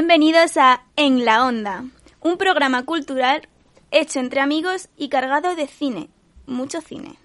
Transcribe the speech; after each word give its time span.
Bienvenidos 0.00 0.56
a 0.56 0.82
En 0.96 1.26
la 1.26 1.44
Onda, 1.44 1.84
un 2.22 2.38
programa 2.38 2.86
cultural 2.86 3.46
hecho 3.90 4.18
entre 4.18 4.40
amigos 4.40 4.88
y 4.96 5.10
cargado 5.10 5.54
de 5.54 5.66
cine, 5.66 6.08
mucho 6.46 6.80
cine. 6.80 7.16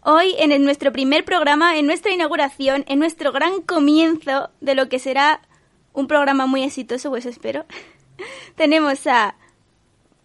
Hoy, 0.00 0.36
en 0.38 0.64
nuestro 0.64 0.92
primer 0.92 1.24
programa, 1.24 1.76
en 1.76 1.86
nuestra 1.86 2.12
inauguración, 2.12 2.84
en 2.86 3.00
nuestro 3.00 3.32
gran 3.32 3.62
comienzo 3.62 4.50
de 4.60 4.76
lo 4.76 4.88
que 4.88 5.00
será 5.00 5.40
un 5.92 6.06
programa 6.06 6.46
muy 6.46 6.62
exitoso, 6.62 7.10
pues 7.10 7.26
espero, 7.26 7.66
tenemos 8.54 9.04
a, 9.08 9.34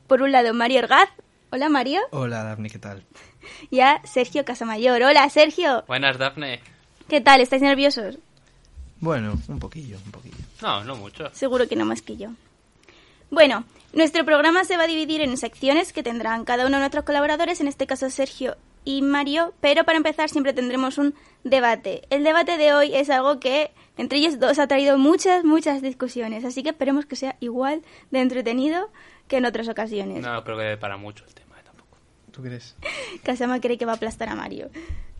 por 0.05 0.21
un 0.21 0.31
lado, 0.31 0.53
Mario 0.53 0.81
Orgaz. 0.81 1.09
Hola, 1.49 1.69
Mario. 1.69 2.01
Hola, 2.11 2.43
Dafne, 2.43 2.69
¿qué 2.69 2.77
tal? 2.77 3.03
Y 3.71 3.79
a 3.79 3.99
Sergio 4.03 4.45
Casamayor. 4.45 5.01
Hola, 5.01 5.27
Sergio. 5.31 5.83
Buenas, 5.87 6.19
Dafne. 6.19 6.61
¿Qué 7.09 7.19
tal? 7.19 7.41
¿Estáis 7.41 7.63
nerviosos? 7.63 8.19
Bueno, 8.99 9.37
un 9.47 9.59
poquillo, 9.59 9.97
un 10.05 10.11
poquillo. 10.11 10.37
No, 10.61 10.83
no 10.83 10.95
mucho. 10.95 11.29
Seguro 11.33 11.67
que 11.67 11.75
no 11.75 11.85
más 11.85 12.01
que 12.01 12.17
yo. 12.17 12.29
Bueno, 13.29 13.65
nuestro 13.93 14.23
programa 14.25 14.63
se 14.63 14.77
va 14.77 14.83
a 14.83 14.87
dividir 14.87 15.21
en 15.21 15.35
secciones 15.37 15.91
que 15.91 16.03
tendrán 16.03 16.45
cada 16.45 16.65
uno 16.65 16.77
de 16.77 16.81
nuestros 16.81 17.03
colaboradores, 17.03 17.59
en 17.61 17.67
este 17.67 17.85
caso 17.85 18.09
Sergio 18.09 18.55
y 18.85 19.01
Mario, 19.01 19.53
pero 19.59 19.83
para 19.83 19.97
empezar 19.97 20.29
siempre 20.29 20.53
tendremos 20.53 20.97
un 20.97 21.13
debate. 21.43 22.03
El 22.09 22.23
debate 22.23 22.57
de 22.57 22.73
hoy 22.73 22.95
es 22.95 23.09
algo 23.09 23.39
que 23.39 23.71
entre 23.97 24.19
ellos 24.19 24.39
dos 24.39 24.59
ha 24.59 24.67
traído 24.67 24.97
muchas, 24.97 25.43
muchas 25.43 25.81
discusiones, 25.81 26.45
así 26.45 26.63
que 26.63 26.69
esperemos 26.69 27.05
que 27.05 27.17
sea 27.17 27.35
igual 27.41 27.81
de 28.11 28.21
entretenido 28.21 28.89
que 29.27 29.37
en 29.37 29.45
otras 29.45 29.67
ocasiones. 29.67 30.23
No, 30.23 30.41
creo 30.43 30.57
que 30.57 30.77
para 30.77 30.95
mucho 30.95 31.25
el 31.25 31.33
tema, 31.33 31.59
eh, 31.59 31.63
tampoco. 31.65 31.97
¿Tú 32.31 32.41
crees? 32.41 32.77
Kasama 33.23 33.59
cree 33.59 33.77
que 33.77 33.85
va 33.85 33.91
a 33.91 33.95
aplastar 33.95 34.29
a 34.29 34.35
Mario. 34.35 34.69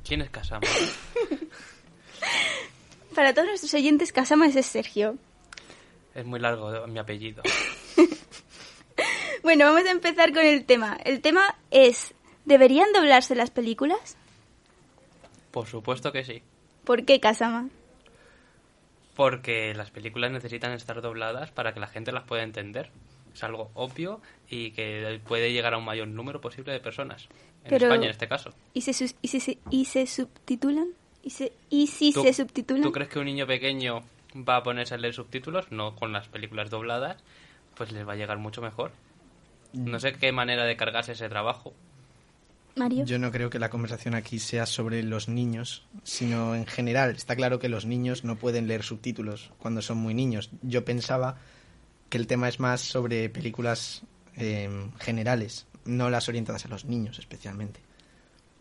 ¿Quién 0.06 0.22
es 0.22 0.30
Kasama? 0.30 0.66
Para 3.18 3.34
todos 3.34 3.48
nuestros 3.48 3.74
oyentes, 3.74 4.14
Kasama 4.14 4.46
es 4.46 4.64
Sergio. 4.64 5.18
es 6.14 6.24
muy 6.24 6.40
largo 6.40 6.86
mi 6.86 7.00
apellido. 7.00 7.42
Bueno, 9.42 9.66
vamos 9.66 9.86
a 9.86 9.92
empezar 9.92 10.34
con 10.34 10.46
el 10.46 10.66
tema. 10.66 10.98
El 11.04 11.22
tema 11.22 11.56
es, 11.72 12.14
¿deberían 12.46 12.92
doblarse 12.94 13.34
las 13.34 13.50
películas? 13.50 14.18
Por 15.52 15.66
supuesto 15.68 16.12
que 16.12 16.24
sí. 16.26 16.44
¿Por 16.84 17.06
qué, 17.06 17.20
Kasama? 17.20 17.70
Porque 19.16 19.74
las 19.74 19.90
películas 19.90 20.32
necesitan 20.32 20.74
estar 20.74 21.02
dobladas 21.02 21.50
para 21.52 21.74
que 21.74 21.80
la 21.80 21.88
gente 21.88 22.12
las 22.12 22.26
pueda 22.26 22.44
entender. 22.44 22.92
Es 23.34 23.44
algo 23.44 23.72
obvio 23.74 24.22
y 24.50 24.72
que 24.72 25.20
puede 25.28 25.52
llegar 25.54 25.74
a 25.74 25.78
un 25.80 25.86
mayor 25.86 26.08
número 26.08 26.40
posible 26.40 26.74
de 26.74 26.80
personas. 26.80 27.28
En 27.64 27.70
Pero- 27.70 27.88
España, 27.88 28.06
en 28.06 28.12
este 28.12 28.28
caso. 28.28 28.52
¿Y 28.74 28.82
se, 28.82 28.92
y 29.24 29.28
se, 29.28 29.58
y 29.72 29.86
se 29.86 30.06
subtitulan? 30.06 30.90
¿Y, 31.28 31.30
se, 31.30 31.52
y 31.70 31.88
si 31.88 32.14
¿Tú- 32.14 32.24
se? 32.24 32.46
¿Tú 32.46 32.92
crees 32.94 33.10
que 33.10 33.20
un 33.20 33.26
niño 33.26 33.46
pequeño 33.46 34.02
va 34.48 34.56
a 34.56 34.64
ponerse 34.64 34.94
a 34.94 34.98
leer 34.98 35.14
subtítulos? 35.14 35.70
No, 35.74 35.94
con 35.94 36.14
las 36.14 36.30
películas 36.30 36.70
dobladas, 36.70 37.18
pues 37.76 37.92
les 37.92 38.08
va 38.08 38.14
a 38.14 38.16
llegar 38.16 38.38
mucho 38.38 38.62
mejor. 38.62 38.94
No 39.74 40.00
sé 40.00 40.14
qué 40.14 40.32
manera 40.32 40.64
de 40.64 40.78
cargarse 40.78 41.12
ese 41.12 41.28
trabajo. 41.28 41.74
Mario. 42.78 43.04
Yo 43.04 43.20
no 43.20 43.30
creo 43.34 43.50
que 43.50 43.60
la 43.60 43.70
conversación 43.70 44.16
aquí 44.16 44.40
sea 44.40 44.66
sobre 44.66 45.04
los 45.04 45.28
niños, 45.28 45.86
sino 46.04 46.56
en 46.56 46.66
general. 46.66 47.14
Está 47.18 47.36
claro 47.36 47.60
que 47.60 47.68
los 47.68 47.86
niños 47.86 48.24
no 48.24 48.38
pueden 48.38 48.70
leer 48.70 48.84
subtítulos 48.84 49.52
cuando 49.58 49.82
son 49.82 49.98
muy 49.98 50.14
niños. 50.14 50.50
Yo 50.62 50.86
pensaba 50.86 51.40
que 52.10 52.18
el 52.18 52.28
tema 52.28 52.48
es 52.48 52.62
más 52.62 52.80
sobre 52.80 53.28
películas 53.30 54.04
eh, 54.38 54.70
generales, 55.02 55.68
no 55.84 56.10
las 56.10 56.30
orientadas 56.30 56.64
a 56.64 56.70
los 56.70 56.86
niños 56.86 57.20
especialmente. 57.20 57.82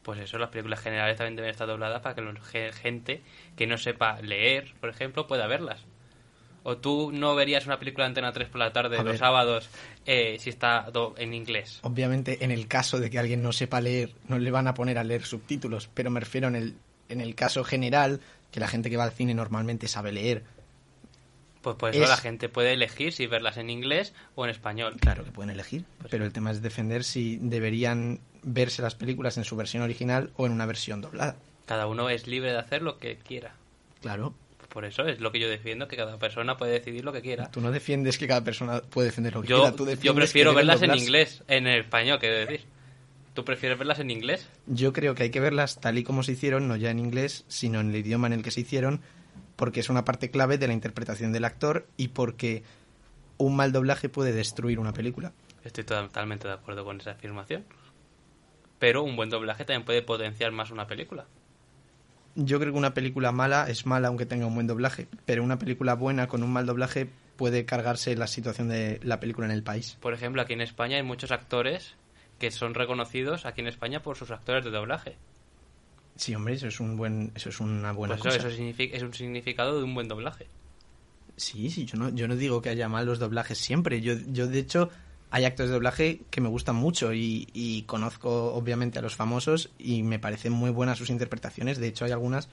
Pues 0.07 0.21
eso, 0.21 0.39
las 0.39 0.51
películas 0.51 0.79
generales 0.79 1.17
también 1.17 1.35
deben 1.35 1.51
estar 1.51 1.67
dobladas 1.67 2.01
para 2.01 2.15
que 2.15 2.23
la 2.23 2.33
gente 2.73 3.23
que 3.57 3.67
no 3.67 3.77
sepa 3.77 4.21
leer, 4.23 4.73
por 4.79 4.89
ejemplo, 4.89 5.27
pueda 5.27 5.48
verlas. 5.48 5.85
O 6.63 6.77
tú 6.77 7.11
no 7.13 7.35
verías 7.35 7.67
una 7.67 7.80
película 7.80 8.05
de 8.05 8.11
Antena 8.11 8.30
3 8.30 8.48
por 8.48 8.61
la 8.61 8.73
tarde 8.73 8.98
A 8.98 9.03
los 9.03 9.14
ver. 9.14 9.19
sábados 9.19 9.69
eh, 10.05 10.36
si 10.39 10.51
está 10.51 10.86
en 11.17 11.35
inglés. 11.35 11.80
Obviamente, 11.83 12.45
en 12.45 12.53
el 12.53 12.69
caso 12.69 13.01
de 13.01 13.11
que 13.11 13.19
alguien 13.19 13.42
no 13.42 13.51
sepa 13.51 13.80
leer, 13.80 14.13
no 14.29 14.39
le 14.39 14.48
van 14.53 14.69
a 14.69 14.75
poner 14.75 14.97
a 14.97 15.03
leer 15.03 15.25
subtítulos, 15.25 15.91
pero 15.92 16.09
me 16.09 16.20
refiero 16.20 16.47
en 16.47 16.55
el, 16.55 16.77
en 17.09 17.20
el 17.20 17.35
caso 17.35 17.64
general, 17.64 18.20
que 18.53 18.61
la 18.61 18.69
gente 18.69 18.89
que 18.91 18.97
va 18.97 19.03
al 19.03 19.13
cine 19.13 19.35
normalmente 19.35 19.89
sabe 19.89 20.13
leer. 20.13 20.45
Pues 21.67 21.75
por 21.75 21.91
eso 21.91 22.05
Es- 22.05 22.09
la 22.09 22.17
gente 22.17 22.49
puede 22.49 22.75
elegir 22.75 23.13
si 23.13 23.27
verlas 23.27 23.57
en 23.57 23.71
inglés 23.71 24.15
o 24.37 24.45
en 24.45 24.53
español. 24.53 24.95
Claro 25.01 25.25
que 25.25 25.33
pueden 25.33 25.51
elegir, 25.51 25.83
Pues 25.99 26.13
pero 26.13 26.25
el 26.25 26.33
tema 26.33 26.53
es 26.53 26.63
defender 26.63 27.03
si 27.03 27.39
deberían 27.43 28.21
verse 28.45 28.83
las 28.83 28.95
películas 28.95 29.37
en 29.37 29.43
su 29.43 29.57
versión 29.57 29.83
original 29.83 30.31
o 30.37 30.47
en 30.47 30.53
una 30.53 30.65
versión 30.65 31.01
doblada. 31.01 31.35
Cada 31.67 31.89
uno 31.89 32.09
es 32.09 32.29
libre 32.29 32.53
de 32.53 32.59
hacer 32.59 32.83
lo 32.83 32.99
que 32.99 33.17
quiera. 33.17 33.55
Claro, 34.01 34.33
Por 34.69 34.85
eso 34.85 35.03
es 35.09 35.19
lo 35.19 35.33
que 35.33 35.41
yo 35.41 35.49
defiendo, 35.49 35.89
que 35.89 35.97
cada 35.97 36.19
persona 36.19 36.57
puede 36.57 36.71
decidir 36.71 37.05
lo 37.05 37.13
que 37.13 37.21
quiera. 37.21 37.51
tú 37.51 37.61
no 37.61 37.73
defiendes 37.73 38.17
que 38.17 38.29
cada 38.29 38.45
persona 38.45 38.81
puede 38.83 39.09
defender 39.09 39.35
lo 39.35 39.43
que 39.43 39.48
Yo, 39.48 39.57
quiera, 39.63 39.73
tú 39.75 39.89
yo 40.01 40.15
prefiero 40.15 40.51
que 40.53 40.57
verlas 40.59 40.83
en 40.83 40.95
inglés, 40.95 41.43
en 41.48 41.67
español, 41.67 42.21
quiero 42.21 42.37
decir. 42.37 42.61
¿Tú 43.35 43.45
prefieres 43.45 43.77
verlas 43.77 43.98
en 43.98 44.13
inglés? 44.13 44.47
Yo 44.69 44.93
creo 44.93 45.17
que 45.17 45.25
hay 45.25 45.31
que 45.31 45.41
verlas 45.41 45.81
tal 45.81 45.98
y 45.98 46.05
como 46.05 46.23
se 46.23 46.31
hicieron, 46.31 46.69
no 46.69 46.77
ya 46.77 46.91
en 46.93 47.01
inglés, 47.01 47.45
sino 47.48 47.81
en 47.81 47.91
el 47.91 47.97
idioma 47.97 48.29
en 48.29 48.35
el 48.35 48.43
que 48.45 48.53
se 48.53 48.61
hicieron, 48.61 49.01
porque 49.56 49.80
es 49.80 49.89
una 49.89 50.05
parte 50.05 50.30
clave 50.30 50.58
de 50.58 50.67
la 50.68 50.72
interpretación 50.72 51.33
del 51.33 51.44
actor 51.44 51.86
y 51.96 52.08
porque 52.08 52.62
un 53.39 53.56
mal 53.56 53.72
doblaje 53.72 54.08
puede 54.08 54.33
destruir 54.33 54.78
una 54.78 54.92
película. 54.92 55.33
Estoy 55.64 55.84
totalmente 55.84 56.46
de 56.46 56.55
acuerdo 56.55 56.84
con 56.84 57.00
esa 57.00 57.12
afirmación. 57.12 57.64
Pero 58.78 59.02
un 59.02 59.17
buen 59.17 59.30
doblaje 59.30 59.64
también 59.64 59.84
puede 59.84 60.02
potenciar 60.02 60.52
más 60.52 60.70
una 60.70 60.86
película. 60.86 61.27
Yo 62.34 62.61
creo 62.61 62.72
que 62.72 62.78
una 62.78 62.92
película 62.92 63.33
mala 63.33 63.67
es 63.68 63.86
mala 63.86 64.08
aunque 64.08 64.27
tenga 64.27 64.46
un 64.46 64.55
buen 64.55 64.67
doblaje, 64.67 65.08
pero 65.24 65.42
una 65.42 65.58
película 65.58 65.94
buena 65.94 66.28
con 66.28 66.42
un 66.42 66.52
mal 66.52 66.67
doblaje 66.67 67.08
puede 67.36 67.64
cargarse 67.64 68.14
la 68.14 68.27
situación 68.27 68.68
de 68.68 69.00
la 69.02 69.20
película 69.20 69.46
en 69.46 69.52
el 69.52 69.62
país. 69.62 69.96
Por 70.00 70.12
ejemplo, 70.12 70.42
aquí 70.42 70.52
en 70.52 70.61
España 70.61 70.96
hay 70.96 71.02
muchos 71.02 71.30
actores 71.30 71.94
que 72.38 72.50
son 72.50 72.74
reconocidos 72.74 73.46
aquí 73.46 73.62
en 73.62 73.68
España 73.68 74.02
por 74.02 74.17
sus 74.17 74.30
actores 74.30 74.64
de 74.64 74.70
doblaje. 74.70 75.17
Sí, 76.17 76.35
hombre, 76.35 76.55
eso 76.55 76.67
es 76.69 76.81
un 76.81 76.97
buen, 76.97 77.31
eso 77.35 77.51
es 77.51 77.61
una 77.61 77.93
buena 77.93 78.17
Pues 78.17 78.27
eso, 78.27 78.37
cosa. 78.39 78.49
eso 78.49 78.57
significa- 78.57 78.97
es 78.97 79.03
un 79.03 79.13
significado 79.15 79.79
de 79.79 79.85
un 79.85 79.95
buen 79.95 80.09
doblaje. 80.09 80.47
Sí, 81.37 81.71
sí, 81.71 81.85
yo 81.85 81.99
no, 81.99 82.09
yo 82.11 82.27
no 82.29 82.37
digo 82.37 82.63
que 82.63 82.71
haya 82.71 82.89
malos 82.89 83.19
doblajes 83.19 83.59
siempre. 83.59 84.01
Yo, 84.01 84.15
yo 84.33 84.47
de 84.47 84.59
hecho, 84.59 84.89
hay 85.31 85.45
actores 85.45 85.69
de 85.69 85.75
doblaje 85.75 86.21
que 86.31 86.41
me 86.41 86.49
gustan 86.49 86.77
mucho 86.77 87.13
y, 87.13 87.49
y 87.53 87.83
conozco 87.83 88.55
obviamente 88.55 88.99
a 88.99 89.03
los 89.03 89.17
famosos 89.17 89.71
y 89.79 90.03
me 90.03 90.19
parecen 90.19 90.53
muy 90.53 90.71
buenas 90.71 90.97
sus 90.97 91.11
interpretaciones. 91.11 91.77
De 91.79 91.89
hecho, 91.89 92.07
hay 92.07 92.13
algunas, 92.13 92.48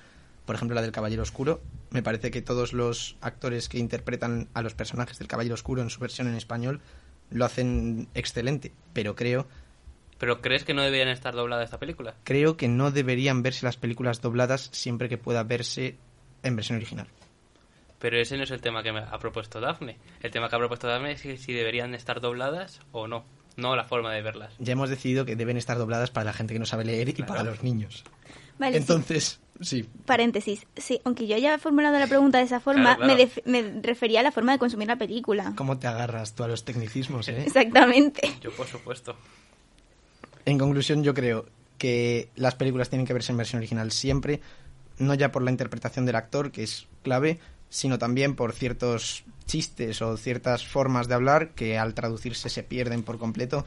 por 0.45 0.56
ejemplo, 0.56 0.75
la 0.75 0.81
del 0.81 0.91
Caballero 0.91 1.24
Oscuro. 1.24 1.62
Me 1.91 2.03
parece 2.03 2.30
que 2.31 2.41
todos 2.41 2.74
los 2.74 3.16
actores 3.22 3.69
que 3.69 3.80
interpretan 3.80 4.50
a 4.53 4.62
los 4.62 4.74
personajes 4.74 5.18
del 5.18 5.30
Caballero 5.30 5.53
Oscuro 5.56 5.81
en 5.81 5.90
su 5.90 6.01
versión 6.01 6.28
en 6.28 6.35
español 6.35 6.81
lo 7.30 7.45
hacen 7.45 8.09
excelente. 8.16 8.74
Pero 8.91 9.16
creo, 9.16 9.47
¿Pero 10.23 10.39
crees 10.39 10.63
que 10.63 10.73
no 10.73 10.81
deberían 10.84 11.09
estar 11.09 11.35
dobladas 11.35 11.66
esta 11.66 11.79
película? 11.79 12.16
creo 12.23 12.56
que 12.56 12.69
no 12.69 12.91
deberían 12.91 13.44
verse 13.44 13.66
las 13.66 13.75
películas 13.75 14.22
dobladas 14.22 14.69
siempre 14.72 15.09
que 15.09 15.17
pueda 15.17 15.44
verse 15.44 15.97
en 16.44 16.56
versión 16.56 16.78
original. 16.78 17.07
Pero 18.00 18.17
ese 18.17 18.38
no 18.38 18.44
es 18.44 18.51
el 18.51 18.62
tema 18.62 18.83
que 18.83 18.94
me 18.94 19.00
ha 19.00 19.19
propuesto 19.19 19.59
Dafne. 19.59 19.97
El 20.22 20.31
tema 20.31 20.47
que 20.47 20.56
ha 20.56 20.59
propuesto 20.59 20.88
Dafne 20.88 21.12
es 21.12 21.19
si- 21.19 21.35
si 21.35 21.51
deberían 21.51 21.94
estar 21.94 22.22
dobladas 22.22 22.79
o 22.94 23.06
no. 23.09 23.25
No 23.57 23.75
la 23.75 23.83
forma 23.83 24.13
de 24.13 24.22
verlas. 24.22 24.53
Ya 24.59 24.72
hemos 24.72 24.89
decidido 24.89 25.25
que 25.25 25.35
deben 25.35 25.57
estar 25.57 25.78
dobladas 25.78 26.09
para 26.09 26.23
la 26.23 26.33
gente 26.33 26.53
que 26.53 26.59
no 26.59 26.66
sabe 26.66 26.85
leer 26.85 27.09
y 27.09 27.23
para 27.23 27.44
los 27.44 27.62
niños. 27.62 28.06
Vale. 28.57 28.78
Entonces, 28.78 29.41
sí. 29.59 29.89
Paréntesis. 30.06 30.66
Sí, 30.78 31.01
aunque 31.03 31.28
yo 31.28 31.35
haya 31.35 31.57
formulado 31.57 32.00
la 32.00 32.07
pregunta 32.07 32.38
de 32.38 32.45
esa 32.45 32.62
forma, 32.62 32.95
Claro, 32.95 33.13
claro. 33.17 33.31
Me, 33.44 33.62
me 33.62 33.81
refería 33.81 34.22
a 34.22 34.23
la 34.23 34.31
forma 34.31 34.53
de 34.53 34.59
consumir 34.59 34.88
la 34.88 34.95
película. 34.95 35.51
¿Cómo 35.57 35.78
te 35.79 35.88
agarras 35.88 36.33
tú 36.33 36.45
a 36.45 36.47
los 36.47 36.63
tecnicismos, 36.63 37.28
eh? 37.28 37.44
Exactamente. 37.45 38.22
Yo, 38.41 38.51
por 38.51 38.67
supuesto. 38.67 39.17
En 40.45 40.57
conclusión, 40.57 41.04
yo 41.04 41.13
creo 41.13 41.45
que 41.78 42.30
las 42.36 42.56
películas 42.56 42.90
tienen 42.90 43.06
que 43.06 43.13
verse 43.13 43.31
en 43.31 43.38
versión 43.38 43.60
original 43.60 43.92
siempre, 43.92 44.42
no 44.98 45.13
ya 45.13 45.31
por 45.31 45.42
la 45.42 45.51
interpretación 45.51 46.06
del 46.06 46.16
actor, 46.16 46.51
que 46.51 46.63
es 46.63 46.88
clave, 47.01 47.40
sino 47.69 47.98
también 47.98 48.36
por 48.36 48.54
ciertos 48.54 49.24
chistes 49.45 50.01
o 50.01 50.16
ciertas 50.16 50.66
formas 50.66 51.07
de 51.07 51.16
hablar 51.16 51.50
que 51.56 51.78
al 51.78 51.94
traducirse 51.94 52.50
se 52.50 52.63
pierden 52.63 53.04
por 53.04 53.18
completo. 53.18 53.66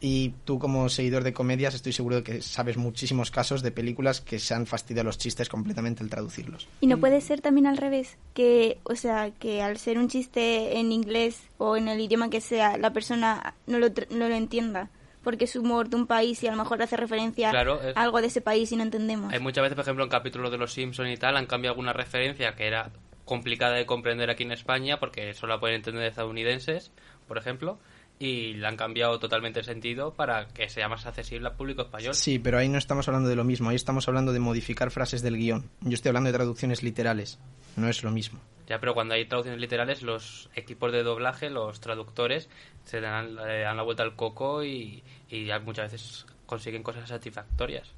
Y 0.00 0.34
tú 0.44 0.58
como 0.58 0.88
seguidor 0.88 1.22
de 1.22 1.32
comedias 1.32 1.74
estoy 1.74 1.92
seguro 1.92 2.16
de 2.16 2.22
que 2.24 2.42
sabes 2.42 2.76
muchísimos 2.76 3.30
casos 3.30 3.62
de 3.62 3.70
películas 3.70 4.20
que 4.20 4.40
se 4.40 4.52
han 4.52 4.66
fastidiado 4.66 5.06
los 5.06 5.18
chistes 5.18 5.48
completamente 5.48 6.02
al 6.02 6.10
traducirlos. 6.10 6.66
Y 6.80 6.88
no 6.88 6.98
puede 6.98 7.20
ser 7.20 7.40
también 7.40 7.66
al 7.66 7.76
revés, 7.76 8.16
que, 8.34 8.78
o 8.82 8.96
sea, 8.96 9.30
que 9.30 9.62
al 9.62 9.76
ser 9.78 9.98
un 9.98 10.08
chiste 10.08 10.78
en 10.78 10.90
inglés 10.90 11.40
o 11.58 11.76
en 11.76 11.86
el 11.86 12.00
idioma 12.00 12.30
que 12.30 12.40
sea, 12.40 12.78
la 12.78 12.92
persona 12.92 13.54
no 13.66 13.78
lo, 13.78 13.88
no 14.10 14.28
lo 14.28 14.34
entienda, 14.34 14.90
porque 15.22 15.44
es 15.44 15.56
humor 15.56 15.88
de 15.88 15.96
un 15.96 16.06
país 16.06 16.42
y 16.42 16.46
a 16.48 16.50
lo 16.50 16.56
mejor 16.56 16.82
hace 16.82 16.96
referencia 16.96 17.50
Claro, 17.50 17.80
es- 17.82 17.96
a 17.96 18.02
algo 18.02 18.20
de 18.20 18.26
ese 18.28 18.40
país 18.40 18.70
y 18.72 18.76
no 18.76 18.82
entendemos. 18.82 19.32
Hay 19.32 19.38
muchas 19.40 19.62
veces, 19.62 19.76
por 19.76 19.82
ejemplo, 19.82 20.04
en 20.04 20.10
capítulos 20.10 20.50
de 20.50 20.58
Los 20.58 20.72
Simpson 20.72 21.08
y 21.08 21.16
tal, 21.16 21.36
han 21.36 21.46
cambiado 21.46 21.72
alguna 21.72 21.92
referencia 21.92 22.54
que 22.54 22.66
era 22.66 22.90
complicada 23.24 23.74
de 23.76 23.86
comprender 23.86 24.30
aquí 24.30 24.42
en 24.42 24.52
España 24.52 24.98
porque 24.98 25.32
solo 25.34 25.54
la 25.54 25.60
pueden 25.60 25.76
entender 25.76 26.04
estadounidenses, 26.04 26.90
por 27.28 27.38
ejemplo, 27.38 27.78
y 28.22 28.54
le 28.54 28.64
han 28.68 28.76
cambiado 28.76 29.18
totalmente 29.18 29.58
el 29.58 29.64
sentido 29.64 30.14
para 30.14 30.46
que 30.46 30.68
sea 30.68 30.88
más 30.88 31.06
accesible 31.06 31.48
al 31.48 31.56
público 31.56 31.82
español. 31.82 32.14
Sí, 32.14 32.38
pero 32.38 32.56
ahí 32.56 32.68
no 32.68 32.78
estamos 32.78 33.08
hablando 33.08 33.28
de 33.28 33.34
lo 33.34 33.42
mismo, 33.42 33.70
ahí 33.70 33.74
estamos 33.74 34.06
hablando 34.06 34.32
de 34.32 34.38
modificar 34.38 34.92
frases 34.92 35.22
del 35.22 35.36
guion. 35.36 35.68
Yo 35.80 35.94
estoy 35.94 36.10
hablando 36.10 36.28
de 36.30 36.36
traducciones 36.36 36.84
literales, 36.84 37.40
no 37.74 37.88
es 37.88 38.04
lo 38.04 38.12
mismo. 38.12 38.38
Ya, 38.68 38.78
pero 38.78 38.94
cuando 38.94 39.14
hay 39.14 39.26
traducciones 39.26 39.60
literales, 39.60 40.02
los 40.02 40.50
equipos 40.54 40.92
de 40.92 41.02
doblaje, 41.02 41.50
los 41.50 41.80
traductores, 41.80 42.48
se 42.84 43.00
dan, 43.00 43.34
le 43.34 43.62
dan 43.62 43.76
la 43.76 43.82
vuelta 43.82 44.04
al 44.04 44.14
coco 44.14 44.62
y, 44.62 45.02
y 45.28 45.46
ya 45.46 45.58
muchas 45.58 45.90
veces 45.90 46.24
consiguen 46.46 46.84
cosas 46.84 47.08
satisfactorias. 47.08 47.90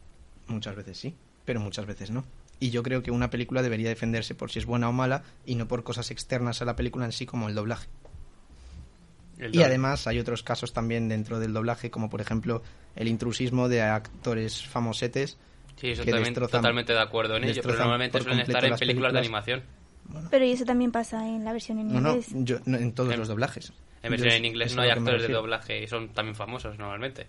Muchas 0.46 0.74
veces 0.74 0.96
sí, 0.96 1.14
pero 1.44 1.60
muchas 1.60 1.84
veces 1.84 2.10
no. 2.10 2.24
Y 2.60 2.70
yo 2.70 2.82
creo 2.82 3.02
que 3.02 3.10
una 3.10 3.28
película 3.28 3.60
debería 3.60 3.90
defenderse 3.90 4.34
por 4.34 4.50
si 4.50 4.60
es 4.60 4.64
buena 4.64 4.88
o 4.88 4.92
mala 4.92 5.22
y 5.44 5.56
no 5.56 5.68
por 5.68 5.84
cosas 5.84 6.10
externas 6.10 6.62
a 6.62 6.64
la 6.64 6.76
película 6.76 7.04
en 7.04 7.12
sí 7.12 7.26
como 7.26 7.50
el 7.50 7.54
doblaje. 7.54 7.88
El 9.38 9.54
Y 9.54 9.62
además 9.62 10.06
hay 10.06 10.18
otros 10.18 10.42
casos 10.42 10.72
también 10.72 11.08
dentro 11.08 11.40
del 11.40 11.52
doblaje, 11.52 11.90
como 11.90 12.08
por 12.08 12.20
ejemplo 12.20 12.62
el 12.96 13.08
intrusismo 13.08 13.68
de 13.68 13.82
actores 13.82 14.64
famosetes. 14.66 15.36
Sí, 15.76 15.90
eso 15.90 16.04
que 16.04 16.12
también 16.12 16.34
destrozan- 16.34 16.50
totalmente 16.60 16.92
de 16.92 17.00
acuerdo 17.00 17.36
en 17.36 17.44
ello, 17.44 17.60
pero 17.62 17.74
normalmente 17.78 18.20
suelen 18.20 18.40
estar 18.40 18.64
en 18.64 18.70
las 18.70 18.78
películas 18.80 19.12
de 19.12 19.18
animación. 19.18 19.62
Pero 20.30 20.44
y 20.44 20.52
eso 20.52 20.64
también 20.64 20.92
pasa 20.92 21.26
en 21.26 21.44
la 21.44 21.52
versión 21.52 21.78
en 21.80 21.92
No, 21.92 22.00
no, 22.00 22.10
inglés. 22.10 22.28
yo- 22.32 22.58
no, 22.66 22.76
en 22.76 22.92
todos 22.92 23.12
En- 23.12 23.18
los 23.18 23.28
doblajes. 23.28 23.72
En 24.02 24.10
versión 24.10 24.30
Yo- 24.30 24.36
en 24.36 24.44
inglés 24.44 24.76
no 24.76 24.82
hay 24.82 24.90
actores 24.90 25.22
de 25.26 25.32
doblaje 25.32 25.82
y 25.82 25.86
son 25.88 26.10
también 26.10 26.36
famosos 26.36 26.78
normalmente. 26.78 27.26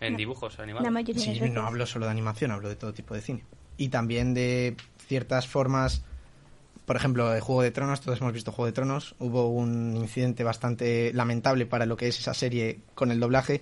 En 0.00 0.12
No. 0.12 0.18
dibujos 0.18 0.58
animados. 0.58 0.88
Sí, 1.16 1.40
no 1.50 1.66
hablo 1.66 1.84
solo 1.86 2.06
de 2.06 2.12
animación, 2.12 2.50
hablo 2.50 2.68
de 2.68 2.76
todo 2.76 2.92
tipo 2.94 3.14
de 3.14 3.20
cine. 3.20 3.44
Y 3.76 3.88
también 3.90 4.32
de 4.32 4.76
ciertas 5.06 5.46
formas, 5.46 6.02
por 6.88 6.96
ejemplo, 6.96 7.28
de 7.28 7.42
Juego 7.42 7.60
de 7.60 7.70
Tronos, 7.70 8.00
todos 8.00 8.18
hemos 8.22 8.32
visto 8.32 8.50
Juego 8.50 8.64
de 8.64 8.72
Tronos, 8.72 9.14
hubo 9.18 9.48
un 9.48 9.94
incidente 9.94 10.42
bastante 10.42 11.12
lamentable 11.12 11.66
para 11.66 11.84
lo 11.84 11.98
que 11.98 12.08
es 12.08 12.18
esa 12.18 12.32
serie 12.32 12.80
con 12.94 13.12
el 13.12 13.20
doblaje, 13.20 13.60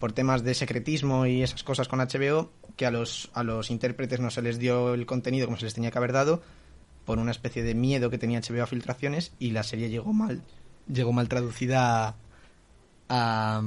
por 0.00 0.10
temas 0.10 0.42
de 0.42 0.52
secretismo 0.52 1.26
y 1.26 1.44
esas 1.44 1.62
cosas 1.62 1.86
con 1.86 2.00
HBO, 2.00 2.50
que 2.76 2.84
a 2.84 2.90
los, 2.90 3.30
a 3.34 3.44
los 3.44 3.70
intérpretes 3.70 4.18
no 4.18 4.32
se 4.32 4.42
les 4.42 4.58
dio 4.58 4.94
el 4.94 5.06
contenido 5.06 5.46
como 5.46 5.56
se 5.56 5.64
les 5.64 5.74
tenía 5.74 5.92
que 5.92 5.98
haber 5.98 6.10
dado, 6.10 6.42
por 7.04 7.20
una 7.20 7.30
especie 7.30 7.62
de 7.62 7.76
miedo 7.76 8.10
que 8.10 8.18
tenía 8.18 8.40
HBO 8.40 8.64
a 8.64 8.66
filtraciones, 8.66 9.30
y 9.38 9.52
la 9.52 9.62
serie 9.62 9.88
llegó 9.88 10.12
mal, 10.12 10.42
llegó 10.92 11.12
mal 11.12 11.28
traducida 11.28 12.16
a, 13.08 13.62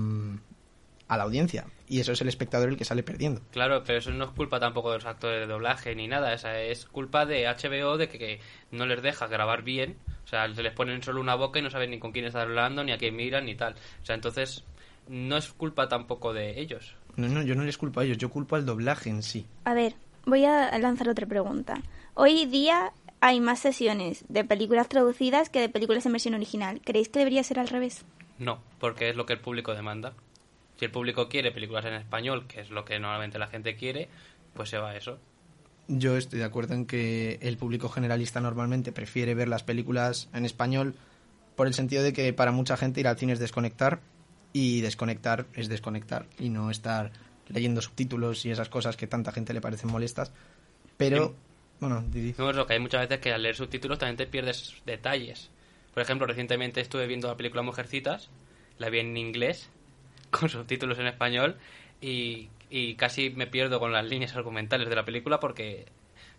a 1.08 1.18
la 1.18 1.24
audiencia. 1.24 1.68
Y 1.90 2.00
eso 2.00 2.12
es 2.12 2.22
el 2.22 2.28
espectador 2.28 2.70
el 2.70 2.78
que 2.78 2.86
sale 2.86 3.02
perdiendo. 3.02 3.42
Claro, 3.52 3.84
pero 3.84 3.98
eso 3.98 4.12
no 4.12 4.26
es 4.26 4.32
culpa 4.32 4.60
tampoco 4.60 4.92
de 4.92 4.98
los 4.98 5.06
actores 5.06 5.40
de 5.42 5.48
doblaje 5.52 5.96
ni 5.96 6.08
nada. 6.08 6.34
Esa 6.34 6.62
es 6.62 6.86
culpa 6.86 7.26
de 7.26 7.48
HBO 7.48 7.98
de 7.98 8.08
que, 8.08 8.20
que 8.20 8.40
no 8.72 8.86
les 8.86 9.02
deja 9.02 9.26
grabar 9.26 9.64
bien. 9.64 9.98
O 10.24 10.28
sea, 10.28 10.54
se 10.54 10.62
les 10.62 10.74
ponen 10.74 11.02
solo 11.02 11.20
una 11.20 11.34
boca 11.34 11.58
y 11.58 11.64
no 11.64 11.72
saben 11.72 11.90
ni 11.90 11.98
con 11.98 12.12
quién 12.12 12.26
están 12.26 12.44
hablando, 12.44 12.84
ni 12.84 12.92
a 12.92 13.00
quién 13.00 13.16
miran, 13.16 13.46
ni 13.46 13.56
tal. 13.56 13.74
O 13.74 14.06
sea, 14.06 14.14
entonces 14.14 14.64
no 15.08 15.38
es 15.38 15.50
culpa 15.50 15.90
tampoco 15.90 16.32
de 16.32 16.60
ellos. 16.60 16.94
No, 17.16 17.28
no, 17.28 17.42
yo 17.42 17.56
no 17.56 17.64
les 17.64 17.78
culpo 17.78 18.00
a 18.00 18.06
ellos, 18.06 18.20
yo 18.20 18.30
culpo 18.30 18.56
al 18.56 18.66
doblaje 18.66 19.10
en 19.10 19.24
sí. 19.24 19.48
A 19.66 19.74
ver, 19.74 19.96
voy 20.26 20.46
a 20.46 20.78
lanzar 20.78 21.10
otra 21.10 21.26
pregunta. 21.26 21.82
Hoy 22.14 22.46
día 22.46 22.94
hay 23.20 23.40
más 23.40 23.60
sesiones 23.60 24.24
de 24.30 24.44
películas 24.44 24.88
traducidas 24.88 25.50
que 25.50 25.60
de 25.60 25.70
películas 25.70 26.06
en 26.06 26.12
versión 26.14 26.36
original. 26.36 26.82
¿Creéis 26.86 27.10
que 27.10 27.20
debería 27.20 27.44
ser 27.44 27.60
al 27.60 27.68
revés? 27.68 28.06
No, 28.38 28.60
porque 28.80 29.10
es 29.10 29.16
lo 29.16 29.26
que 29.26 29.34
el 29.34 29.40
público 29.40 29.74
demanda. 29.74 30.14
Si 30.80 30.86
el 30.86 30.92
público 30.92 31.28
quiere 31.28 31.52
películas 31.52 31.84
en 31.86 31.94
español, 31.94 32.48
que 32.48 32.62
es 32.62 32.70
lo 32.70 32.86
que 32.86 32.98
normalmente 33.00 33.38
la 33.38 33.48
gente 33.48 33.76
quiere, 33.76 34.08
pues 34.54 34.70
se 34.70 34.78
va 34.78 34.92
a 34.92 34.96
eso. 34.96 35.20
Yo 35.90 36.16
estoy 36.16 36.40
de 36.40 36.46
acuerdo 36.46 36.74
en 36.74 36.86
que 36.86 37.38
el 37.42 37.58
público 37.58 37.90
generalista 37.90 38.40
normalmente 38.40 38.92
prefiere 38.92 39.34
ver 39.34 39.50
las 39.50 39.64
películas 39.64 40.30
en 40.34 40.46
español 40.46 40.96
por 41.56 41.68
el 41.68 41.74
sentido 41.74 42.02
de 42.04 42.14
que 42.14 42.32
para 42.32 42.52
mucha 42.52 42.78
gente 42.78 43.02
ir 43.02 43.08
al 43.08 43.18
cine 43.18 43.34
es 43.34 43.40
desconectar 43.40 44.00
y 44.54 44.80
desconectar 44.82 45.48
es 45.54 45.68
desconectar 45.68 46.28
y 46.40 46.50
no 46.50 46.72
estar 46.72 47.12
leyendo 47.50 47.82
subtítulos 47.82 48.46
y 48.46 48.52
esas 48.52 48.70
cosas 48.70 48.96
que 48.96 49.08
tanta 49.08 49.32
gente 49.32 49.54
le 49.54 49.60
parecen 49.62 49.92
molestas. 49.92 50.32
Pero, 50.96 51.28
Sí. 51.28 51.34
bueno, 51.82 52.04
Didi. 52.10 52.36
No, 52.38 52.52
es 52.52 52.56
lo 52.56 52.66
que 52.68 52.74
hay 52.74 52.80
muchas 52.80 53.02
veces 53.02 53.20
que 53.20 53.34
al 53.34 53.42
leer 53.42 53.56
subtítulos 53.56 54.00
también 54.00 54.16
te 54.18 54.28
pierdes 54.28 54.76
detalles. 54.86 55.50
Por 55.94 56.04
ejemplo, 56.04 56.26
recientemente 56.28 56.80
estuve 56.80 57.08
viendo 57.08 57.28
la 57.28 57.36
película 57.36 57.64
Mujercitas, 57.64 58.30
la 58.78 58.90
vi 58.90 59.00
en 59.00 59.18
inglés, 59.18 59.70
con 60.40 60.50
subtítulos 60.50 61.00
en 61.00 61.08
español, 61.08 61.58
y, 62.02 62.50
y 62.70 62.96
casi 62.96 63.30
me 63.32 63.48
pierdo 63.48 63.80
con 63.80 63.92
las 63.92 64.06
líneas 64.06 64.36
argumentales 64.36 64.90
de 64.90 64.96
la 64.96 65.06
película 65.06 65.40
porque 65.40 65.86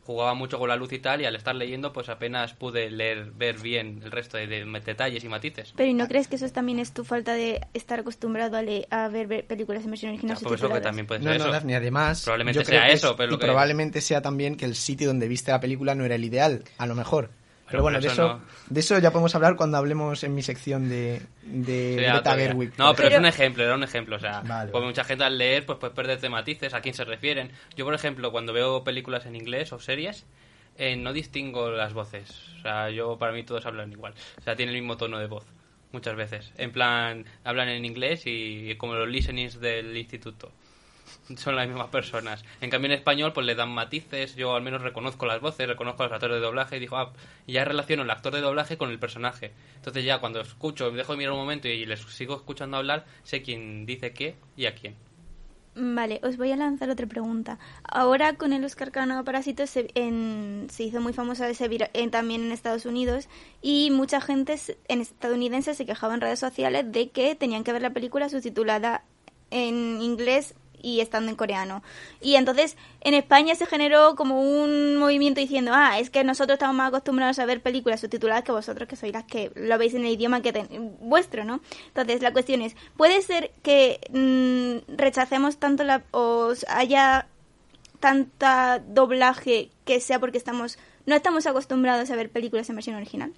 jugaba 0.06 0.34
mucho 0.34 0.58
con 0.58 0.68
la 0.68 0.76
luz 0.76 0.92
y 0.92 0.98
tal, 0.98 1.20
y 1.20 1.24
al 1.26 1.36
estar 1.36 1.54
leyendo, 1.54 1.92
pues 1.92 2.08
apenas 2.08 2.54
pude 2.54 2.90
leer, 2.90 3.30
ver 3.32 3.58
bien 3.58 4.00
el 4.02 4.10
resto 4.10 4.38
de, 4.38 4.46
de 4.48 4.64
detalles 4.84 5.22
y 5.22 5.28
matices. 5.28 5.72
Pero 5.76 5.88
¿y 5.88 5.94
no 5.94 6.08
crees 6.08 6.26
que 6.26 6.36
eso 6.36 6.48
también 6.48 6.78
es 6.80 6.92
tu 6.92 7.04
falta 7.04 7.34
de 7.34 7.60
estar 7.74 8.00
acostumbrado 8.00 8.56
a, 8.56 8.62
le- 8.62 8.88
a 8.90 9.08
ver, 9.08 9.26
ver 9.28 9.46
películas 9.46 9.84
en 9.84 9.90
versión 9.90 10.10
original 10.10 10.36
Ya, 10.36 10.42
por 10.42 10.54
eso 10.58 10.72
que 10.72 10.80
también 10.80 11.06
puede 11.06 11.20
No, 11.20 11.30
ser 11.30 11.38
no, 11.38 11.44
eso. 11.44 11.52
Daphne, 11.52 11.76
además. 11.76 12.22
Probablemente 12.24 12.64
sea 12.64 12.86
que 12.86 12.92
eso, 12.94 13.10
es- 13.10 13.16
pero 13.18 13.34
y 13.34 13.38
que- 13.38 13.44
probablemente 13.44 14.00
sea 14.00 14.20
también 14.22 14.56
que 14.56 14.64
el 14.64 14.74
sitio 14.74 15.06
donde 15.08 15.28
viste 15.28 15.52
la 15.52 15.60
película 15.60 15.94
no 15.94 16.04
era 16.04 16.14
el 16.16 16.24
ideal, 16.24 16.64
a 16.78 16.86
lo 16.86 16.94
mejor. 16.96 17.30
Pero 17.70 17.82
Bueno, 17.82 18.00
de 18.00 18.08
eso, 18.08 18.28
no. 18.28 18.40
de 18.68 18.80
eso 18.80 18.98
ya 18.98 19.10
podemos 19.12 19.34
hablar 19.34 19.56
cuando 19.56 19.76
hablemos 19.78 20.22
en 20.24 20.34
mi 20.34 20.42
sección 20.42 20.88
de, 20.88 21.22
de 21.42 21.94
Sí, 21.96 22.02
ya, 22.02 22.08
Greta 22.10 22.22
todavía. 22.22 22.46
Gerwig. 22.46 22.72
No, 22.78 22.94
Pero- 22.94 23.08
es 23.08 23.18
un 23.18 23.26
ejemplo, 23.26 23.62
era 23.64 23.74
un 23.74 23.82
ejemplo. 23.84 24.16
O 24.16 24.18
sea, 24.18 24.40
Vale, 24.40 24.70
pues 24.70 24.80
vale. 24.80 24.86
mucha 24.86 25.04
gente 25.04 25.24
al 25.24 25.38
leer 25.38 25.66
pues 25.66 25.78
puede 25.78 25.94
perderte 25.94 26.28
matices, 26.28 26.74
a 26.74 26.80
quién 26.80 26.94
se 26.94 27.04
refieren. 27.04 27.50
Yo, 27.76 27.84
por 27.84 27.94
ejemplo, 27.94 28.32
cuando 28.32 28.52
veo 28.52 28.82
películas 28.84 29.26
en 29.26 29.36
inglés 29.36 29.72
o 29.72 29.78
series, 29.78 30.26
eh, 30.78 30.96
no 30.96 31.12
distingo 31.12 31.70
las 31.70 31.92
voces. 31.92 32.30
O 32.58 32.62
sea, 32.62 32.90
yo 32.90 33.16
para 33.18 33.32
mí 33.32 33.42
todos 33.44 33.64
hablan 33.66 33.92
igual. 33.92 34.14
O 34.38 34.42
sea, 34.42 34.56
tienen 34.56 34.74
el 34.74 34.80
mismo 34.82 34.96
tono 34.96 35.18
de 35.18 35.26
voz. 35.26 35.44
Muchas 35.92 36.14
veces. 36.16 36.52
En 36.56 36.70
plan, 36.70 37.24
hablan 37.44 37.68
en 37.68 37.84
inglés 37.84 38.22
y 38.24 38.74
como 38.76 38.94
los 38.94 39.08
listenings 39.08 39.60
del 39.60 39.96
instituto. 39.96 40.52
Son 41.36 41.56
las 41.56 41.66
mismas 41.68 41.88
personas. 41.88 42.44
En 42.60 42.70
cambio, 42.70 42.86
en 42.90 42.98
español, 42.98 43.32
pues 43.32 43.46
le 43.46 43.54
dan 43.54 43.70
matices. 43.70 44.34
Yo 44.36 44.54
al 44.54 44.62
menos 44.62 44.82
reconozco 44.82 45.26
las 45.26 45.40
voces, 45.40 45.66
reconozco 45.68 46.02
a 46.02 46.06
los 46.06 46.12
actores 46.12 46.36
de 46.36 46.40
doblaje 46.40 46.76
y 46.76 46.80
digo, 46.80 46.96
ah, 46.96 47.12
ya 47.46 47.64
relaciono 47.64 48.02
el 48.02 48.10
actor 48.10 48.32
de 48.34 48.40
doblaje 48.40 48.76
con 48.76 48.90
el 48.90 48.98
personaje. 48.98 49.52
Entonces, 49.76 50.04
ya 50.04 50.18
cuando 50.18 50.40
escucho, 50.40 50.90
dejo 50.90 51.12
de 51.12 51.18
mirar 51.18 51.32
un 51.32 51.38
momento 51.40 51.68
y 51.68 51.86
les 51.86 52.00
sigo 52.00 52.34
escuchando 52.36 52.76
hablar, 52.76 53.04
sé 53.22 53.42
quién 53.42 53.86
dice 53.86 54.12
qué 54.12 54.36
y 54.56 54.66
a 54.66 54.74
quién. 54.74 54.96
Vale, 55.76 56.20
os 56.24 56.36
voy 56.36 56.50
a 56.50 56.56
lanzar 56.56 56.90
otra 56.90 57.06
pregunta. 57.06 57.58
Ahora 57.84 58.34
con 58.34 58.52
el 58.52 58.64
Oscar 58.64 58.90
ganado 58.90 59.22
Parásitos 59.22 59.70
se, 59.70 59.88
en- 59.94 60.66
se 60.68 60.82
hizo 60.82 61.00
muy 61.00 61.12
famosa 61.12 61.48
en- 61.48 62.10
también 62.10 62.42
en 62.44 62.50
Estados 62.52 62.86
Unidos 62.86 63.28
y 63.62 63.90
mucha 63.92 64.20
gente 64.20 64.56
en 64.88 65.00
estadounidense 65.00 65.74
se 65.74 65.86
quejaba 65.86 66.14
en 66.14 66.20
redes 66.22 66.40
sociales 66.40 66.90
de 66.90 67.10
que 67.10 67.36
tenían 67.36 67.62
que 67.62 67.72
ver 67.72 67.82
la 67.82 67.90
película 67.90 68.28
subtitulada 68.28 69.04
en 69.52 70.02
inglés 70.02 70.54
y 70.82 71.00
estando 71.00 71.30
en 71.30 71.36
coreano. 71.36 71.82
Y 72.20 72.34
entonces 72.36 72.76
en 73.00 73.14
España 73.14 73.54
se 73.54 73.66
generó 73.66 74.14
como 74.16 74.40
un 74.40 74.96
movimiento 74.96 75.40
diciendo, 75.40 75.72
ah, 75.74 75.98
es 75.98 76.10
que 76.10 76.24
nosotros 76.24 76.54
estamos 76.56 76.76
más 76.76 76.88
acostumbrados 76.88 77.38
a 77.38 77.46
ver 77.46 77.60
películas 77.62 78.00
subtituladas 78.00 78.44
que 78.44 78.52
vosotros, 78.52 78.88
que 78.88 78.96
sois 78.96 79.12
las 79.12 79.24
que 79.24 79.50
lo 79.54 79.78
veis 79.78 79.94
en 79.94 80.04
el 80.04 80.12
idioma 80.12 80.42
que 80.42 80.52
ten- 80.52 80.96
vuestro, 81.00 81.44
¿no? 81.44 81.60
Entonces 81.88 82.22
la 82.22 82.32
cuestión 82.32 82.62
es, 82.62 82.74
¿puede 82.96 83.22
ser 83.22 83.52
que 83.62 84.00
mm, 84.12 84.96
rechacemos 84.96 85.58
tanto 85.58 85.84
la... 85.84 86.02
o 86.12 86.52
haya 86.68 87.26
tanta 88.00 88.78
doblaje 88.78 89.70
que 89.84 90.00
sea 90.00 90.18
porque 90.18 90.38
estamos 90.38 90.78
no 91.06 91.14
estamos 91.14 91.46
acostumbrados 91.46 92.10
a 92.10 92.16
ver 92.16 92.30
películas 92.30 92.68
en 92.70 92.76
versión 92.76 92.96
original? 92.96 93.32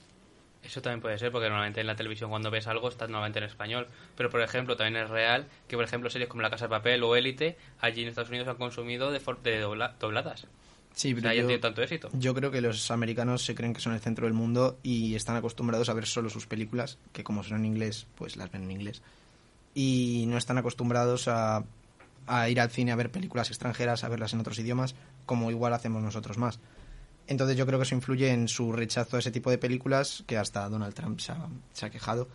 Eso 0.63 0.81
también 0.81 1.01
puede 1.01 1.19
ser, 1.19 1.33
porque 1.33 1.49
normalmente 1.49 1.81
en 1.81 1.87
la 1.89 1.97
televisión 1.97 2.31
cuando 2.31 2.51
ves 2.51 2.67
algo 2.69 2.89
está 2.89 3.07
normalmente 3.07 3.41
en 3.41 3.47
español. 3.47 3.89
Pero, 4.17 4.31
por 4.31 4.41
ejemplo, 4.43 4.77
también 4.77 5.03
es 5.05 5.11
real 5.11 5.47
que, 5.67 5.77
por 5.77 5.85
ejemplo, 5.85 6.09
series 6.09 6.29
como 6.29 6.43
La 6.43 6.51
Casa 6.51 6.67
de 6.67 6.71
Papel 6.71 7.03
o 7.03 7.17
Élite, 7.17 7.57
allí 7.81 8.03
en 8.03 8.09
Estados 8.09 8.31
Unidos 8.31 8.47
han 8.49 8.57
consumido 8.57 9.11
de, 9.11 9.19
for- 9.21 9.43
de 9.43 9.61
dobla- 9.61 9.95
dobladas. 9.99 10.47
Sí, 10.95 11.13
O 11.13 11.17
pero 11.17 11.23
sea, 11.29 11.35
ya 11.35 11.41
yo, 11.41 11.47
tiene 11.49 11.61
tanto 11.63 11.83
éxito. 11.83 12.11
yo 12.13 12.35
creo 12.35 12.51
que 12.51 12.61
los 12.61 12.91
americanos 12.91 13.43
se 13.45 13.55
creen 13.55 13.73
que 13.75 13.81
son 13.81 13.95
el 13.95 14.01
centro 14.01 14.27
del 14.27 14.35
mundo 14.35 14.79
y 14.83 15.15
están 15.17 15.35
acostumbrados 15.37 15.89
a 15.89 15.95
ver 15.95 16.07
solo 16.07 16.29
sus 16.31 16.47
películas, 16.47 16.99
que 17.13 17.25
como 17.25 17.43
son 17.43 17.57
en 17.59 17.65
inglés, 17.65 18.07
pues 18.15 18.37
las 18.37 18.53
ven 18.53 18.63
en 18.65 18.71
inglés. 18.71 19.03
Y 19.75 20.27
no 20.29 20.37
están 20.37 20.59
acostumbrados 20.59 21.29
a, 21.29 21.65
a 22.27 22.49
ir 22.51 22.61
al 22.61 22.71
cine 22.71 22.93
a 22.93 22.97
ver 22.97 23.11
películas 23.11 23.49
extranjeras, 23.49 24.05
a 24.05 24.09
verlas 24.09 24.33
en 24.35 24.41
otros 24.41 24.59
idiomas, 24.59 24.95
como 25.27 25.51
igual 25.51 25.73
hacemos 25.73 26.03
nosotros 26.03 26.37
más. 26.39 26.61
Entonces 27.27 27.57
yo 27.57 27.67
creo 27.67 27.79
que 27.79 27.85
eso 27.85 27.95
influye 27.95 28.31
en 28.31 28.49
su 28.49 28.73
rechazo 28.73 29.17
a 29.17 29.21
ese 29.21 29.31
tipo 29.31 29.51
de 29.51 29.59
películas, 29.59 30.25
que 30.27 30.37
hasta 30.37 30.69
Donald 30.69 30.95
Trump 30.95 31.21
se 31.21 31.87
ha, 31.87 31.91
quejado. 31.91 32.29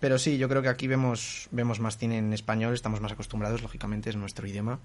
Pero 0.00 0.18
sí, 0.18 0.38
yo 0.38 0.48
creo 0.48 0.62
que 0.62 0.68
aquí 0.68 0.86
vemos, 0.86 1.48
vemos 1.50 1.80
más 1.80 1.98
cine 1.98 2.18
en 2.18 2.32
español, 2.32 2.74
estamos 2.74 3.00
más 3.00 3.12
acostumbrados, 3.12 3.62
lógicamente 3.62 4.10
es 4.10 4.16
nuestro 4.16 4.46
idioma. 4.46 4.78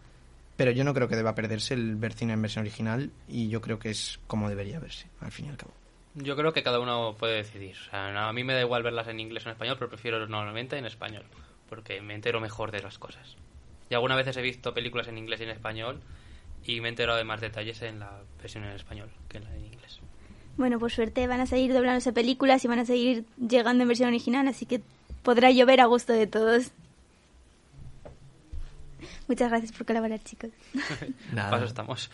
Pero 0.55 0.71
yo 0.71 0.83
no 0.83 0.93
creo 0.93 1.07
que 1.07 1.15
deba 1.15 1.33
perderse 1.33 1.73
el 1.73 1.95
ver 1.95 2.13
cine 2.13 2.33
en 2.33 2.41
versión 2.41 2.63
original 2.63 3.11
y 3.27 3.49
yo 3.49 3.61
creo 3.61 3.79
que 3.79 3.89
es 3.89 4.19
como 4.27 4.49
debería 4.49 4.79
verse, 4.79 5.07
al 5.19 5.31
fin 5.31 5.47
y 5.47 5.49
al 5.49 5.57
cabo. 5.57 5.73
Yo 6.15 6.35
creo 6.35 6.53
que 6.53 6.61
cada 6.61 6.79
uno 6.79 7.15
puede 7.17 7.37
decidir. 7.37 7.75
A 7.91 8.31
mí 8.33 8.43
me 8.43 8.53
da 8.53 8.61
igual 8.61 8.83
verlas 8.83 9.07
en 9.07 9.19
inglés 9.19 9.45
o 9.45 9.49
en 9.49 9.53
español, 9.53 9.77
pero 9.79 9.89
prefiero 9.89 10.27
normalmente 10.27 10.77
en 10.77 10.85
español, 10.85 11.23
porque 11.69 12.01
me 12.01 12.13
entero 12.13 12.39
mejor 12.39 12.71
de 12.71 12.83
las 12.83 12.99
cosas. 12.99 13.35
Y 13.89 13.95
algunas 13.95 14.17
veces 14.17 14.37
he 14.37 14.41
visto 14.41 14.75
películas 14.75 15.07
en 15.07 15.17
inglés 15.17 15.39
y 15.39 15.43
en 15.43 15.49
español 15.49 16.01
y 16.65 16.81
me 16.81 16.87
he 16.87 16.89
enterado 16.89 17.17
de 17.17 17.23
más 17.23 17.41
detalles 17.41 17.81
en 17.81 17.99
la 17.99 18.21
versión 18.41 18.63
en 18.63 18.71
español 18.71 19.09
que 19.27 19.37
en 19.37 19.43
la 19.45 19.55
en 19.55 19.65
inglés. 19.65 19.99
Bueno, 20.57 20.79
por 20.79 20.91
suerte 20.91 21.25
van 21.27 21.41
a 21.41 21.45
seguir 21.45 21.73
doblándose 21.73 22.13
películas 22.13 22.63
y 22.63 22.67
van 22.67 22.79
a 22.79 22.85
seguir 22.85 23.25
llegando 23.37 23.83
en 23.83 23.87
versión 23.87 24.09
original, 24.09 24.47
así 24.47 24.65
que 24.65 24.81
podrá 25.23 25.51
llover 25.51 25.81
a 25.81 25.85
gusto 25.85 26.13
de 26.13 26.27
todos. 26.27 26.71
Muchas 29.27 29.49
gracias 29.49 29.71
por 29.71 29.85
colaborar, 29.85 30.19
chicos. 30.19 30.51
Nada. 31.33 31.49
Paso 31.49 31.65
estamos. 31.65 32.11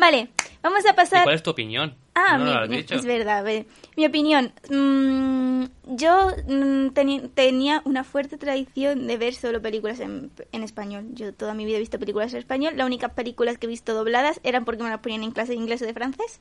Vale, 0.00 0.30
vamos 0.62 0.84
a 0.86 0.90
¿Y 0.90 0.94
pasar... 0.94 1.22
cuál 1.24 1.34
es 1.36 1.42
tu 1.42 1.50
opinión? 1.50 1.94
Ah, 2.14 2.38
no 2.38 2.44
mi- 2.44 2.50
lo 2.52 2.58
has 2.60 2.68
dicho. 2.70 2.94
es 2.94 3.04
verdad. 3.04 3.44
Mi 3.96 4.06
opinión. 4.06 4.52
mm, 4.70 5.64
yo 5.94 6.28
mm, 6.48 6.88
tenía 7.34 7.82
una 7.84 8.02
fuerte 8.02 8.36
tradición 8.38 9.06
de 9.06 9.16
ver 9.18 9.34
solo 9.34 9.60
películas 9.60 10.00
en, 10.00 10.30
en 10.52 10.62
español. 10.62 11.06
Yo 11.12 11.34
toda 11.34 11.54
mi 11.54 11.64
vida 11.66 11.76
he 11.76 11.80
visto 11.80 11.98
películas 11.98 12.32
en 12.32 12.38
español. 12.38 12.74
Las 12.76 12.86
únicas 12.86 13.12
películas 13.12 13.58
que 13.58 13.66
he 13.66 13.68
visto 13.68 13.94
dobladas 13.94 14.40
eran 14.42 14.64
porque 14.64 14.82
me 14.82 14.88
las 14.90 15.00
ponían 15.00 15.22
en 15.22 15.32
clase 15.32 15.52
de 15.52 15.58
inglés 15.58 15.82
o 15.82 15.86
de 15.86 15.94
francés. 15.94 16.40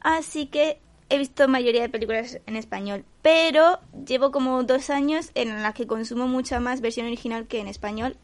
Así 0.00 0.46
que 0.46 0.78
he 1.08 1.18
visto 1.18 1.46
mayoría 1.48 1.82
de 1.82 1.88
películas 1.88 2.38
en 2.46 2.56
español. 2.56 3.04
Pero 3.20 3.80
llevo 4.06 4.30
como 4.30 4.62
dos 4.62 4.90
años 4.90 5.30
en 5.34 5.60
las 5.62 5.74
que 5.74 5.86
consumo 5.86 6.26
mucha 6.28 6.60
más 6.60 6.80
versión 6.80 7.06
original 7.06 7.46
que 7.48 7.58
en 7.60 7.68
español. 7.68 8.16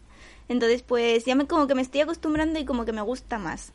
Entonces, 0.48 0.82
pues 0.82 1.24
ya 1.26 1.34
me 1.34 1.46
como 1.46 1.66
que 1.66 1.74
me 1.74 1.82
estoy 1.82 2.00
acostumbrando 2.00 2.58
y 2.58 2.64
como 2.64 2.84
que 2.84 2.92
me 2.92 3.02
gusta 3.02 3.38
más 3.38 3.72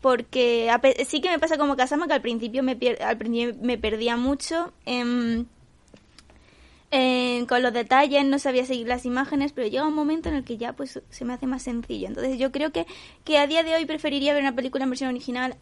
porque 0.00 0.70
a 0.70 0.80
pe- 0.80 1.04
sí 1.04 1.20
que 1.20 1.28
me 1.30 1.38
pasa 1.38 1.58
como 1.58 1.76
Kasama 1.76 2.06
que 2.06 2.14
al 2.14 2.22
principio 2.22 2.62
me 2.62 2.76
pier- 2.78 3.00
al 3.02 3.18
principio 3.18 3.54
me 3.62 3.76
perdía 3.78 4.16
mucho 4.16 4.72
en- 4.86 5.46
en- 6.90 7.46
con 7.46 7.62
los 7.62 7.72
detalles 7.72 8.24
no 8.24 8.38
sabía 8.38 8.64
seguir 8.66 8.88
las 8.88 9.04
imágenes 9.06 9.52
pero 9.52 9.68
llega 9.68 9.86
un 9.86 9.94
momento 9.94 10.28
en 10.28 10.34
el 10.34 10.44
que 10.44 10.56
ya 10.56 10.72
pues 10.72 11.00
se 11.08 11.24
me 11.24 11.34
hace 11.34 11.46
más 11.46 11.62
sencillo. 11.62 12.08
Entonces 12.08 12.38
yo 12.38 12.50
creo 12.50 12.72
que, 12.72 12.86
que 13.24 13.38
a 13.38 13.46
día 13.46 13.62
de 13.62 13.74
hoy 13.74 13.84
preferiría 13.84 14.32
ver 14.34 14.42
una 14.42 14.54
película 14.56 14.84
en 14.84 14.90
versión 14.90 15.10
original 15.10 15.56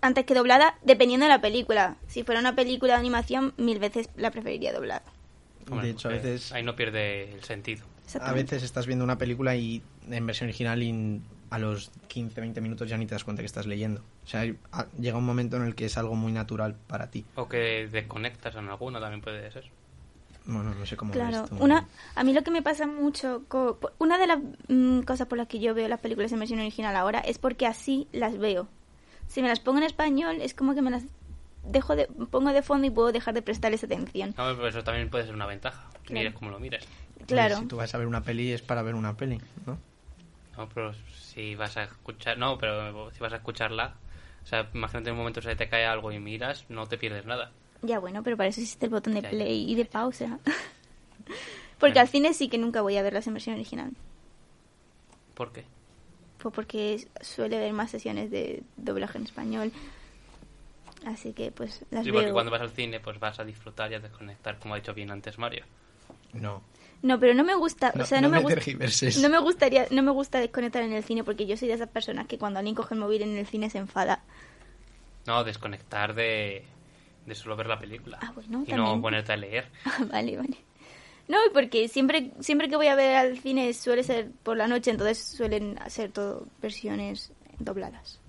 antes 0.00 0.24
que 0.24 0.34
doblada 0.34 0.78
dependiendo 0.82 1.24
de 1.26 1.30
la 1.30 1.40
película. 1.40 1.96
Si 2.06 2.22
fuera 2.22 2.40
una 2.40 2.54
película 2.54 2.94
de 2.94 3.00
animación 3.00 3.52
mil 3.56 3.78
veces 3.78 4.08
la 4.16 4.30
preferiría 4.30 4.72
doblada. 4.72 5.02
De 5.82 5.90
hecho, 5.90 6.08
a 6.08 6.12
porque 6.12 6.28
veces, 6.28 6.52
Ahí 6.52 6.62
no 6.62 6.76
pierde 6.76 7.32
el 7.32 7.42
sentido. 7.42 7.84
a 8.20 8.32
veces 8.32 8.62
estás 8.62 8.86
viendo 8.86 9.04
una 9.04 9.18
película 9.18 9.56
y 9.56 9.82
en 10.08 10.24
versión 10.26 10.48
original 10.48 10.80
y 10.82 11.20
a 11.50 11.58
los 11.58 11.90
15, 12.08 12.40
20 12.40 12.60
minutos 12.60 12.88
ya 12.88 12.96
ni 12.98 13.06
te 13.06 13.14
das 13.14 13.24
cuenta 13.24 13.42
que 13.42 13.46
estás 13.46 13.66
leyendo. 13.66 14.02
O 14.24 14.28
sea, 14.28 14.44
llega 14.98 15.16
un 15.18 15.24
momento 15.26 15.56
en 15.56 15.62
el 15.64 15.74
que 15.74 15.84
es 15.86 15.96
algo 15.98 16.14
muy 16.16 16.32
natural 16.32 16.74
para 16.86 17.10
ti. 17.10 17.24
O 17.36 17.48
que 17.48 17.88
desconectas 17.90 18.54
en 18.56 18.68
alguno 18.68 19.00
también 19.00 19.20
puede 19.20 19.50
ser. 19.52 19.64
Bueno, 20.44 20.74
no 20.74 20.86
sé 20.86 20.96
cómo 20.96 21.12
Claro, 21.12 21.42
ves 21.42 21.50
tú. 21.50 21.56
una, 21.64 21.86
a 22.14 22.22
mí 22.24 22.32
lo 22.32 22.42
que 22.42 22.50
me 22.52 22.62
pasa 22.62 22.86
mucho, 22.86 23.42
co- 23.48 23.78
una 23.98 24.16
de 24.18 24.26
las 24.28 24.38
mm, 24.68 25.00
cosas 25.00 25.26
por 25.26 25.38
las 25.38 25.48
que 25.48 25.58
yo 25.58 25.74
veo 25.74 25.88
las 25.88 25.98
películas 26.00 26.30
en 26.32 26.38
versión 26.38 26.60
original 26.60 26.94
ahora 26.94 27.18
es 27.20 27.38
porque 27.38 27.66
así 27.66 28.06
las 28.12 28.38
veo. 28.38 28.68
Si 29.26 29.42
me 29.42 29.48
las 29.48 29.58
pongo 29.58 29.78
en 29.78 29.84
español 29.84 30.36
es 30.40 30.54
como 30.54 30.74
que 30.74 30.82
me 30.82 30.90
las 30.92 31.02
dejo 31.64 31.96
de, 31.96 32.06
pongo 32.30 32.52
de 32.52 32.62
fondo 32.62 32.86
y 32.86 32.90
puedo 32.90 33.10
dejar 33.10 33.34
de 33.34 33.42
prestarles 33.42 33.82
atención. 33.82 34.34
No, 34.38 34.54
pero 34.54 34.68
eso 34.68 34.84
también 34.84 35.10
puede 35.10 35.24
ser 35.24 35.34
una 35.34 35.46
ventaja. 35.46 35.84
Claro. 36.04 36.20
Mires 36.20 36.34
como 36.34 36.50
lo 36.52 36.60
mires. 36.60 36.84
Claro, 37.26 37.56
Si 37.58 37.66
tú 37.66 37.76
vas 37.76 37.92
a 37.92 37.98
ver 37.98 38.06
una 38.06 38.22
peli 38.22 38.52
es 38.52 38.62
para 38.62 38.82
ver 38.82 38.94
una 38.94 39.16
peli, 39.16 39.40
¿no? 39.66 39.78
No, 40.56 40.68
pero 40.68 40.92
si 41.20 41.54
vas 41.54 41.76
a 41.76 41.84
escuchar... 41.84 42.38
No, 42.38 42.56
pero 42.58 43.10
si 43.12 43.20
vas 43.20 43.32
a 43.32 43.36
escucharla... 43.36 43.94
O 44.42 44.46
sea, 44.46 44.68
imagínate 44.74 45.08
en 45.10 45.14
un 45.14 45.18
momento 45.18 45.42
se 45.42 45.56
te 45.56 45.68
cae 45.68 45.84
algo 45.86 46.12
y 46.12 46.20
miras, 46.20 46.64
no 46.68 46.86
te 46.86 46.96
pierdes 46.98 47.26
nada. 47.26 47.50
ya 47.82 47.98
bueno, 47.98 48.22
pero 48.22 48.36
para 48.36 48.48
eso 48.48 48.60
existe 48.60 48.86
el 48.86 48.92
botón 48.92 49.14
de 49.14 49.22
Ya, 49.22 49.30
ya. 49.30 49.36
play 49.36 49.70
y 49.70 49.74
de 49.74 49.84
pausa. 49.86 50.38
porque 51.78 51.94
Bueno. 51.94 52.00
al 52.00 52.08
cine 52.08 52.32
sí 52.32 52.48
que 52.48 52.56
nunca 52.58 52.80
voy 52.80 52.96
a 52.96 53.02
verlas 53.02 53.26
en 53.26 53.32
versión 53.34 53.56
original. 53.56 53.90
¿Por 55.34 55.52
qué? 55.52 55.64
Pues 56.38 56.54
porque 56.54 57.08
suele 57.20 57.56
haber 57.56 57.72
más 57.72 57.90
sesiones 57.90 58.30
de 58.30 58.62
doblaje 58.76 59.18
en 59.18 59.24
español. 59.24 59.72
Así 61.04 61.32
que 61.32 61.50
pues 61.50 61.84
las 61.90 62.04
Sí, 62.04 62.10
veo. 62.10 62.20
porque 62.20 62.32
cuando 62.32 62.50
vas 62.52 62.60
al 62.60 62.70
cine 62.70 63.00
pues 63.00 63.18
vas 63.18 63.38
a 63.40 63.44
disfrutar 63.44 63.90
y 63.90 63.96
a 63.96 64.00
desconectar, 64.00 64.58
como 64.58 64.74
ha 64.74 64.76
dicho 64.78 64.94
bien 64.94 65.10
antes 65.10 65.38
Mario. 65.38 65.64
No. 66.32 66.62
No, 67.02 67.20
pero 67.20 67.34
no 67.34 67.44
me 67.44 67.54
gusta, 67.54 67.92
No, 67.94 68.02
o 68.04 68.06
sea, 68.06 68.20
no 68.20 68.28
no, 68.28 68.32
me 68.32 68.36
me 68.38 68.42
gusta. 68.42 68.54
tergiverses. 68.56 69.18
No 69.22 69.28
me 69.28 69.38
gustaría, 69.38 69.86
no 69.90 70.02
me 70.02 70.10
gusta 70.10 70.40
desconectar 70.40 70.82
en 70.82 70.92
el 70.92 71.04
cine 71.04 71.22
porque 71.24 71.46
yo 71.46 71.56
soy 71.56 71.68
de 71.68 71.74
esas 71.74 71.88
personas 71.88 72.26
que 72.26 72.38
cuando 72.38 72.58
alguien 72.58 72.74
coge 72.74 72.94
el 72.94 73.00
móvil 73.00 73.22
en 73.22 73.36
el 73.36 73.46
cine 73.46 73.70
se 73.70 73.78
enfada. 73.78 74.22
No, 75.26 75.44
desconectar 75.44 76.14
de, 76.14 76.64
de 77.26 77.34
solo 77.34 77.56
ver 77.56 77.66
la 77.66 77.78
película. 77.78 78.18
Ah, 78.22 78.32
bueno, 78.34 78.62
y 78.66 78.70
también. 78.70 78.76
no 78.96 79.00
ponerte 79.02 79.32
a 79.32 79.36
leer. 79.36 79.68
Ah, 79.84 80.04
vale, 80.10 80.36
vale. 80.36 80.56
No, 81.28 81.38
porque 81.52 81.88
siempre, 81.88 82.30
siempre 82.40 82.68
que 82.68 82.76
voy 82.76 82.86
a 82.86 82.94
ver 82.94 83.16
al 83.16 83.38
cine 83.38 83.72
suele 83.74 84.04
ser 84.04 84.30
por 84.44 84.56
la 84.56 84.68
noche, 84.68 84.92
entonces 84.92 85.18
suelen 85.18 85.76
hacer 85.80 86.12
todo 86.12 86.46
versiones 86.62 87.32
dobladas. 87.58 88.20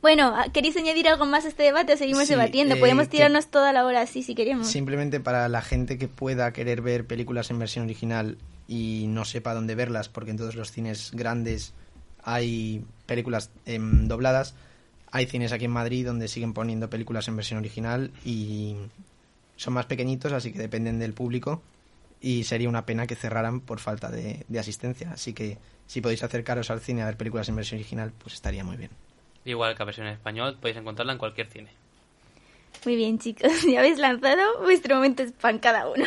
Bueno, 0.00 0.34
¿queréis 0.52 0.76
añadir 0.76 1.08
algo 1.08 1.26
más 1.26 1.44
a 1.44 1.48
este 1.48 1.64
debate 1.64 1.92
o 1.94 1.96
seguimos 1.96 2.24
Sí, 2.28 2.34
debatiendo? 2.34 2.76
eh, 2.76 2.78
Podemos 2.78 3.06
que- 3.06 3.12
tirarnos 3.12 3.48
toda 3.48 3.72
la 3.72 3.84
hora 3.84 4.00
así 4.02 4.22
si 4.22 4.34
queremos. 4.34 4.68
Simplemente 4.68 5.18
para 5.20 5.48
la 5.48 5.60
gente 5.62 5.98
que 5.98 6.06
pueda 6.08 6.52
querer 6.52 6.82
ver 6.82 7.06
películas 7.06 7.50
en 7.50 7.58
versión 7.58 7.84
original 7.84 8.38
y 8.68 9.06
no 9.08 9.24
sepa 9.24 9.54
dónde 9.54 9.74
verlas, 9.74 10.08
porque 10.08 10.30
en 10.30 10.36
todos 10.36 10.54
los 10.54 10.70
cines 10.70 11.10
grandes 11.12 11.72
hay 12.22 12.84
películas 13.06 13.50
em, 13.66 14.06
dobladas, 14.06 14.54
hay 15.10 15.26
cines 15.26 15.52
aquí 15.52 15.64
en 15.64 15.70
Madrid 15.72 16.06
donde 16.06 16.28
siguen 16.28 16.52
poniendo 16.52 16.90
películas 16.90 17.26
en 17.28 17.36
versión 17.36 17.58
original 17.58 18.12
y 18.24 18.76
son 19.56 19.74
más 19.74 19.86
pequeñitos, 19.86 20.32
así 20.32 20.52
que 20.52 20.58
dependen 20.58 20.98
del 21.00 21.12
público 21.14 21.60
y 22.20 22.44
sería 22.44 22.68
una 22.68 22.84
pena 22.86 23.06
que 23.06 23.16
cerraran 23.16 23.60
por 23.60 23.80
falta 23.80 24.10
de, 24.10 24.44
de 24.46 24.58
asistencia. 24.58 25.10
Así 25.12 25.32
que 25.32 25.58
si 25.86 26.00
podéis 26.00 26.22
acercaros 26.22 26.70
al 26.70 26.80
cine 26.80 27.02
a 27.02 27.06
ver 27.06 27.16
películas 27.16 27.48
en 27.48 27.56
versión 27.56 27.78
original, 27.80 28.12
pues 28.22 28.34
estaría 28.34 28.62
muy 28.62 28.76
bien. 28.76 28.90
Igual 29.48 29.72
que 29.72 29.78
la 29.78 29.84
versión 29.86 30.06
en 30.06 30.12
español, 30.12 30.58
podéis 30.60 30.76
encontrarla 30.76 31.14
en 31.14 31.18
cualquier 31.18 31.46
cine. 31.46 31.70
Muy 32.84 32.96
bien, 32.96 33.18
chicos, 33.18 33.50
ya 33.66 33.78
habéis 33.78 33.98
lanzado 33.98 34.60
vuestro 34.60 34.96
momento 34.96 35.22
spam 35.22 35.58
cada 35.58 35.88
uno. 35.88 36.04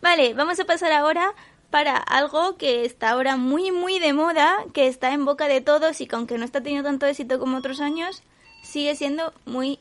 Vale, 0.00 0.34
vamos 0.34 0.60
a 0.60 0.64
pasar 0.64 0.92
ahora 0.92 1.34
para 1.70 1.96
algo 1.96 2.56
que 2.56 2.84
está 2.84 3.10
ahora 3.10 3.36
muy, 3.36 3.72
muy 3.72 3.98
de 3.98 4.12
moda, 4.12 4.64
que 4.72 4.86
está 4.86 5.12
en 5.12 5.24
boca 5.24 5.48
de 5.48 5.62
todos 5.62 6.00
y 6.00 6.06
que 6.06 6.14
aunque 6.14 6.38
no 6.38 6.44
está 6.44 6.62
teniendo 6.62 6.88
tanto 6.88 7.06
éxito 7.06 7.40
como 7.40 7.56
otros 7.56 7.80
años, 7.80 8.22
sigue 8.62 8.94
siendo 8.94 9.34
muy, 9.46 9.80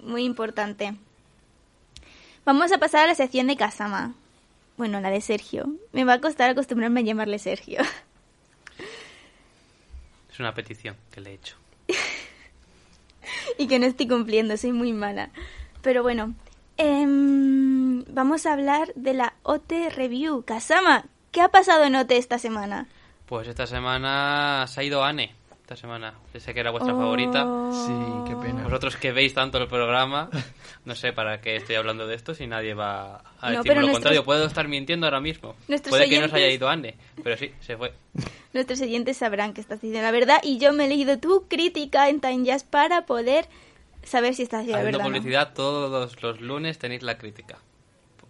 muy 0.00 0.24
importante. 0.24 0.96
Vamos 2.46 2.72
a 2.72 2.78
pasar 2.78 3.04
a 3.04 3.08
la 3.08 3.14
sección 3.14 3.46
de 3.46 3.58
Kasama. 3.58 4.14
Bueno, 4.78 5.02
la 5.02 5.10
de 5.10 5.20
Sergio. 5.20 5.66
Me 5.92 6.04
va 6.04 6.14
a 6.14 6.20
costar 6.22 6.48
acostumbrarme 6.48 7.00
a 7.00 7.04
llamarle 7.04 7.38
Sergio. 7.38 7.82
Es 10.32 10.40
una 10.40 10.52
petición 10.52 10.96
que 11.10 11.22
le 11.22 11.30
he 11.30 11.34
hecho. 11.34 11.56
y 13.58 13.66
que 13.66 13.78
no 13.78 13.86
estoy 13.86 14.08
cumpliendo, 14.08 14.56
soy 14.56 14.72
muy 14.72 14.92
mala. 14.92 15.30
Pero 15.82 16.02
bueno, 16.02 16.34
em, 16.76 18.04
vamos 18.12 18.46
a 18.46 18.52
hablar 18.52 18.92
de 18.94 19.14
la 19.14 19.34
OT 19.42 19.90
Review. 19.94 20.44
Kasama, 20.44 21.04
¿qué 21.32 21.40
ha 21.40 21.48
pasado 21.48 21.84
en 21.84 21.96
OT 21.96 22.12
esta 22.12 22.38
semana? 22.38 22.86
Pues 23.26 23.48
esta 23.48 23.66
semana 23.66 24.66
se 24.68 24.80
ha 24.80 24.84
ido 24.84 25.04
Anne. 25.04 25.34
Esta 25.66 25.74
semana. 25.74 26.14
Yo 26.32 26.38
sé 26.38 26.54
que 26.54 26.60
era 26.60 26.70
vuestra 26.70 26.94
Oh. 26.94 26.96
favorita. 26.96 27.42
Sí, 27.72 27.92
qué 28.30 28.36
pena. 28.36 28.62
Vosotros 28.62 28.94
que 28.96 29.10
veis 29.10 29.34
tanto 29.34 29.58
el 29.58 29.66
programa, 29.66 30.30
no 30.84 30.94
sé 30.94 31.12
para 31.12 31.40
qué 31.40 31.56
estoy 31.56 31.74
hablando 31.74 32.06
de 32.06 32.14
esto 32.14 32.34
si 32.36 32.46
nadie 32.46 32.72
va 32.74 33.16
a 33.16 33.16
No, 33.16 33.48
decirme 33.48 33.62
pero 33.64 33.74
lo 33.80 33.86
nuestros- 33.88 33.92
contrario. 33.94 34.24
Puedo 34.24 34.44
estar 34.46 34.68
mintiendo 34.68 35.06
ahora 35.08 35.18
mismo. 35.20 35.56
Nuestros 35.66 35.90
Puede 35.90 36.08
que 36.08 36.20
no 36.20 36.28
se 36.28 36.36
haya 36.36 36.46
oyentes- 36.46 36.54
ido 36.54 36.68
Anne, 36.68 36.94
pero 37.24 37.36
sí, 37.36 37.50
se 37.58 37.76
fue. 37.76 37.92
Nuestros 38.52 38.80
oyentes 38.80 39.16
sabrán 39.16 39.54
que 39.54 39.60
estás 39.60 39.80
diciendo 39.80 40.02
la 40.06 40.12
verdad 40.12 40.38
y 40.44 40.58
yo 40.58 40.72
me 40.72 40.84
he 40.84 40.88
leído 40.88 41.18
tu 41.18 41.48
crítica 41.48 42.08
en 42.10 42.20
Time 42.20 42.44
Jazz 42.44 42.62
para 42.62 43.04
poder 43.04 43.48
saber 44.04 44.36
si 44.36 44.44
estás 44.44 44.60
diciendo 44.60 44.78
la 44.78 44.84
verdad. 44.84 45.00
o 45.00 45.10
no. 45.10 45.16
publicidad, 45.16 45.52
todos 45.52 46.22
los 46.22 46.40
lunes 46.40 46.78
tenéis 46.78 47.02
la 47.02 47.18
crítica. 47.18 47.58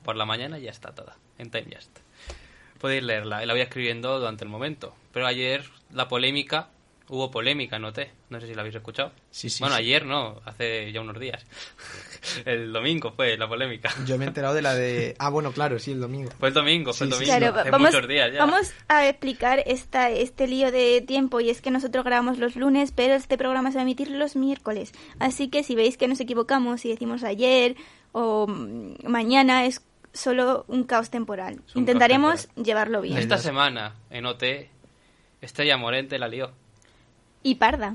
Por 0.05 0.17
la 0.17 0.25
mañana 0.25 0.59
ya 0.59 0.71
está 0.71 0.95
toda, 0.95 1.19
en 1.37 1.51
Time 1.51 1.67
Just. 1.77 1.99
Podéis 2.81 3.03
leerla, 3.03 3.45
la 3.45 3.53
voy 3.53 3.61
escribiendo 3.61 4.19
durante 4.19 4.43
el 4.43 4.49
momento. 4.49 4.95
Pero 5.13 5.27
ayer 5.27 5.65
la 5.93 6.09
polémica, 6.09 6.69
hubo 7.09 7.31
polémica, 7.31 7.79
noté. 7.79 8.11
No 8.31 8.41
sé 8.41 8.47
si 8.49 8.55
la 8.55 8.63
habéis 8.63 8.75
escuchado. 8.77 9.13
Sí, 9.31 9.49
sí, 9.51 9.61
bueno, 9.63 9.77
sí. 9.77 9.83
ayer 9.83 10.05
no, 10.07 10.41
hace 10.45 10.91
ya 10.93 11.01
unos 11.01 11.19
días. 11.21 11.45
el 12.45 12.73
domingo 12.73 13.13
fue 13.13 13.37
la 13.37 13.49
polémica. 13.49 13.91
Yo 14.07 14.19
me 14.19 14.25
he 14.25 14.29
enterado 14.29 14.55
de 14.55 14.63
la 14.63 14.75
de... 14.75 15.15
Ah, 15.21 15.31
bueno, 15.31 15.53
claro, 15.53 15.79
sí, 15.79 15.93
el 15.93 16.01
domingo. 16.01 16.31
Fue 16.39 16.49
el 16.49 16.55
domingo, 16.55 16.93
fue 16.93 17.07
el 17.07 17.13
Sí, 17.13 17.19
domingo. 17.19 17.33
sí. 17.35 17.39
Claro, 17.41 17.61
hace 17.61 17.71
vamos, 17.71 17.93
muchos 17.95 18.09
días 18.09 18.33
ya. 18.33 18.39
vamos 18.45 18.73
a 18.89 19.09
explicar 19.09 19.63
esta, 19.67 20.11
este 20.11 20.47
lío 20.49 20.73
de 20.73 21.01
tiempo 21.07 21.41
y 21.41 21.51
es 21.51 21.61
que 21.63 21.71
nosotros 21.71 22.05
grabamos 22.05 22.39
los 22.39 22.57
lunes, 22.57 22.93
pero 22.93 23.15
este 23.15 23.39
programa 23.39 23.71
se 23.71 23.77
va 23.77 23.83
a 23.83 23.85
emitir 23.85 24.11
los 24.11 24.35
miércoles. 24.37 24.93
Así 25.19 25.49
que 25.49 25.63
si 25.63 25.75
veis 25.75 25.97
que 25.97 26.09
nos 26.09 26.21
equivocamos 26.21 26.85
y 26.85 26.89
decimos 26.91 27.23
ayer 27.23 27.77
o 28.13 28.47
mm, 28.49 29.07
mañana 29.07 29.65
es 29.67 29.83
solo 30.13 30.65
un 30.69 30.85
caos 30.85 31.11
temporal. 31.11 31.61
un 31.75 31.81
Intentaremos 31.81 32.47
caos 32.49 32.65
llevarlo 32.67 33.01
bien. 33.03 33.19
Esta 33.19 33.39
semana, 33.39 33.95
en 34.11 34.27
OT, 34.27 34.43
Estrella 35.41 35.77
Morente 35.77 36.19
la 36.19 36.27
lió. 36.29 36.51
Y 37.47 37.55
parda. 37.55 37.95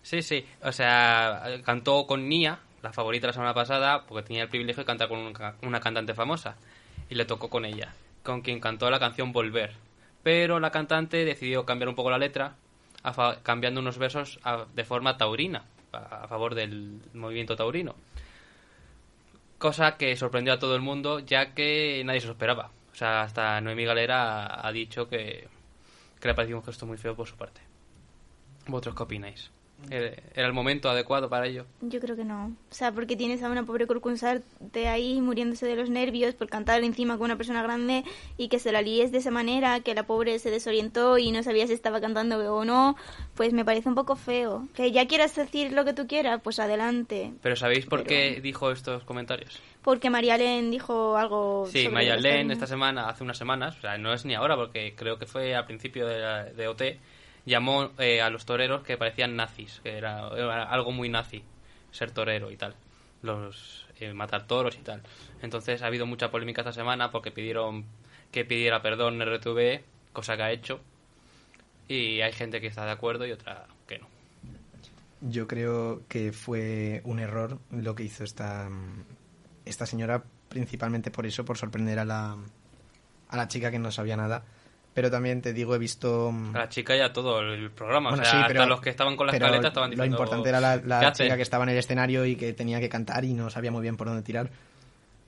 Sí, 0.00 0.22
sí. 0.22 0.46
O 0.62 0.72
sea, 0.72 1.42
cantó 1.62 2.06
con 2.06 2.26
Nia, 2.26 2.58
la 2.80 2.90
favorita 2.90 3.26
la 3.26 3.34
semana 3.34 3.52
pasada, 3.52 4.06
porque 4.06 4.26
tenía 4.26 4.44
el 4.44 4.48
privilegio 4.48 4.80
de 4.82 4.86
cantar 4.86 5.08
con 5.10 5.34
una, 5.60 5.80
cantante 5.80 6.14
famosa. 6.14 6.56
Y 7.10 7.14
le 7.14 7.26
tocó 7.26 7.50
con 7.50 7.66
ella, 7.66 7.92
con 8.22 8.40
quien 8.40 8.60
cantó 8.60 8.88
la 8.90 8.98
canción 8.98 9.30
Volver. 9.30 9.74
Pero 10.22 10.58
la 10.58 10.70
cantante 10.70 11.26
decidió 11.26 11.66
cambiar 11.66 11.90
un 11.90 11.96
poco 11.96 12.08
la 12.08 12.16
letra, 12.16 12.54
cambiando 13.42 13.82
unos 13.82 13.98
versos 13.98 14.40
de 14.74 14.84
forma 14.84 15.18
taurina, 15.18 15.64
a, 15.92 16.24
a 16.24 16.28
favor 16.28 16.54
del 16.54 17.02
movimiento 17.12 17.56
taurino. 17.56 17.94
Cosa 19.58 19.98
que 19.98 20.16
sorprendió 20.16 20.54
a 20.54 20.58
todo 20.58 20.74
el 20.74 20.80
mundo, 20.80 21.18
ya 21.18 21.52
que 21.52 22.02
nadie 22.06 22.22
se 22.22 22.26
lo 22.26 22.32
esperaba. 22.32 22.70
O 22.90 22.94
sea, 22.94 23.20
hasta 23.20 23.60
Noemí 23.60 23.84
Galera 23.84 24.46
ha, 24.46 24.66
ha 24.66 24.72
dicho 24.72 25.10
que, 25.10 25.46
que 26.18 26.28
le 26.28 26.34
pareció 26.34 26.56
un 26.56 26.64
gesto 26.64 26.86
muy 26.86 26.96
feo 26.96 27.14
por 27.14 27.28
su 27.28 27.36
parte. 27.36 27.67
¿Vosotros 28.68 28.94
qué 28.94 29.02
opináis? 29.02 29.50
¿Era 29.90 30.46
el 30.48 30.52
momento 30.52 30.90
adecuado 30.90 31.28
para 31.28 31.46
ello? 31.46 31.64
Yo 31.82 32.00
creo 32.00 32.16
que 32.16 32.24
no. 32.24 32.46
O 32.68 32.74
sea, 32.74 32.90
porque 32.90 33.14
tienes 33.16 33.44
a 33.44 33.48
una 33.48 33.64
pobre 33.64 33.86
concursante 33.86 34.88
ahí 34.88 35.20
muriéndose 35.20 35.66
de 35.66 35.76
los 35.76 35.88
nervios 35.88 36.34
por 36.34 36.48
cantar 36.48 36.82
encima 36.82 37.16
con 37.16 37.26
una 37.26 37.36
persona 37.36 37.62
grande 37.62 38.02
y 38.36 38.48
que 38.48 38.58
se 38.58 38.72
la 38.72 38.82
líes 38.82 39.12
de 39.12 39.18
esa 39.18 39.30
manera, 39.30 39.78
que 39.78 39.94
la 39.94 40.02
pobre 40.02 40.40
se 40.40 40.50
desorientó 40.50 41.16
y 41.16 41.30
no 41.30 41.44
sabía 41.44 41.64
si 41.68 41.74
estaba 41.74 42.00
cantando 42.00 42.38
o 42.56 42.64
no, 42.64 42.96
pues 43.36 43.52
me 43.52 43.64
parece 43.64 43.88
un 43.88 43.94
poco 43.94 44.16
feo. 44.16 44.66
Que 44.74 44.90
ya 44.90 45.06
quieras 45.06 45.36
decir 45.36 45.72
lo 45.72 45.84
que 45.84 45.92
tú 45.94 46.08
quieras, 46.08 46.40
pues 46.42 46.58
adelante. 46.58 47.32
¿Pero 47.40 47.54
sabéis 47.54 47.86
por 47.86 48.02
Pero- 48.02 48.08
qué 48.08 48.40
dijo 48.40 48.72
estos 48.72 49.04
comentarios? 49.04 49.60
Porque 49.82 50.10
María 50.10 50.36
Len 50.36 50.72
dijo 50.72 51.16
algo. 51.16 51.66
Sí, 51.70 51.84
sobre 51.84 51.94
Mayalén 51.94 52.48
los 52.48 52.54
esta 52.56 52.66
semana, 52.66 53.08
hace 53.08 53.22
unas 53.22 53.38
semanas, 53.38 53.76
o 53.78 53.80
sea, 53.82 53.96
no 53.96 54.12
es 54.12 54.24
ni 54.24 54.34
ahora 54.34 54.56
porque 54.56 54.94
creo 54.96 55.20
que 55.20 55.26
fue 55.26 55.54
al 55.54 55.66
principio 55.66 56.04
de, 56.08 56.18
la- 56.18 56.44
de 56.46 56.66
OT, 56.66 56.82
llamó 57.48 57.90
eh, 57.98 58.20
a 58.20 58.30
los 58.30 58.44
toreros 58.44 58.82
que 58.82 58.96
parecían 58.96 59.34
nazis, 59.34 59.80
que 59.82 59.96
era, 59.96 60.28
algo 60.28 60.92
muy 60.92 61.08
nazi 61.08 61.42
ser 61.90 62.10
torero 62.10 62.50
y 62.50 62.56
tal, 62.56 62.76
los 63.22 63.86
eh, 63.98 64.12
matar 64.12 64.46
toros 64.46 64.76
y 64.76 64.82
tal. 64.82 65.02
Entonces 65.42 65.82
ha 65.82 65.86
habido 65.86 66.06
mucha 66.06 66.30
polémica 66.30 66.60
esta 66.60 66.72
semana 66.72 67.10
porque 67.10 67.32
pidieron 67.32 67.86
que 68.30 68.44
pidiera 68.44 68.82
perdón 68.82 69.20
RTV, 69.20 69.82
cosa 70.12 70.36
que 70.36 70.42
ha 70.42 70.52
hecho, 70.52 70.80
y 71.88 72.20
hay 72.20 72.32
gente 72.32 72.60
que 72.60 72.66
está 72.66 72.84
de 72.84 72.92
acuerdo 72.92 73.26
y 73.26 73.32
otra 73.32 73.66
que 73.86 73.98
no. 73.98 74.06
Yo 75.20 75.48
creo 75.48 76.02
que 76.08 76.32
fue 76.32 77.00
un 77.04 77.18
error 77.18 77.58
lo 77.72 77.94
que 77.94 78.04
hizo 78.04 78.22
esta, 78.22 78.68
esta 79.64 79.86
señora, 79.86 80.22
principalmente 80.48 81.10
por 81.10 81.26
eso, 81.26 81.44
por 81.44 81.56
sorprender 81.56 81.98
a 81.98 82.04
la, 82.04 82.36
a 83.28 83.36
la 83.36 83.48
chica 83.48 83.70
que 83.70 83.78
no 83.78 83.90
sabía 83.90 84.16
nada. 84.16 84.44
Pero 84.98 85.12
también 85.12 85.40
te 85.40 85.52
digo, 85.52 85.76
he 85.76 85.78
visto... 85.78 86.34
A 86.54 86.58
la 86.58 86.68
chica 86.68 86.96
y 86.96 87.00
a 87.00 87.12
todo 87.12 87.38
el 87.40 87.70
programa, 87.70 88.10
Bueno, 88.10 88.22
o 88.22 88.24
sea, 88.24 88.32
sí, 88.32 88.36
hasta 88.38 88.48
pero- 88.48 88.66
los 88.66 88.80
que 88.80 88.90
estaban 88.90 89.16
con 89.16 89.28
la 89.28 89.32
pero 89.32 89.46
escaleta 89.46 89.68
estaban 89.68 89.90
Lo 89.90 89.94
diciendo... 89.94 90.16
importante 90.16 90.48
era 90.48 90.60
la, 90.60 90.80
"¿Qué 90.80 90.88
la 90.88 90.98
haces?". 90.98 91.24
chica 91.26 91.36
que 91.36 91.42
estaba 91.42 91.62
en 91.62 91.70
el 91.70 91.78
escenario 91.78 92.24
y 92.26 92.34
que 92.34 92.52
tenía 92.52 92.80
que 92.80 92.88
cantar 92.88 93.24
y 93.24 93.32
no 93.32 93.48
sabía 93.48 93.70
muy 93.70 93.82
bien 93.82 93.96
por 93.96 94.08
dónde 94.08 94.22
tirar. 94.24 94.50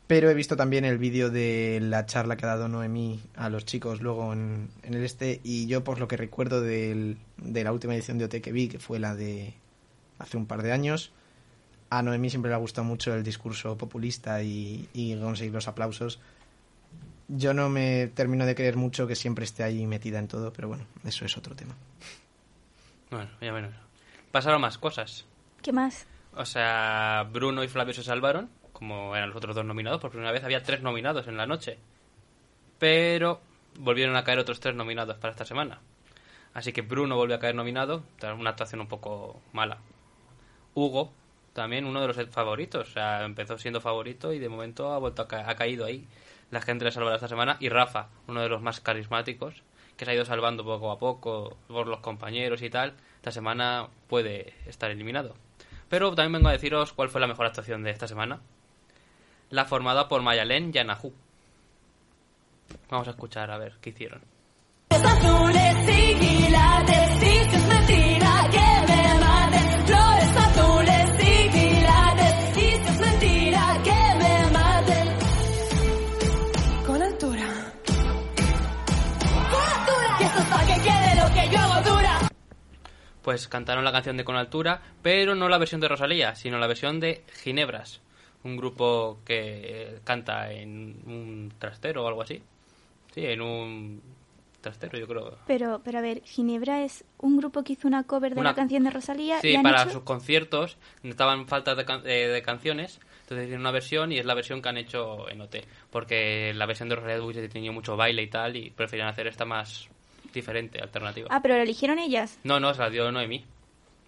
Pero 0.09 0.29
he 0.29 0.35
visto 0.35 0.57
también 0.57 0.85
el 0.85 0.99
vídeo 0.99 1.31
de 1.31 1.79
la 1.81 2.05
charla 2.05 2.37
que 2.37 2.45
ha 2.47 2.49
dado 2.49 2.67
Noemí 2.67 3.21
a 3.37 3.49
los 3.49 3.65
chicos 3.65 4.01
luego 4.01 4.33
en, 4.33 4.69
en 4.83 4.95
el 4.95 5.05
este 5.05 5.41
y 5.45 5.69
yo 5.69 5.85
por 5.85 6.01
lo 6.01 6.09
que 6.09 6.17
recuerdo 6.17 6.61
del- 6.61 7.17
de 7.37 7.63
la 7.63 7.71
última 7.71 7.95
edición 7.95 8.19
de 8.19 8.25
OT 8.25 8.41
que 8.41 8.51
vi, 8.51 8.67
que 8.67 8.81
fue 8.81 8.99
la 8.99 9.15
de 9.15 9.55
hace 10.19 10.37
un 10.37 10.47
par 10.47 10.63
de 10.65 10.73
años, 10.73 11.13
a 11.91 12.03
Noemí 12.03 12.29
siempre 12.29 12.49
le 12.49 12.57
ha 12.57 12.59
gustado 12.59 12.85
mucho 12.85 13.15
el 13.15 13.23
discurso 13.23 13.77
populista 13.79 14.43
y, 14.43 14.89
y 14.95 15.15
conseguir 15.17 15.55
los 15.55 15.69
aplausos. 15.69 16.19
Yo 17.33 17.55
no 17.55 17.69
me 17.69 18.09
termino 18.09 18.45
de 18.45 18.55
creer 18.57 18.77
mucho 18.77 19.07
que 19.07 19.15
siempre 19.15 19.45
esté 19.45 19.63
ahí 19.63 19.87
metida 19.87 20.19
en 20.19 20.27
todo, 20.27 20.53
pero 20.53 20.67
bueno, 20.69 20.85
eso 21.05 21.25
es 21.25 21.37
otro 21.37 21.55
tema. 21.55 21.75
Bueno, 23.11 23.31
ya 23.41 23.53
menos. 23.53 23.73
Pasaron 24.33 24.61
más 24.61 24.79
cosas. 24.79 25.25
¿Qué 25.63 25.73
más? 25.73 26.07
O 26.35 26.45
sea, 26.45 27.29
Bruno 27.33 27.63
y 27.63 27.69
Flavio 27.69 27.95
se 27.95 28.03
salvaron, 28.03 28.49
como 28.73 29.15
eran 29.15 29.29
los 29.29 29.37
otros 29.37 29.55
dos 29.55 29.65
nominados. 29.65 30.01
Por 30.01 30.11
primera 30.11 30.33
vez 30.33 30.43
había 30.45 30.63
tres 30.63 30.83
nominados 30.83 31.27
en 31.29 31.37
la 31.37 31.47
noche. 31.47 31.79
Pero 32.79 33.41
volvieron 33.79 34.17
a 34.17 34.25
caer 34.25 34.39
otros 34.39 34.61
tres 34.61 34.75
nominados 34.75 35.17
para 35.19 35.33
esta 35.33 35.45
semana. 35.45 35.81
Así 36.55 36.73
que 36.73 36.83
Bruno 36.83 37.17
volvió 37.17 37.37
a 37.37 37.41
caer 37.41 37.55
nominado, 37.55 38.03
tras 38.19 38.39
una 38.39 38.51
actuación 38.51 38.81
un 38.81 38.89
poco 38.89 39.41
mala. 39.53 39.79
Hugo, 40.75 41.13
también 41.53 41.85
uno 41.85 42.01
de 42.01 42.09
los 42.09 42.17
favoritos. 42.31 42.89
O 42.89 42.93
sea, 42.93 43.25
empezó 43.25 43.59
siendo 43.59 43.81
favorito 43.81 44.33
y 44.33 44.39
de 44.39 44.49
momento 44.49 44.93
ha 44.93 44.99
vuelto 44.99 45.23
a 45.23 45.29
ca- 45.29 45.49
ha 45.49 45.55
caído 45.57 45.85
ahí. 45.85 46.07
La 46.51 46.61
gente 46.61 46.85
le 46.85 46.93
salvará 46.93 47.17
esta 47.17 47.29
semana. 47.29 47.57
Y 47.61 47.69
Rafa, 47.69 48.09
uno 48.27 48.41
de 48.41 48.49
los 48.49 48.63
más 48.63 48.81
carismáticos, 48.81 49.63
que 49.97 50.05
se 50.05 50.11
ha 50.11 50.15
ido 50.15 50.25
salvando 50.25 50.65
poco 50.65 50.91
a 50.91 50.99
poco 50.99 51.57
por 51.69 51.87
los 51.87 52.01
compañeros 52.01 52.63
y 52.63 52.71
tal. 52.71 52.95
Esta 53.17 53.31
semana 53.31 53.89
puede 54.09 54.55
estar 54.67 54.91
eliminado. 54.91 55.35
Pero 55.89 56.15
también 56.15 56.33
vengo 56.33 56.49
a 56.49 56.53
deciros 56.53 56.93
cuál 56.93 57.11
fue 57.11 57.21
la 57.21 57.27
mejor 57.27 57.47
actuación 57.47 57.83
de 57.83 57.91
esta 57.91 58.09
semana. 58.09 58.41
La 59.51 59.65
formada 59.65 60.09
por 60.09 60.23
Mayalen 60.23 60.71
y 60.75 60.79
Anahu. 60.79 61.13
Vamos 62.89 63.09
a 63.09 63.11
escuchar 63.11 63.51
a 63.51 63.59
ver 63.59 63.77
qué 63.81 63.91
hicieron. 63.91 64.23
azules 64.91 65.77
y 65.89 67.20
Pues 83.23 83.49
cantaron 83.49 83.85
la 83.85 83.93
canción 83.93 84.17
de 84.17 84.25
Con 84.25 84.37
Altura, 84.37 84.81
pero 85.03 85.35
no 85.35 85.49
la 85.49 85.59
versión 85.59 85.81
de 85.81 85.89
Rosalía, 85.89 86.35
sino 86.35 86.59
la 86.59 86.67
versión 86.67 87.01
de 87.01 87.23
Ginebras, 87.43 88.01
un 88.45 88.57
grupo 88.57 89.19
que 89.27 89.99
canta 90.05 90.51
en 90.53 91.01
un 91.07 91.53
trastero 91.59 92.05
o 92.05 92.09
algo 92.09 92.23
así. 92.23 92.43
Sí, 93.15 93.27
en 93.27 93.43
un 93.43 94.03
trastero, 94.63 94.99
yo 94.99 95.07
creo. 95.07 95.39
Pero, 95.47 95.81
pero 95.85 95.99
a 95.99 96.03
ver, 96.03 96.23
Ginebra 96.25 96.83
es 96.83 97.05
un 97.19 97.37
grupo 97.37 97.63
que 97.63 97.75
hizo 97.75 97.89
una 97.89 98.05
cover 98.05 98.35
de 98.35 98.41
Una- 98.41 98.51
la 98.51 98.55
canción 98.57 98.85
de 98.85 98.91
Rosalía. 98.91 99.41
Sí, 99.41 99.49
y 99.55 99.59
para 99.59 99.83
hecho- 99.83 99.93
sus 99.93 100.03
conciertos 100.03 100.79
necesitaban 101.03 101.47
faltas 101.47 101.77
de, 101.77 101.85
can- 101.85 102.03
eh, 102.07 102.29
de 102.29 102.43
canciones, 102.43 103.01
entonces 103.23 103.45
hicieron 103.45 103.61
una 103.63 103.71
versión 103.71 104.13
y 104.13 104.19
es 104.19 104.25
la 104.27 104.35
versión 104.35 104.61
que 104.63 104.69
han 104.69 104.77
hecho 104.79 105.29
en 105.29 105.41
OT, 105.43 105.65
porque 105.91 106.53
la 106.55 106.67
versión 106.67 106.89
de 106.89 106.97
Rosalía 106.97 107.23
hubiese 107.23 107.49
tenido 107.49 107.73
mucho 107.73 107.97
baile 107.97 108.23
y 108.23 108.29
tal 108.29 108.57
y 108.57 108.71
preferían 108.71 109.09
hacer 109.09 109.27
esta 109.27 109.45
más 109.45 109.89
diferente, 110.33 110.81
alternativa. 110.81 111.29
Ah, 111.31 111.41
pero 111.43 111.55
la 111.57 111.63
eligieron 111.63 111.99
ellas. 111.99 112.39
No, 112.45 112.59
no, 112.61 112.73
se 112.75 112.81
la 112.81 112.91
dio 112.91 113.11
Noemí, 113.13 113.45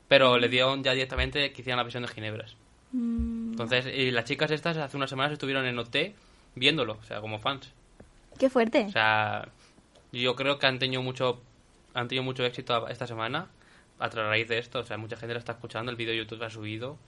pero 0.08 0.38
le 0.38 0.48
dieron 0.48 0.82
ya 0.82 0.92
directamente 0.92 1.52
que 1.52 1.60
hicieran 1.62 1.78
la 1.78 1.82
versión 1.84 2.02
de 2.02 2.08
Ginebras. 2.08 2.56
Mm, 2.92 3.52
Entonces, 3.52 3.86
y 3.86 4.10
las 4.10 4.24
chicas 4.24 4.50
estas 4.50 4.76
hace 4.76 4.96
unas 4.96 5.08
semanas 5.10 5.32
estuvieron 5.32 5.64
en 5.66 5.78
OT 5.78 5.96
viéndolo, 6.54 6.98
o 7.00 7.04
sea, 7.04 7.20
como 7.20 7.38
fans. 7.38 7.72
qué 8.38 8.50
fuerte. 8.50 8.84
O 8.86 8.90
sea, 8.90 9.48
yo 10.12 10.34
creo 10.36 10.58
que 10.58 10.66
han 10.66 10.78
tenido 10.78 11.02
mucho 11.02 11.40
han 11.94 12.08
tenido 12.08 12.22
mucho 12.24 12.44
éxito 12.44 12.88
esta 12.88 13.06
semana 13.06 13.48
a 13.98 14.08
raíz 14.08 14.48
de 14.48 14.58
esto. 14.58 14.80
O 14.80 14.84
sea, 14.84 14.96
mucha 14.98 15.16
gente 15.16 15.34
lo 15.34 15.38
está 15.38 15.52
escuchando, 15.52 15.90
el 15.90 15.96
vídeo 15.96 16.12
de 16.12 16.18
YouTube 16.18 16.42
ha 16.42 16.50
subido 16.50 16.98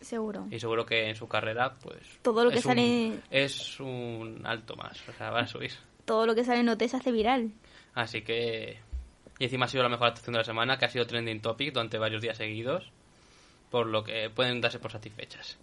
Seguro. 0.00 0.46
y 0.50 0.58
seguro 0.58 0.86
que 0.86 1.08
en 1.08 1.14
su 1.16 1.28
carrera, 1.28 1.74
pues... 1.82 1.98
Todo 2.22 2.44
lo 2.44 2.50
que 2.50 2.56
un- 2.56 2.62
sale- 2.62 3.18
es 3.30 3.78
un 3.80 4.40
alto 4.44 4.74
más, 4.76 4.98
o 5.08 5.12
sea, 5.12 5.30
van 5.30 5.44
a 5.44 5.46
subir. 5.48 5.72
Todo 6.04 6.26
lo 6.26 6.34
que 6.34 6.44
sale 6.44 6.60
en 6.60 6.68
OT 6.68 6.86
se 6.88 6.96
hace 6.96 7.12
viral. 7.12 7.50
Así 7.94 8.22
que... 8.22 8.78
Y 9.38 9.44
encima 9.44 9.64
ha 9.64 9.68
sido 9.68 9.82
la 9.82 9.88
mejor 9.88 10.08
actuación 10.08 10.34
de 10.34 10.38
la 10.38 10.44
semana, 10.44 10.78
que 10.78 10.84
ha 10.84 10.88
sido 10.88 11.06
trending 11.06 11.40
topic 11.40 11.72
durante 11.72 11.98
varios 11.98 12.20
días 12.20 12.36
seguidos, 12.36 12.90
por 13.70 13.86
lo 13.86 14.04
que 14.04 14.28
pueden 14.28 14.60
darse 14.60 14.78
por 14.78 14.92
satisfechas. 14.92 15.58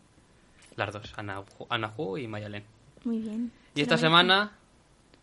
Las 0.76 0.94
dos, 0.94 1.14
Ana, 1.16 1.44
Anahu 1.70 2.18
y 2.18 2.28
Mayalen. 2.28 2.64
Muy 3.04 3.20
bien. 3.20 3.52
Y 3.76 3.82
esta 3.82 3.98
semana 3.98 4.58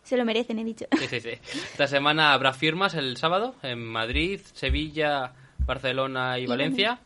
Se 0.03 0.15
lo 0.17 0.23
merecen, 0.23 0.59
he 0.59 0.63
dicho. 0.63 0.85
Sí, 0.99 1.07
sí, 1.07 1.19
sí. 1.19 1.29
Esta 1.31 1.87
semana 1.87 2.33
habrá 2.33 2.53
firmas 2.53 2.93
el 2.93 3.17
sábado 3.17 3.55
en 3.63 3.83
Madrid, 3.83 4.39
Sevilla, 4.53 5.33
Barcelona 5.65 6.37
y 6.39 6.45
Valencia. 6.45 6.99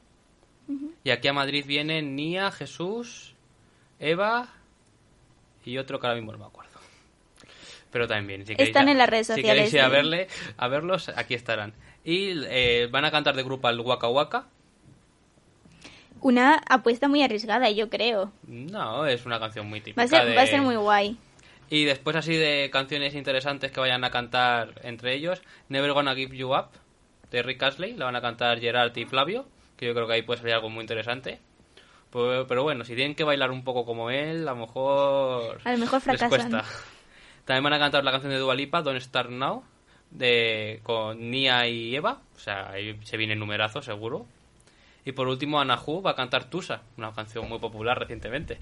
Y 1.03 1.09
aquí 1.09 1.27
a 1.29 1.33
Madrid 1.33 1.65
vienen 1.65 2.15
Nia, 2.15 2.51
Jesús, 2.51 3.33
Eva 3.99 4.49
y 5.65 5.77
otro 5.77 5.99
que 5.99 6.07
ahora 6.07 6.19
mismo 6.19 6.33
no 6.33 6.39
me 6.39 6.45
acuerdo. 6.45 6.68
Pero 7.91 8.07
también. 8.07 8.45
Si 8.45 8.53
queréis 8.55 8.69
Están 8.69 8.87
a- 8.87 8.91
en 8.91 8.97
las 8.97 9.09
redes 9.09 9.27
Si 9.27 9.33
sociales, 9.33 9.53
queréis 9.55 9.73
ir 9.73 9.81
a, 9.81 9.87
verle, 9.89 10.27
a 10.57 10.67
verlos, 10.67 11.09
aquí 11.09 11.33
estarán. 11.33 11.73
Y 12.03 12.33
eh, 12.47 12.87
van 12.91 13.05
a 13.05 13.11
cantar 13.11 13.35
de 13.35 13.43
grupo 13.43 13.67
al 13.67 13.79
Waka 13.79 14.07
Waka. 14.07 14.45
Una 16.21 16.55
apuesta 16.69 17.07
muy 17.07 17.23
arriesgada, 17.23 17.69
yo 17.71 17.89
creo. 17.89 18.31
No, 18.45 19.05
es 19.05 19.25
una 19.25 19.39
canción 19.39 19.67
muy 19.67 19.79
típica. 19.79 20.01
Va 20.01 20.05
a 20.05 20.07
ser, 20.07 20.25
de- 20.27 20.35
va 20.35 20.41
a 20.41 20.47
ser 20.47 20.61
muy 20.61 20.75
guay. 20.75 21.17
Y 21.69 21.85
después 21.85 22.15
así 22.15 22.35
de 22.35 22.69
canciones 22.71 23.13
interesantes 23.15 23.71
que 23.71 23.79
vayan 23.79 24.03
a 24.03 24.09
cantar 24.11 24.73
entre 24.83 25.13
ellos, 25.13 25.41
Never 25.69 25.93
Gonna 25.93 26.15
Give 26.15 26.35
You 26.35 26.53
Up, 26.55 26.69
de 27.31 27.43
Rick 27.43 27.61
Astley, 27.63 27.93
la 27.93 28.05
van 28.05 28.15
a 28.15 28.21
cantar 28.21 28.59
Gerard 28.59 28.95
y 28.97 29.05
Flavio, 29.05 29.45
que 29.77 29.85
yo 29.85 29.93
creo 29.93 30.07
que 30.07 30.13
ahí 30.13 30.21
puede 30.23 30.39
salir 30.39 30.55
algo 30.55 30.69
muy 30.69 30.81
interesante. 30.81 31.39
Pues- 32.09 32.45
pero 32.47 32.63
bueno, 32.63 32.83
si 32.85 32.95
tienen 32.95 33.13
que 33.15 33.23
bailar 33.23 33.51
un 33.51 33.63
poco 33.63 33.85
como 33.85 34.09
él, 34.09 34.47
a 34.47 34.51
lo 34.53 34.57
mejor... 34.57 35.61
A 35.63 35.71
lo 35.71 35.77
mejor 35.77 35.97
les 35.97 36.03
fracasan. 36.03 36.29
cuesta. 36.29 36.65
También 37.49 37.63
van 37.63 37.73
a 37.73 37.79
cantar 37.79 38.03
la 38.03 38.11
canción 38.11 38.31
de 38.31 38.37
Dua 38.37 38.53
Lipa, 38.53 38.83
Don't 38.83 39.01
Start 39.01 39.31
Now, 39.31 39.63
de, 40.11 40.81
con 40.83 41.31
Nia 41.31 41.67
y 41.67 41.95
Eva, 41.95 42.21
o 42.35 42.39
sea, 42.39 42.69
ahí 42.69 42.95
se 43.05 43.17
viene 43.17 43.35
numerazo 43.35 43.81
seguro. 43.81 44.27
Y 45.03 45.13
por 45.13 45.27
último, 45.27 45.59
Anahu 45.59 46.03
va 46.03 46.11
a 46.11 46.15
cantar 46.15 46.47
Tusa, 46.47 46.83
una 46.95 47.11
canción 47.11 47.49
muy 47.49 47.57
popular 47.57 47.97
recientemente. 47.97 48.59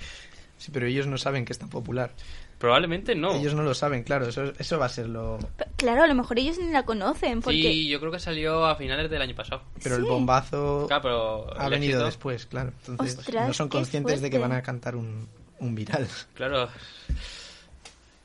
Sí, 0.58 0.72
pero 0.72 0.86
ellos 0.86 1.06
no 1.06 1.18
saben 1.18 1.44
que 1.44 1.52
es 1.52 1.60
tan 1.60 1.70
popular. 1.70 2.12
Probablemente 2.60 3.14
no. 3.14 3.36
Ellos 3.36 3.56
no 3.56 3.64
lo 3.64 3.74
saben, 3.74 4.04
claro, 4.04 4.30
eso, 4.30 4.54
eso 4.58 4.80
va 4.80 4.86
a 4.86 4.90
ser 4.90 5.10
lo... 5.10 5.38
Claro, 5.76 6.04
a 6.04 6.08
lo 6.08 6.16
mejor 6.16 6.40
ellos 6.40 6.58
ni 6.58 6.72
la 6.72 6.84
conocen, 6.86 7.42
porque... 7.42 7.62
Sí, 7.64 7.90
yo 7.90 8.00
creo 8.00 8.14
que 8.14 8.20
salió 8.20 8.66
a 8.68 8.78
finales 8.78 9.12
del 9.12 9.22
año 9.22 9.36
pasado. 9.36 9.64
Pero 9.84 9.98
el 9.98 10.04
bombazo 10.06 10.86
Claro, 10.88 11.02
pero 11.02 11.60
ha 11.60 11.66
el 11.66 11.72
venido 11.72 12.00
éxito- 12.00 12.06
después, 12.06 12.46
claro. 12.46 12.72
Entonces 12.88 13.20
Ostras, 13.20 13.50
no 13.50 13.54
son 13.54 13.68
conscientes 13.68 14.22
de 14.22 14.30
que 14.30 14.38
van 14.38 14.54
a 14.54 14.62
cantar 14.62 14.96
un, 14.96 15.28
un 15.60 15.76
viral. 15.76 16.08
Claro. 16.36 16.70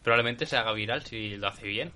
Probablemente 0.03 0.47
se 0.47 0.57
haga 0.57 0.73
viral 0.73 1.05
si 1.05 1.37
lo 1.37 1.49
hace 1.49 1.67
bien. 1.67 1.93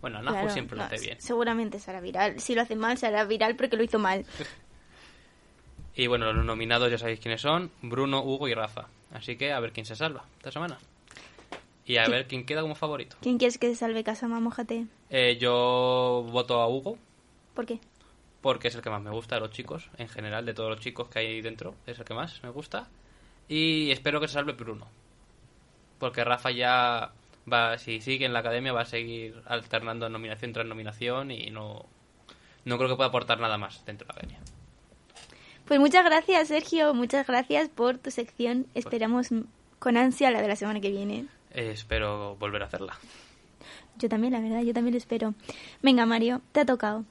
Bueno, 0.00 0.20
Claro, 0.20 0.50
siempre 0.50 0.76
lo 0.76 0.82
no, 0.82 0.86
hace 0.86 1.04
bien. 1.04 1.20
Seguramente 1.20 1.78
será 1.78 2.00
viral. 2.00 2.40
Si 2.40 2.54
lo 2.54 2.62
hace 2.62 2.76
mal, 2.76 2.96
será 2.98 3.24
viral 3.24 3.56
porque 3.56 3.76
lo 3.76 3.82
hizo 3.82 3.98
mal. 3.98 4.24
Y 5.94 6.06
bueno, 6.06 6.32
los 6.32 6.44
nominados 6.44 6.90
ya 6.90 6.96
sabéis 6.98 7.20
quiénes 7.20 7.40
son, 7.42 7.70
Bruno, 7.82 8.22
Hugo 8.22 8.48
y 8.48 8.54
Rafa. 8.54 8.86
Así 9.12 9.36
que 9.36 9.52
a 9.52 9.60
ver 9.60 9.72
quién 9.72 9.84
se 9.84 9.96
salva 9.96 10.24
esta 10.38 10.52
semana. 10.52 10.78
Y 11.84 11.96
a 11.96 12.06
ver 12.08 12.26
quién 12.28 12.46
queda 12.46 12.62
como 12.62 12.76
favorito. 12.76 13.16
¿Quién 13.20 13.38
quieres 13.38 13.58
que 13.58 13.68
se 13.68 13.74
salve 13.74 14.04
Casama? 14.04 14.38
Mójate. 14.38 14.86
Eh, 15.10 15.36
yo 15.40 16.24
voto 16.30 16.60
a 16.60 16.68
Hugo, 16.68 16.96
¿Por 17.54 17.66
qué? 17.66 17.80
porque 18.40 18.68
es 18.68 18.74
el 18.76 18.82
que 18.82 18.88
más 18.88 19.02
me 19.02 19.10
gusta 19.10 19.34
de 19.34 19.40
los 19.42 19.50
chicos, 19.50 19.90
en 19.98 20.08
general, 20.08 20.46
de 20.46 20.54
todos 20.54 20.70
los 20.70 20.80
chicos 20.80 21.08
que 21.08 21.18
hay 21.18 21.40
dentro, 21.42 21.74
es 21.86 21.98
el 21.98 22.04
que 22.04 22.14
más 22.14 22.40
me 22.42 22.50
gusta. 22.50 22.88
Y 23.48 23.90
espero 23.90 24.20
que 24.20 24.28
se 24.28 24.34
salve 24.34 24.52
Bruno. 24.52 24.86
Porque 25.98 26.22
Rafa 26.24 26.50
ya 26.52 27.12
va, 27.50 27.78
si 27.78 28.00
sigue 28.00 28.26
en 28.26 28.32
la 28.32 28.40
academia, 28.40 28.72
va 28.72 28.82
a 28.82 28.86
seguir 28.86 29.42
alternando 29.46 30.08
nominación 30.08 30.52
tras 30.52 30.66
nominación 30.66 31.30
y 31.30 31.50
no, 31.50 31.84
no 32.64 32.76
creo 32.78 32.88
que 32.88 32.96
pueda 32.96 33.08
aportar 33.08 33.38
nada 33.40 33.58
más 33.58 33.84
dentro 33.86 34.06
de 34.06 34.12
la 34.12 34.18
academia. 34.18 34.38
Pues 35.66 35.78
muchas 35.78 36.04
gracias, 36.04 36.48
Sergio. 36.48 36.94
Muchas 36.94 37.26
gracias 37.26 37.68
por 37.68 37.98
tu 37.98 38.10
sección. 38.10 38.66
Esperamos 38.74 39.30
m- 39.30 39.44
con 39.78 39.96
ansia 39.96 40.30
la 40.30 40.42
de 40.42 40.48
la 40.48 40.56
semana 40.56 40.80
que 40.80 40.90
viene. 40.90 41.26
Eh, 41.52 41.70
espero 41.72 42.34
volver 42.36 42.62
a 42.62 42.66
hacerla. 42.66 42.98
Yo 43.96 44.08
también, 44.08 44.32
la 44.32 44.40
verdad, 44.40 44.62
yo 44.62 44.72
también 44.74 44.94
lo 44.94 44.98
espero. 44.98 45.34
Venga, 45.82 46.06
Mario, 46.06 46.40
te 46.52 46.60
ha 46.60 46.64
tocado. 46.64 47.04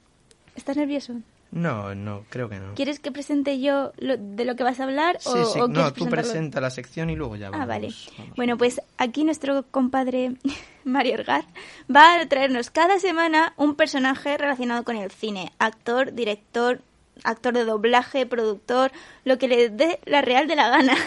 ¿Estás 0.56 0.76
nervioso? 0.76 1.14
No, 1.52 1.96
no, 1.96 2.26
creo 2.30 2.48
que 2.48 2.60
no. 2.60 2.76
¿Quieres 2.76 3.00
que 3.00 3.12
presente 3.12 3.60
yo 3.60 3.92
lo- 3.98 4.18
de 4.18 4.46
lo 4.46 4.56
que 4.56 4.64
vas 4.64 4.80
a 4.80 4.84
hablar? 4.84 5.18
Sí, 5.20 5.30
o, 5.34 5.46
sí, 5.46 5.60
o 5.60 5.68
no, 5.68 5.92
tú 5.94 6.08
presenta 6.08 6.62
la 6.62 6.70
sección 6.70 7.10
y 7.10 7.16
luego 7.16 7.36
ya 7.38 7.48
Ah, 7.48 7.52
vamos. 7.52 7.68
vale. 7.68 7.88
vamos. 8.18 8.36
Bueno, 8.36 8.58
pues 8.58 8.82
aquí 8.98 9.24
nuestro 9.24 9.64
compadre 9.72 10.34
Mario 10.84 11.16
Orgaz 11.16 11.46
va 11.94 12.20
a 12.22 12.26
traernos 12.28 12.70
cada 12.70 13.00
semana 13.00 13.54
un 13.58 13.74
personaje 13.76 14.38
relacionado 14.38 14.84
con 14.84 14.96
el 14.96 15.10
cine. 15.12 15.52
Actor, 15.58 16.14
director, 16.14 16.82
actor 17.24 17.54
de 17.56 17.66
doblaje, 17.66 18.28
productor, 18.28 18.92
lo 19.26 19.38
que 19.40 19.48
le 19.48 19.70
dé 19.70 20.00
la 20.06 20.22
real 20.22 20.48
de 20.48 20.56
la 20.56 20.70
gana. 20.70 20.96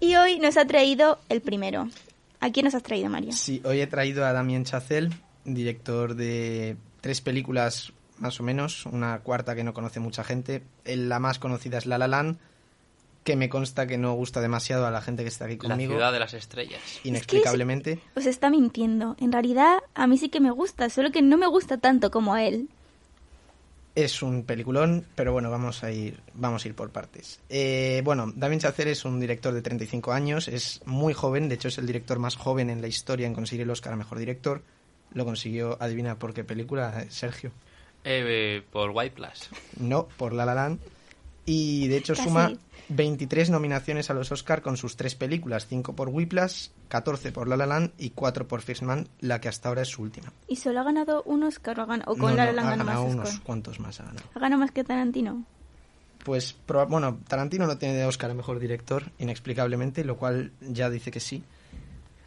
Y 0.00 0.14
hoy 0.14 0.38
nos 0.38 0.56
ha 0.56 0.64
traído 0.64 1.18
el 1.28 1.40
primero. 1.40 1.88
¿A 2.40 2.50
quién 2.50 2.64
nos 2.64 2.74
has 2.76 2.84
traído, 2.84 3.10
Mario? 3.10 3.32
Sí, 3.32 3.60
hoy 3.64 3.80
he 3.80 3.86
traído 3.88 4.24
a 4.24 4.32
Damien 4.32 4.64
Chazelle, 4.64 5.10
director 5.44 6.14
de 6.14 6.76
tres 7.00 7.20
películas 7.20 7.92
más 8.18 8.40
o 8.40 8.42
menos, 8.42 8.86
una 8.86 9.18
cuarta 9.20 9.54
que 9.54 9.64
no 9.64 9.74
conoce 9.74 10.00
mucha 10.00 10.24
gente. 10.24 10.62
El- 10.84 11.08
La 11.08 11.18
más 11.18 11.38
conocida 11.38 11.78
es 11.78 11.86
La 11.86 11.98
La 11.98 12.08
Land, 12.08 12.38
que 13.24 13.36
me 13.36 13.48
consta 13.50 13.86
que 13.86 13.98
no 13.98 14.14
gusta 14.14 14.40
demasiado 14.40 14.86
a 14.86 14.90
la 14.90 15.02
gente 15.02 15.22
que 15.22 15.28
está 15.28 15.44
aquí 15.44 15.56
La 15.60 15.70
conmigo, 15.70 15.92
ciudad 15.94 16.12
de 16.12 16.18
las 16.20 16.32
estrellas. 16.34 16.80
inexplicablemente. 17.04 18.00
Os 18.16 18.24
está 18.26 18.48
mintiendo. 18.50 19.16
En 19.18 19.32
realidad, 19.32 19.78
a 19.94 20.06
mí 20.06 20.16
sí 20.18 20.28
que 20.30 20.40
me 20.40 20.50
gusta, 20.50 20.88
solo 20.88 21.10
que 21.10 21.20
no 21.22 21.36
me 21.36 21.46
gusta 21.46 21.76
tanto 21.78 22.10
como 22.10 22.32
a 22.34 22.44
él. 22.44 22.68
Es 23.94 24.22
un 24.22 24.44
peliculón, 24.44 25.04
pero 25.16 25.32
bueno, 25.32 25.50
vamos 25.50 25.82
a 25.82 25.90
ir, 25.90 26.20
vamos 26.34 26.64
a 26.64 26.68
ir 26.68 26.74
por 26.76 26.90
partes. 26.90 27.40
Eh, 27.48 28.00
bueno, 28.04 28.32
Damien 28.36 28.60
Chazelle 28.60 28.92
es 28.92 29.04
un 29.04 29.18
director 29.18 29.52
de 29.52 29.60
35 29.60 30.12
años, 30.12 30.46
es 30.46 30.80
muy 30.86 31.14
joven, 31.14 31.48
de 31.48 31.56
hecho 31.56 31.66
es 31.68 31.78
el 31.78 31.86
director 31.86 32.20
más 32.20 32.36
joven 32.36 32.70
en 32.70 32.80
la 32.80 32.86
historia 32.86 33.26
en 33.26 33.34
conseguir 33.34 33.62
el 33.64 33.70
Oscar 33.70 33.92
a 33.92 33.96
Mejor 33.96 34.18
Director. 34.20 34.62
Lo 35.14 35.24
consiguió, 35.24 35.76
adivina 35.82 36.16
por 36.16 36.32
qué 36.32 36.44
película, 36.44 37.02
Eh, 37.02 37.06
Sergio. 37.10 37.50
Eh, 38.04 38.62
por 38.72 38.90
White 38.90 39.14
Plus. 39.16 39.48
No, 39.78 40.08
por 40.16 40.32
La 40.32 40.44
La 40.46 40.54
Land. 40.54 40.78
Y 41.44 41.88
de 41.88 41.96
hecho 41.96 42.14
Casi. 42.14 42.28
suma 42.28 42.52
23 42.90 43.50
nominaciones 43.50 44.08
a 44.10 44.14
los 44.14 44.32
Oscar 44.32 44.62
con 44.62 44.76
sus 44.76 44.96
tres 44.96 45.14
películas, 45.14 45.66
5 45.66 45.94
por 45.94 46.08
Whiplash, 46.08 46.68
14 46.88 47.32
por 47.32 47.48
La 47.48 47.56
La 47.56 47.66
Land 47.66 47.92
y 47.98 48.10
4 48.10 48.46
por 48.48 48.62
First 48.62 48.82
Man, 48.82 49.08
la 49.20 49.40
que 49.40 49.48
hasta 49.48 49.68
ahora 49.68 49.82
es 49.82 49.88
su 49.88 50.02
última. 50.02 50.32
¿Y 50.46 50.56
solo 50.56 50.80
ha 50.80 50.84
ganado 50.84 51.22
un 51.24 51.42
Oscar 51.42 51.80
o, 51.80 51.82
ha 51.82 51.86
gan- 51.86 52.02
o 52.06 52.16
con 52.16 52.30
No, 52.30 52.36
La 52.36 52.46
no, 52.46 52.52
La 52.52 52.62
Land 52.62 52.66
ha 52.66 52.70
ganó 52.70 52.84
más 52.84 52.86
ganado 52.94 53.06
Oscar? 53.08 53.26
unos 53.26 53.40
cuantos 53.40 53.80
más 53.80 54.00
ha 54.00 54.04
ganado. 54.04 54.24
¿Ha 54.34 54.38
ganado 54.38 54.60
más 54.60 54.70
que 54.70 54.84
Tarantino? 54.84 55.44
Pues, 56.24 56.56
bueno, 56.88 57.18
Tarantino 57.28 57.66
no 57.66 57.78
tiene 57.78 57.94
de 57.94 58.04
Oscar 58.04 58.30
a 58.30 58.34
Mejor 58.34 58.58
Director, 58.58 59.04
inexplicablemente, 59.18 60.04
lo 60.04 60.16
cual 60.16 60.52
ya 60.60 60.90
dice 60.90 61.10
que 61.10 61.20
sí. 61.20 61.42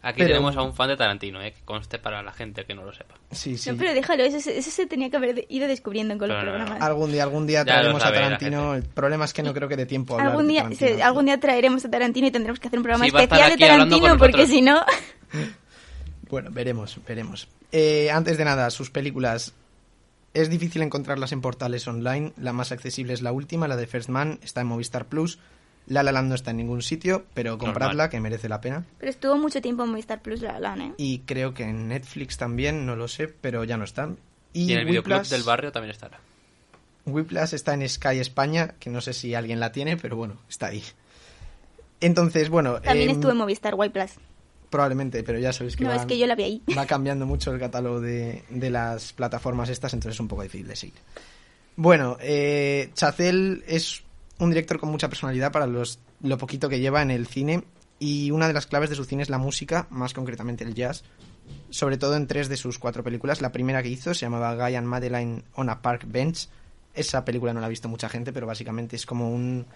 Aquí 0.04 0.18
Pero- 0.20 0.30
tenemos 0.30 0.58
a 0.58 0.64
un 0.64 0.74
fan 0.74 0.88
de 0.90 0.98
Tarantino, 0.98 1.40
eh, 1.44 1.52
que 1.54 1.62
conste 1.64 2.00
para 2.00 2.24
la 2.24 2.32
gente 2.34 2.66
que 2.66 2.74
no 2.74 2.84
lo 2.84 2.92
sepa. 2.92 3.16
Sí, 3.32 3.56
sí. 3.58 3.70
No, 3.72 3.78
pero 3.78 3.94
déjalo, 3.94 4.24
eso, 4.24 4.40
se- 4.40 4.58
eso 4.58 4.72
se 4.72 4.88
tenía 4.88 5.12
que 5.12 5.18
haber 5.18 5.46
ido 5.50 5.68
descubriendo 5.68 6.18
con 6.18 6.28
los 6.30 6.38
Pero 6.40 6.54
no, 6.54 6.58
no. 6.58 6.66
programas. 6.66 6.88
Algún 6.90 7.12
día, 7.12 7.24
algún 7.24 7.46
día 7.46 7.64
traeremos 7.64 8.04
a 8.04 8.12
Tarantino. 8.12 8.74
El 8.74 8.84
problema 8.84 9.26
es 9.26 9.34
que 9.34 9.44
no 9.44 9.54
creo 9.54 9.68
que 9.70 9.78
dé 9.78 9.86
tiempo 9.86 10.14
a 10.14 10.18
hablar 10.18 10.32
Algún 10.32 10.48
de 10.48 10.54
día, 10.54 10.62
Tarantino. 10.64 10.90
se- 10.98 11.04
algún 11.04 11.26
día 11.26 11.40
traeremos 11.40 11.86
a 11.86 11.92
Tarantino 11.92 12.28
y 12.28 12.32
tendremos 12.32 12.60
que 12.60 12.68
hacer 12.68 12.80
un 12.80 12.84
programa 12.84 13.06
Sí, 13.06 13.12
especial 13.16 13.52
de 13.52 13.58
Tarantino 13.68 14.18
porque 14.18 14.48
si 14.48 14.62
no... 14.62 14.84
Bueno, 16.30 16.50
veremos, 16.52 16.98
veremos. 17.08 17.48
Eh, 17.72 18.10
antes 18.12 18.38
de 18.38 18.46
nada, 18.46 18.70
sus 18.70 18.90
películas. 18.90 19.54
Es 20.34 20.50
difícil 20.50 20.82
encontrarlas 20.82 21.34
en 21.34 21.42
portales 21.42 21.86
online. 21.88 22.32
La 22.38 22.54
más 22.54 22.72
accesible 22.72 23.12
es 23.14 23.22
la 23.22 23.34
última, 23.34 23.68
la 23.68 23.76
de 23.76 23.86
First 23.86 24.08
Man. 24.10 24.40
Está 24.42 24.62
en 24.62 24.68
Movistar 24.68 25.06
Plus. 25.08 25.40
La 25.92 26.04
La 26.04 26.12
Land 26.12 26.30
no 26.30 26.36
está 26.36 26.52
en 26.52 26.58
ningún 26.58 26.82
sitio, 26.82 27.26
pero 27.34 27.58
compradla, 27.58 27.88
Normal. 27.90 28.10
que 28.10 28.20
merece 28.20 28.48
la 28.50 28.62
pena. 28.62 28.86
Pero 28.98 29.10
estuvo 29.10 29.38
mucho 29.38 29.62
tiempo 29.62 29.84
en 29.84 29.90
Movistar 29.90 30.22
Plus 30.22 30.42
La 30.42 30.54
La 30.54 30.60
Land, 30.60 30.82
¿eh? 30.82 30.94
Y 30.98 31.20
creo 31.20 31.54
que 31.54 31.64
en 31.64 31.88
Netflix 31.90 32.38
también, 32.38 32.86
no 32.86 32.96
lo 32.96 33.08
sé, 33.08 33.28
pero 33.28 33.64
ya 33.64 33.78
no 33.78 33.84
están. 33.84 34.18
Y, 34.54 34.66
Y 34.70 34.74
en 34.74 34.80
el 34.80 34.86
videoclub 34.86 35.18
Whiplash- 35.20 35.30
del 35.30 35.44
barrio 35.44 35.72
también 35.72 35.92
estará. 35.92 36.20
Whiplash 37.06 37.54
está 37.56 37.74
en 37.74 37.88
Sky 37.90 38.20
España, 38.20 38.76
que 38.80 38.90
no 38.90 39.02
sé 39.02 39.14
si 39.14 39.34
alguien 39.36 39.60
la 39.60 39.72
tiene, 39.72 39.98
pero 39.98 40.16
bueno, 40.16 40.38
está 40.50 40.68
ahí. 40.68 40.84
Entonces, 42.00 42.50
bueno... 42.50 42.82
También 42.82 43.10
em, 43.10 43.16
estuvo 43.16 43.32
en 43.32 43.38
Movistar 43.38 43.76
White 43.76 43.94
Plus. 43.94 44.12
Probablemente, 44.70 45.24
pero 45.24 45.38
ya 45.40 45.52
sabéis 45.52 45.76
que 45.76 45.84
No, 45.84 45.90
va- 45.90 45.98
es 45.98 46.06
que 46.06 46.18
yo 46.18 46.26
la 46.28 46.36
vi 46.36 46.44
ahí. 46.44 46.62
va 46.78 46.86
cambiando 46.86 47.26
mucho 47.26 47.52
el 47.52 47.60
catálogo 47.60 48.00
de, 48.00 48.44
de 48.50 48.70
las 48.70 49.14
plataformas 49.14 49.70
estas, 49.70 49.94
entonces 49.94 50.16
es 50.16 50.20
un 50.20 50.28
poco 50.28 50.44
difícil 50.44 50.68
de 50.68 50.76
seguir. 50.76 50.96
Bueno, 51.76 52.18
eh, 52.22 52.92
Chazelle 52.94 53.64
es 53.68 54.04
un 54.42 54.50
director 54.50 54.80
con 54.80 54.90
mucha 54.90 55.08
personalidad 55.08 55.52
para 55.52 55.68
los, 55.68 56.00
lo 56.22 56.38
poquito 56.38 56.68
que 56.68 56.80
lleva 56.80 57.02
en 57.02 57.12
el 57.12 57.28
cine 57.28 57.64
y 58.00 58.32
una 58.32 58.48
de 58.48 58.54
las 58.54 58.66
claves 58.66 58.90
de 58.90 58.96
su 58.96 59.06
cine 59.06 59.22
es 59.22 59.30
la 59.30 59.38
música, 59.38 59.86
más 59.92 60.14
concretamente 60.14 60.64
el 60.64 60.74
jazz, 60.74 61.04
sobre 61.70 61.98
todo 61.98 62.16
en 62.16 62.26
tres 62.26 62.50
de 62.50 62.58
sus 62.58 62.80
cuatro 62.80 63.04
películas. 63.04 63.42
La 63.42 63.52
primera 63.52 63.84
que 63.84 63.90
hizo 63.90 64.16
se 64.16 64.22
llamaba 64.22 64.56
Guy 64.56 64.76
and 64.76 64.88
Madeline 64.88 65.44
on 65.54 65.70
a 65.70 65.84
Park 65.84 66.06
Bench. 66.08 66.50
Esa 66.96 67.24
película 67.24 67.54
no 67.54 67.60
la 67.60 67.68
ha 67.68 67.70
visto 67.70 67.88
mucha 67.88 68.10
gente, 68.10 68.34
pero 68.34 68.48
básicamente 68.48 68.96
es 68.96 69.06
como 69.06 69.32
un, 69.32 69.68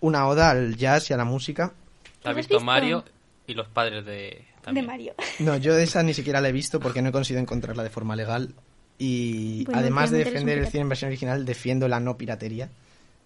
una 0.00 0.26
oda 0.26 0.48
al 0.48 0.76
jazz 0.76 1.10
y 1.10 1.12
a 1.12 1.18
la 1.18 1.26
música. 1.26 1.74
La 2.22 2.30
ha 2.30 2.30
¿Lo 2.30 2.30
has 2.30 2.36
visto 2.36 2.54
visto? 2.54 2.64
Mario 2.64 3.04
y 3.46 3.52
los 3.52 3.68
padres 3.68 4.06
de... 4.06 4.46
También. 4.62 4.86
De 4.86 4.92
Mario. 4.92 5.14
No, 5.40 5.58
yo 5.58 5.74
de 5.74 5.82
esa 5.82 6.02
ni 6.02 6.14
siquiera 6.14 6.40
la 6.40 6.48
he 6.48 6.52
visto 6.52 6.80
porque 6.80 7.02
no 7.02 7.10
he 7.10 7.12
conseguido 7.12 7.42
encontrarla 7.42 7.82
de 7.82 7.90
forma 7.90 8.16
legal. 8.16 8.54
Y 8.96 9.64
Bueno, 9.66 9.80
además 9.80 10.10
de 10.10 10.24
defender 10.24 10.56
el 10.56 10.68
cine 10.68 10.82
en 10.82 10.88
versión 10.88 11.08
original, 11.08 11.44
defiendo 11.44 11.86
la 11.88 12.00
no 12.00 12.16
piratería, 12.16 12.70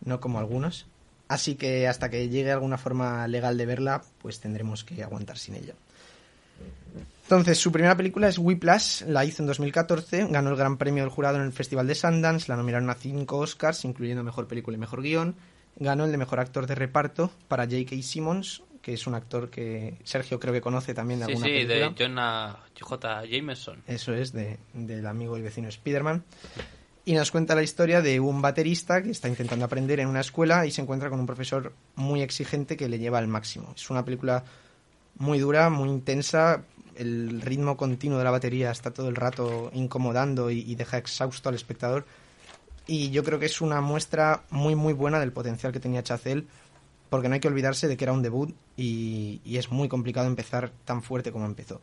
no 0.05 0.21
como 0.21 0.38
algunos. 0.38 0.87
Así 1.29 1.55
que 1.55 1.88
hasta 1.88 2.11
que 2.11 2.29
llegue 2.29 2.53
alguna 2.53 2.77
forma 2.79 3.27
legal 3.29 3.57
de 3.57 3.67
verla, 3.67 4.03
pues 4.21 4.40
tendremos 4.40 4.85
que 4.85 5.03
aguantar 5.03 5.38
sin 5.38 5.55
ella. 5.55 5.75
Entonces, 7.25 7.59
su 7.59 7.73
primera 7.73 7.97
película 7.97 8.29
es 8.29 8.38
Whiplash, 8.38 9.03
la 9.07 9.25
hizo 9.25 9.43
en 9.43 9.47
2014, 9.47 10.27
ganó 10.29 10.51
el 10.51 10.57
Gran 10.57 10.77
Premio 10.77 11.03
del 11.03 11.11
Jurado 11.11 11.37
en 11.38 11.45
el 11.45 11.53
Festival 11.53 11.87
de 11.87 11.95
Sundance, 11.95 12.49
la 12.49 12.57
nominaron 12.57 12.90
a 12.90 12.95
cinco 12.95 13.38
Oscars, 13.38 13.85
incluyendo 13.87 14.23
Mejor 14.23 14.47
Película 14.47 14.77
y 14.77 14.81
Mejor 14.81 15.01
Guión, 15.01 15.35
ganó 15.77 16.05
el 16.05 16.12
de 16.12 16.19
Mejor 16.19 16.38
Actor 16.40 16.67
de 16.67 16.75
Reparto 16.75 17.31
para 17.49 17.64
J.K. 17.64 17.97
Simmons, 18.03 18.62
que 18.83 18.93
es 18.93 19.07
un 19.07 19.14
actor 19.14 19.49
que 19.49 19.97
Sergio 20.05 20.38
creo 20.38 20.53
que 20.53 20.61
conoce 20.61 20.93
también 20.93 21.21
de 21.21 21.27
Sí, 21.27 21.33
alguna 21.33 21.47
sí, 21.47 21.53
película. 21.53 21.88
de 21.88 21.95
Jonah 22.05 22.59
J. 22.79 23.25
Jameson. 23.25 23.83
Eso 23.87 24.12
es, 24.12 24.33
de, 24.35 24.59
del 24.75 25.07
amigo 25.07 25.38
y 25.38 25.43
vecino 25.43 25.69
Spider-Man. 25.69 26.23
Y 27.07 27.12
nos 27.12 27.31
cuenta 27.31 27.55
la 27.55 27.62
historia 27.62 28.01
de 28.01 28.19
un 28.19 28.40
baterista 28.40 29.03
que 29.03 29.11
está 29.11 29.29
intentando 29.29 29.67
aprender 29.67 30.01
en 30.01 30.09
una 30.09 30.21
escuela 30.21 30.64
y 30.64 30.71
se 30.71 30.81
encuentra 30.81 31.11
con 31.11 31.21
un 31.21 31.27
profesor 31.27 31.75
muy 31.97 32.23
exigente 32.23 32.79
que 32.79 32.88
le 32.88 32.99
lleva 32.99 33.19
al 33.19 33.29
máximo. 33.29 33.75
Es 33.77 33.90
una 33.90 34.05
película 34.05 34.43
muy 35.19 35.38
dura, 35.38 35.69
muy 35.69 35.90
intensa. 35.90 36.64
El 36.97 37.43
ritmo 37.43 37.77
continuo 37.77 38.17
de 38.17 38.25
la 38.25 38.31
batería 38.31 38.71
está 38.71 38.90
todo 38.90 39.11
el 39.11 39.17
rato 39.17 39.71
incomodando 39.75 40.51
y, 40.51 40.75
deja 40.77 40.97
exhausto 40.97 41.51
al 41.51 41.55
espectador. 41.57 42.07
Y 42.87 43.11
yo 43.11 43.23
creo 43.23 43.38
que 43.38 43.47
es 43.47 43.61
una 43.61 43.83
muestra 43.83 44.45
muy, 44.49 44.75
muy 44.75 44.95
buena 44.95 45.21
del 45.21 45.33
potencial 45.33 45.73
que 45.73 45.81
tenía 45.81 46.03
Chazelle, 46.03 46.47
porque 47.11 47.29
no 47.29 47.35
hay 47.35 47.40
que 47.40 47.49
olvidarse 47.49 47.87
de 47.87 47.99
que 47.99 48.05
era 48.05 48.12
un 48.14 48.23
debut 48.23 48.55
y 48.77 49.40
es 49.45 49.71
muy 49.71 49.88
complicado 49.88 50.27
empezar 50.27 50.71
tan 50.87 51.03
fuerte 51.03 51.33
como 51.33 51.45
empezó. 51.45 51.83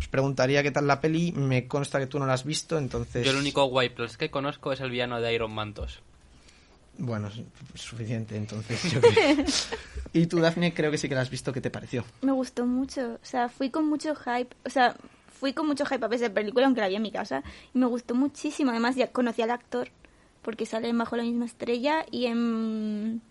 Os 0.00 0.08
preguntaría 0.08 0.62
qué 0.62 0.70
tal 0.70 0.86
la 0.86 1.00
peli, 1.00 1.30
me 1.32 1.68
consta 1.68 1.98
que 1.98 2.06
tú 2.06 2.18
no 2.18 2.26
la 2.26 2.32
has 2.32 2.44
visto, 2.44 2.78
entonces... 2.78 3.24
Yo 3.24 3.32
el 3.32 3.36
único 3.36 3.66
White 3.66 3.94
Plus 3.94 4.16
que 4.16 4.30
conozco 4.30 4.72
es 4.72 4.80
el 4.80 4.90
villano 4.90 5.20
de 5.20 5.32
Iron 5.34 5.52
Mantos. 5.52 6.00
Bueno, 6.96 7.30
suficiente, 7.74 8.36
entonces 8.36 8.82
yo 8.92 9.00
creo. 9.02 9.44
y 10.12 10.26
tú, 10.26 10.38
Daphne, 10.40 10.74
creo 10.74 10.90
que 10.90 10.98
sí 10.98 11.08
que 11.08 11.14
la 11.14 11.20
has 11.20 11.30
visto, 11.30 11.52
¿qué 11.52 11.60
te 11.60 11.70
pareció? 11.70 12.04
Me 12.22 12.32
gustó 12.32 12.66
mucho. 12.66 13.14
O 13.14 13.24
sea, 13.24 13.48
fui 13.48 13.70
con 13.70 13.88
mucho 13.88 14.14
hype. 14.14 14.54
O 14.64 14.70
sea, 14.70 14.96
fui 15.38 15.52
con 15.52 15.66
mucho 15.66 15.84
hype 15.86 16.04
a 16.04 16.08
ver 16.08 16.22
esa 16.22 16.32
película, 16.32 16.66
aunque 16.66 16.80
la 16.80 16.88
vi 16.88 16.96
en 16.96 17.02
mi 17.02 17.12
casa. 17.12 17.42
Y 17.74 17.78
me 17.78 17.86
gustó 17.86 18.14
muchísimo. 18.14 18.70
Además, 18.70 18.96
ya 18.96 19.08
conocí 19.12 19.42
al 19.42 19.50
actor. 19.50 19.88
Porque 20.42 20.66
sale 20.66 20.88
en 20.88 20.98
Bajo 20.98 21.16
la 21.16 21.22
misma 21.22 21.44
estrella 21.46 22.04
y 22.10 22.26
en. 22.26 23.22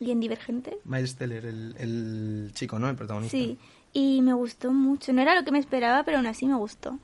Y 0.00 0.10
en 0.10 0.20
Divergente. 0.20 0.78
Miles 0.84 1.16
Teller, 1.16 1.46
el, 1.46 1.74
el 1.78 2.50
chico, 2.54 2.78
¿no? 2.78 2.88
El 2.88 2.96
protagonista. 2.96 3.36
Sí. 3.36 3.58
Y 3.94 4.20
me 4.20 4.34
gustó 4.34 4.72
mucho. 4.72 5.12
No 5.14 5.22
era 5.22 5.34
lo 5.34 5.44
que 5.44 5.52
me 5.52 5.58
esperaba, 5.58 6.04
pero 6.04 6.18
aún 6.18 6.26
así 6.26 6.46
me 6.46 6.56
gustó. 6.56 6.98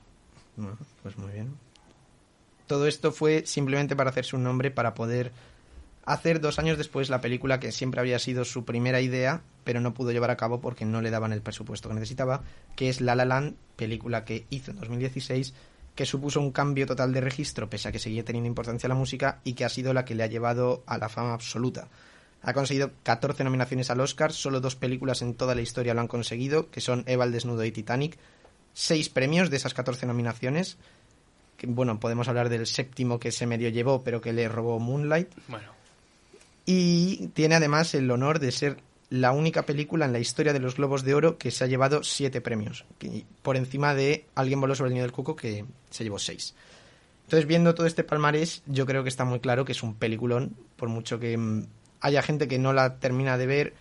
Pues 1.02 1.16
muy 1.16 1.32
bien. 1.32 1.56
Todo 2.66 2.86
esto 2.86 3.12
fue 3.12 3.46
simplemente 3.46 3.96
para 3.96 4.10
hacerse 4.10 4.36
un 4.36 4.42
nombre, 4.42 4.70
para 4.70 4.92
poder 4.92 5.32
hacer 6.04 6.40
dos 6.40 6.58
años 6.58 6.76
después 6.76 7.08
la 7.08 7.20
película 7.20 7.60
que 7.60 7.72
siempre 7.72 8.00
había 8.00 8.18
sido 8.18 8.44
su 8.44 8.64
primera 8.64 9.00
idea, 9.00 9.42
pero 9.64 9.80
no 9.80 9.94
pudo 9.94 10.12
llevar 10.12 10.30
a 10.30 10.36
cabo 10.36 10.60
porque 10.60 10.84
no 10.84 11.00
le 11.00 11.10
daban 11.10 11.32
el 11.32 11.42
presupuesto 11.42 11.88
que 11.88 11.94
necesitaba, 11.94 12.42
que 12.76 12.88
es 12.88 13.00
La 13.00 13.14
La 13.14 13.24
Land, 13.24 13.54
película 13.76 14.24
que 14.24 14.46
hizo 14.50 14.72
en 14.72 14.78
2016, 14.78 15.54
que 15.94 16.06
supuso 16.06 16.40
un 16.40 16.52
cambio 16.52 16.86
total 16.86 17.12
de 17.12 17.20
registro, 17.20 17.70
pese 17.70 17.88
a 17.88 17.92
que 17.92 17.98
seguía 17.98 18.24
teniendo 18.24 18.48
importancia 18.48 18.88
la 18.88 18.94
música, 18.94 19.40
y 19.44 19.54
que 19.54 19.64
ha 19.64 19.68
sido 19.68 19.92
la 19.92 20.04
que 20.04 20.14
le 20.14 20.22
ha 20.22 20.28
llevado 20.28 20.82
a 20.86 20.98
la 20.98 21.08
fama 21.08 21.34
absoluta. 21.34 21.88
Ha 22.42 22.52
conseguido 22.54 22.90
14 23.02 23.44
nominaciones 23.44 23.90
al 23.90 24.00
Oscar, 24.00 24.32
solo 24.32 24.60
dos 24.60 24.74
películas 24.76 25.20
en 25.22 25.34
toda 25.34 25.54
la 25.54 25.60
historia 25.60 25.92
lo 25.94 26.00
han 26.00 26.08
conseguido, 26.08 26.70
que 26.70 26.80
son 26.80 27.04
Eva 27.06 27.24
el 27.24 27.32
Desnudo 27.32 27.64
y 27.64 27.72
Titanic. 27.72 28.16
Seis 28.72 29.08
premios 29.08 29.50
de 29.50 29.56
esas 29.58 29.74
14 29.74 30.06
nominaciones. 30.06 30.78
Que, 31.58 31.66
bueno, 31.66 32.00
podemos 32.00 32.28
hablar 32.28 32.48
del 32.48 32.66
séptimo 32.66 33.18
que 33.20 33.32
se 33.32 33.46
medio 33.46 33.68
llevó, 33.68 34.02
pero 34.02 34.20
que 34.22 34.32
le 34.32 34.48
robó 34.48 34.78
Moonlight. 34.78 35.28
Bueno, 35.48 35.72
Y 36.66 37.28
tiene 37.28 37.56
además 37.56 37.94
el 37.94 38.10
honor 38.10 38.38
de 38.38 38.52
ser 38.52 38.78
la 39.10 39.32
única 39.32 39.66
película 39.66 40.04
en 40.06 40.12
la 40.12 40.20
historia 40.20 40.52
de 40.52 40.60
los 40.60 40.76
Globos 40.76 41.02
de 41.02 41.14
Oro 41.14 41.36
que 41.36 41.50
se 41.50 41.64
ha 41.64 41.66
llevado 41.66 42.02
siete 42.04 42.40
premios, 42.40 42.84
que- 42.98 43.24
por 43.42 43.56
encima 43.56 43.94
de 43.94 44.24
Alguien 44.36 44.60
voló 44.60 44.74
sobre 44.74 44.88
el 44.88 44.94
nido 44.94 45.04
del 45.04 45.12
cuco 45.12 45.34
que 45.36 45.64
se 45.90 46.04
llevó 46.04 46.18
seis. 46.18 46.54
Entonces, 47.24 47.46
viendo 47.46 47.74
todo 47.74 47.86
este 47.86 48.04
palmarés, 48.04 48.62
yo 48.66 48.86
creo 48.86 49.02
que 49.02 49.08
está 49.08 49.24
muy 49.24 49.40
claro 49.40 49.64
que 49.64 49.72
es 49.72 49.82
un 49.82 49.94
peliculón, 49.94 50.54
por 50.76 50.88
mucho 50.88 51.18
que 51.18 51.36
mm, 51.36 51.64
haya 52.00 52.22
gente 52.22 52.48
que 52.48 52.58
no 52.58 52.72
la 52.72 52.98
termina 52.98 53.38
de 53.38 53.46
ver. 53.46 53.74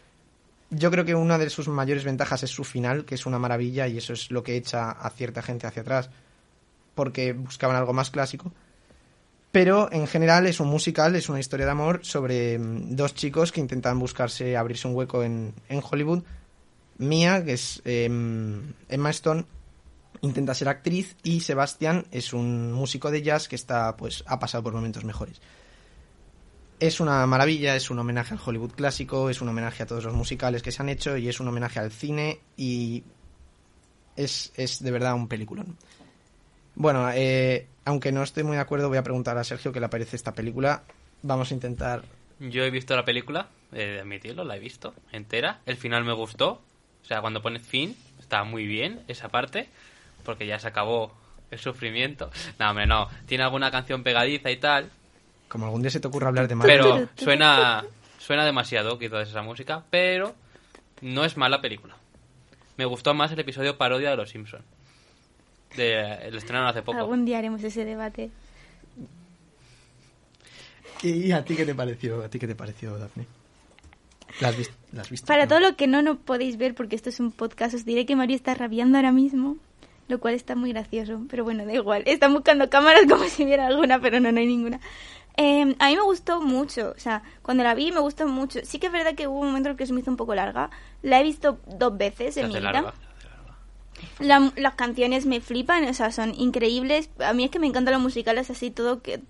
Yo 0.70 0.92
creo 0.92 1.06
que 1.06 1.16
una 1.16 1.38
de 1.38 1.50
sus 1.50 1.68
mayores 1.68 2.04
ventajas 2.04 2.44
es 2.44 2.52
su 2.52 2.64
final, 2.64 3.06
que 3.06 3.16
es 3.16 3.26
una 3.26 3.40
maravilla, 3.40 3.88
y 3.88 3.98
eso 3.98 4.14
es 4.14 4.30
lo 4.32 4.44
que 4.44 4.56
echa 4.56 4.92
a 4.92 5.10
cierta 5.10 5.42
gente 5.42 5.68
hacia 5.68 5.82
atrás, 5.82 6.10
porque 6.96 7.34
buscaban 7.34 7.76
algo 7.76 7.94
más 7.94 8.12
clásico. 8.12 8.52
Pero 9.52 9.92
en 9.92 10.06
general 10.06 10.46
es 10.46 10.60
un 10.60 10.68
musical, 10.68 11.16
es 11.16 11.28
una 11.28 11.40
historia 11.40 11.66
de 11.66 11.72
amor 11.72 12.02
sobre 12.04 12.60
mm, 12.60 12.96
dos 12.96 13.16
chicos 13.16 13.52
que 13.52 13.60
intentan 13.60 13.98
buscarse, 13.98 14.56
abrirse 14.56 14.88
un 14.88 14.96
hueco 14.96 15.24
en, 15.24 15.54
en 15.70 15.82
Hollywood. 15.84 16.24
Mia, 17.00 17.44
que 17.44 17.54
es 17.54 17.82
em, 17.86 18.74
Emma 18.90 19.10
Stone, 19.10 19.46
intenta 20.22 20.54
ser 20.54 20.68
actriz 20.68 21.16
y 21.24 21.40
Sebastián 21.40 22.06
es 22.12 22.34
un 22.34 22.74
músico 22.74 23.10
de 23.10 23.24
jazz 23.24 23.48
que 23.48 23.56
está, 23.56 23.96
pues, 23.96 24.24
ha 24.28 24.38
pasado 24.38 24.64
por 24.64 24.74
momentos 24.74 25.06
mejores. 25.06 25.42
Es 26.80 27.00
una 27.00 27.26
maravilla, 27.26 27.76
es 27.76 27.90
un 27.90 28.00
homenaje 28.00 28.34
al 28.34 28.40
Hollywood 28.44 28.72
clásico, 28.72 29.30
es 29.30 29.42
un 29.42 29.50
homenaje 29.50 29.84
a 29.84 29.86
todos 29.86 30.06
los 30.06 30.14
musicales 30.14 30.62
que 30.62 30.72
se 30.72 30.82
han 30.82 30.90
hecho 30.90 31.18
y 31.18 31.28
es 31.28 31.40
un 31.40 31.48
homenaje 31.48 31.80
al 31.80 31.92
cine 31.92 32.40
y 32.56 33.04
es, 34.16 34.54
es 34.56 34.82
de 34.82 34.92
verdad 34.92 35.14
un 35.14 35.28
peliculón. 35.28 35.78
Bueno, 36.76 37.10
eh, 37.14 37.68
aunque 37.84 38.14
no 38.14 38.24
estoy 38.24 38.44
muy 38.44 38.56
de 38.56 38.62
acuerdo, 38.62 38.88
voy 38.88 38.98
a 38.98 39.04
preguntar 39.04 39.38
a 39.38 39.44
Sergio 39.44 39.74
qué 39.74 39.82
le 39.82 39.90
parece 39.90 40.16
esta 40.16 40.34
película. 40.34 40.84
Vamos 41.22 41.52
a 41.52 41.54
intentar... 41.54 42.04
yo 42.40 42.64
he 42.64 42.72
visto 42.72 42.96
la 42.96 43.04
película, 43.04 43.50
he 43.74 43.86
de 43.86 44.00
admitirlo, 44.00 44.46
la 44.46 44.56
he 44.56 44.60
visto 44.60 44.94
entera. 45.12 45.60
El 45.66 45.76
final 45.76 46.06
me 46.06 46.14
gustó. 46.14 46.62
O 47.02 47.06
sea, 47.06 47.20
cuando 47.20 47.42
pone 47.42 47.60
fin, 47.60 47.98
está 48.20 48.46
muy 48.46 48.66
bien 48.66 49.04
esa 49.10 49.28
parte, 49.28 49.68
porque 50.24 50.48
ya 50.48 50.60
se 50.60 50.68
acabó 50.68 51.14
el 51.52 51.60
sufrimiento. 51.60 52.32
No, 52.60 52.70
hombre, 52.70 52.88
no. 52.88 53.10
Tiene 53.26 53.44
alguna 53.44 53.72
canción 53.72 54.04
pegadiza 54.04 54.52
y 54.52 54.58
tal, 54.58 54.90
Como 55.50 55.66
algún 55.66 55.82
día 55.82 55.92
se 55.92 56.00
te 56.00 56.08
ocurra 56.08 56.30
hablar 56.30 56.48
de 56.48 56.56
Mario. 56.56 56.74
pero 56.94 57.10
suena 57.18 57.84
suena 58.18 58.46
demasiado 58.46 58.98
quizás 58.98 59.28
esa 59.28 59.42
música, 59.42 59.84
pero 59.90 60.36
no 61.02 61.26
es 61.26 61.36
mala 61.36 61.60
película. 61.62 61.98
Me 62.78 62.86
gustó 62.86 63.14
más 63.14 63.32
el 63.32 63.40
episodio 63.40 63.78
parodia 63.78 64.12
de 64.12 64.16
Los 64.18 64.30
Simpson. 64.30 64.62
De, 65.76 66.00
el 66.28 66.36
estrenaron 66.36 66.70
hace 66.70 66.82
poco. 66.82 66.98
Algún 66.98 67.26
día 67.26 67.40
haremos 67.40 67.64
ese 67.64 67.84
debate. 67.86 68.30
¿Y 71.02 71.32
a 71.32 71.44
ti 71.46 71.56
qué 71.56 71.66
te 71.66 71.74
pareció, 71.76 72.24
a 72.24 72.30
ti 72.30 72.40
qué 72.40 72.48
te 72.48 72.56
pareció, 72.56 72.98
Daphne? 72.98 73.26
¿La 74.42 74.50
has, 74.50 74.58
vis- 74.58 74.72
la 74.92 75.02
has 75.02 75.10
visto? 75.10 75.28
Para 75.28 75.44
¿no? 75.44 75.50
todo 75.50 75.60
lo 75.62 75.76
que 75.76 75.88
no 75.88 76.02
nos 76.02 76.18
podéis 76.18 76.58
ver, 76.58 76.76
porque 76.76 76.96
esto 76.96 77.10
es 77.10 77.20
un 77.20 77.32
podcast, 77.32 77.74
os 77.74 77.86
diré 77.86 78.06
que 78.06 78.16
Mario 78.16 78.36
está 78.36 78.54
rabiando 78.54 78.98
ahora 78.98 79.12
mismo, 79.12 79.58
lo 80.08 80.20
cual 80.20 80.34
está 80.34 80.56
muy 80.56 80.72
gracioso. 80.74 81.22
Pero 81.30 81.44
bueno, 81.44 81.66
da 81.66 81.74
igual. 81.74 82.04
Están 82.06 82.34
buscando 82.34 82.70
cámaras 82.70 83.04
como 83.10 83.24
si 83.26 83.44
hubiera 83.46 83.68
alguna, 83.68 84.00
pero 84.02 84.20
no, 84.20 84.32
no 84.32 84.40
hay 84.40 84.48
ninguna. 84.48 84.80
Eh, 85.42 85.74
a 85.80 85.88
mí 85.88 85.96
me 85.96 86.02
gustó 86.02 86.42
mucho, 86.42 86.94
o 86.98 87.00
sea, 87.00 87.24
cuando 87.42 87.64
la 87.64 87.74
vi 87.74 87.94
me 87.94 88.02
gustó 88.02 88.28
mucho. 88.28 88.60
Sí 88.64 88.78
que 88.78 88.88
es 88.88 88.92
verdad 88.92 89.16
que 89.16 89.28
hubo 89.30 89.40
un 89.40 89.48
momento 89.48 89.70
en 89.70 89.72
el 89.74 89.78
que 89.78 89.86
se 89.86 89.94
me 89.94 90.02
hizo 90.02 90.12
un 90.12 90.18
poco 90.18 90.36
larga. 90.36 90.70
La 91.02 91.22
he 91.22 91.24
visto 91.24 91.60
dos 91.66 91.98
veces 91.98 92.36
en 92.36 92.50
mi 92.50 92.56
vida. 92.56 92.72
larga. 92.74 92.94
La- 94.20 94.52
las 94.58 94.76
canciones 94.76 95.26
me 95.26 95.40
flipan, 95.40 95.86
o 95.86 95.94
sea, 95.94 96.12
son 96.12 96.34
increíbles. 96.36 97.10
A 97.20 97.32
mí 97.34 97.46
es 97.46 97.52
que 97.52 97.60
me 97.60 97.68
encantan 97.68 97.94
los 97.94 98.02
musicales 98.04 98.50
así, 98.50 98.70
todo 98.70 99.02
que 99.02 99.22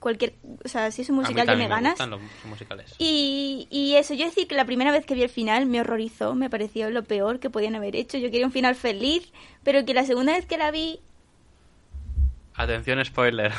cualquier, 0.00 0.34
o 0.64 0.68
sea, 0.68 0.90
si 0.90 1.02
es 1.02 1.10
un 1.10 1.16
musical 1.16 1.46
ya 1.46 1.52
me 1.54 1.68
también 1.68 1.70
ganas. 1.70 2.08
los 2.08 2.20
musicales. 2.46 2.94
Y, 2.98 3.68
y 3.70 3.94
eso, 3.96 4.14
yo 4.14 4.24
decir 4.24 4.48
que 4.48 4.54
la 4.54 4.64
primera 4.64 4.90
vez 4.90 5.04
que 5.04 5.14
vi 5.14 5.22
el 5.22 5.28
final 5.28 5.66
me 5.66 5.80
horrorizó, 5.82 6.34
me 6.34 6.48
pareció 6.48 6.90
lo 6.90 7.04
peor 7.04 7.40
que 7.40 7.50
podían 7.50 7.74
haber 7.76 7.94
hecho. 7.94 8.16
Yo 8.16 8.30
quería 8.30 8.46
un 8.46 8.52
final 8.52 8.74
feliz, 8.74 9.30
pero 9.62 9.84
que 9.84 9.92
la 9.92 10.04
segunda 10.06 10.32
vez 10.32 10.46
que 10.46 10.56
la 10.56 10.70
vi... 10.70 10.98
Atención, 12.54 13.04
spoiler. 13.04 13.52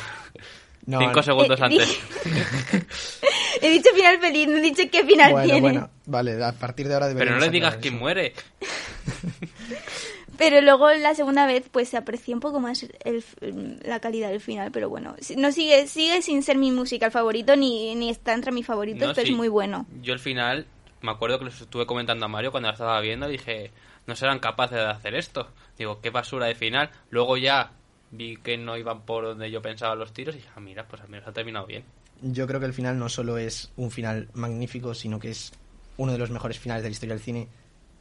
No, 0.86 0.98
Cinco 0.98 1.16
no. 1.16 1.22
segundos 1.22 1.60
Eh, 1.60 1.64
antes. 1.64 1.98
He 3.62 3.70
dicho 3.70 3.88
final 3.94 4.18
feliz, 4.18 4.48
no 4.48 4.56
he 4.56 4.60
dicho 4.60 4.82
qué 4.90 5.04
final 5.04 5.32
Bueno, 5.32 5.46
tiene. 5.46 5.60
bueno, 5.60 5.90
vale, 6.06 6.44
a 6.44 6.52
partir 6.52 6.88
de 6.88 6.94
ahora 6.94 7.08
Pero 7.16 7.30
no 7.32 7.38
le 7.38 7.50
digas 7.50 7.76
quién 7.80 7.98
muere. 7.98 8.34
Pero 10.36 10.60
luego 10.60 10.90
la 10.94 11.14
segunda 11.14 11.46
vez 11.46 11.64
pues 11.70 11.88
se 11.88 11.96
aprecia 11.96 12.34
un 12.34 12.40
poco 12.40 12.58
más 12.58 12.84
el- 13.04 13.78
la 13.84 14.00
calidad 14.00 14.30
del 14.30 14.40
final, 14.40 14.72
pero 14.72 14.88
bueno, 14.88 15.14
no 15.36 15.52
sigue 15.52 15.86
sigue 15.86 16.22
sin 16.22 16.42
ser 16.42 16.58
mi 16.58 16.72
musical 16.72 17.12
favorito 17.12 17.54
ni, 17.54 17.94
ni 17.94 18.10
está 18.10 18.32
entre 18.34 18.50
mis 18.50 18.66
favoritos, 18.66 19.08
No, 19.08 19.14
pero 19.14 19.26
sí. 19.26 19.32
es 19.32 19.36
muy 19.38 19.46
bueno. 19.48 19.86
Yo 20.02 20.12
al 20.12 20.18
final, 20.18 20.66
me 21.02 21.12
acuerdo 21.12 21.38
que 21.38 21.44
los 21.44 21.60
estuve 21.60 21.86
comentando 21.86 22.26
a 22.26 22.28
Mario 22.28 22.50
cuando 22.50 22.66
la 22.68 22.72
estaba 22.72 23.00
viendo, 23.00 23.28
dije, 23.28 23.70
no 24.08 24.16
serán 24.16 24.40
capaces 24.40 24.76
de 24.78 24.84
hacer 24.86 25.14
esto. 25.14 25.48
Digo, 25.78 26.00
qué 26.00 26.10
basura 26.10 26.46
de 26.46 26.56
final. 26.56 26.90
Luego 27.10 27.36
ya 27.36 27.70
vi 28.10 28.36
que 28.36 28.56
no 28.56 28.76
iban 28.76 29.02
por 29.02 29.24
donde 29.24 29.50
yo 29.50 29.62
pensaba 29.62 29.94
los 29.94 30.12
tiros 30.12 30.34
y 30.34 30.38
dije, 30.38 30.50
ah, 30.54 30.60
mira, 30.60 30.86
pues 30.86 31.02
al 31.02 31.08
menos 31.08 31.26
ha 31.26 31.32
terminado 31.32 31.66
bien. 31.66 31.84
Yo 32.22 32.46
creo 32.46 32.60
que 32.60 32.66
el 32.66 32.72
final 32.72 32.98
no 32.98 33.08
solo 33.08 33.38
es 33.38 33.72
un 33.76 33.90
final 33.90 34.28
magnífico, 34.34 34.94
sino 34.94 35.18
que 35.18 35.30
es 35.30 35.52
uno 35.96 36.12
de 36.12 36.18
los 36.18 36.30
mejores 36.30 36.58
finales 36.58 36.82
de 36.82 36.88
la 36.88 36.92
historia 36.92 37.14
del 37.14 37.22
cine 37.22 37.48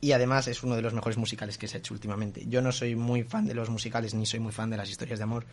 y 0.02 0.12
además 0.12 0.48
es 0.48 0.64
uno 0.64 0.76
de 0.76 0.82
los 0.82 0.94
mejores 0.94 1.18
musicales 1.18 1.58
que 1.58 1.68
se 1.68 1.78
ha 1.78 1.80
hecho 1.80 1.94
últimamente. 1.94 2.46
Yo 2.48 2.62
no 2.62 2.72
soy 2.72 2.96
muy 2.96 3.24
fan 3.24 3.46
de 3.46 3.54
los 3.54 3.70
musicales 3.70 4.14
ni 4.14 4.26
soy 4.26 4.40
muy 4.40 4.52
fan 4.52 4.70
de 4.70 4.78
las 4.78 4.90
historias 4.90 5.20
de 5.20 5.24
amor 5.24 5.46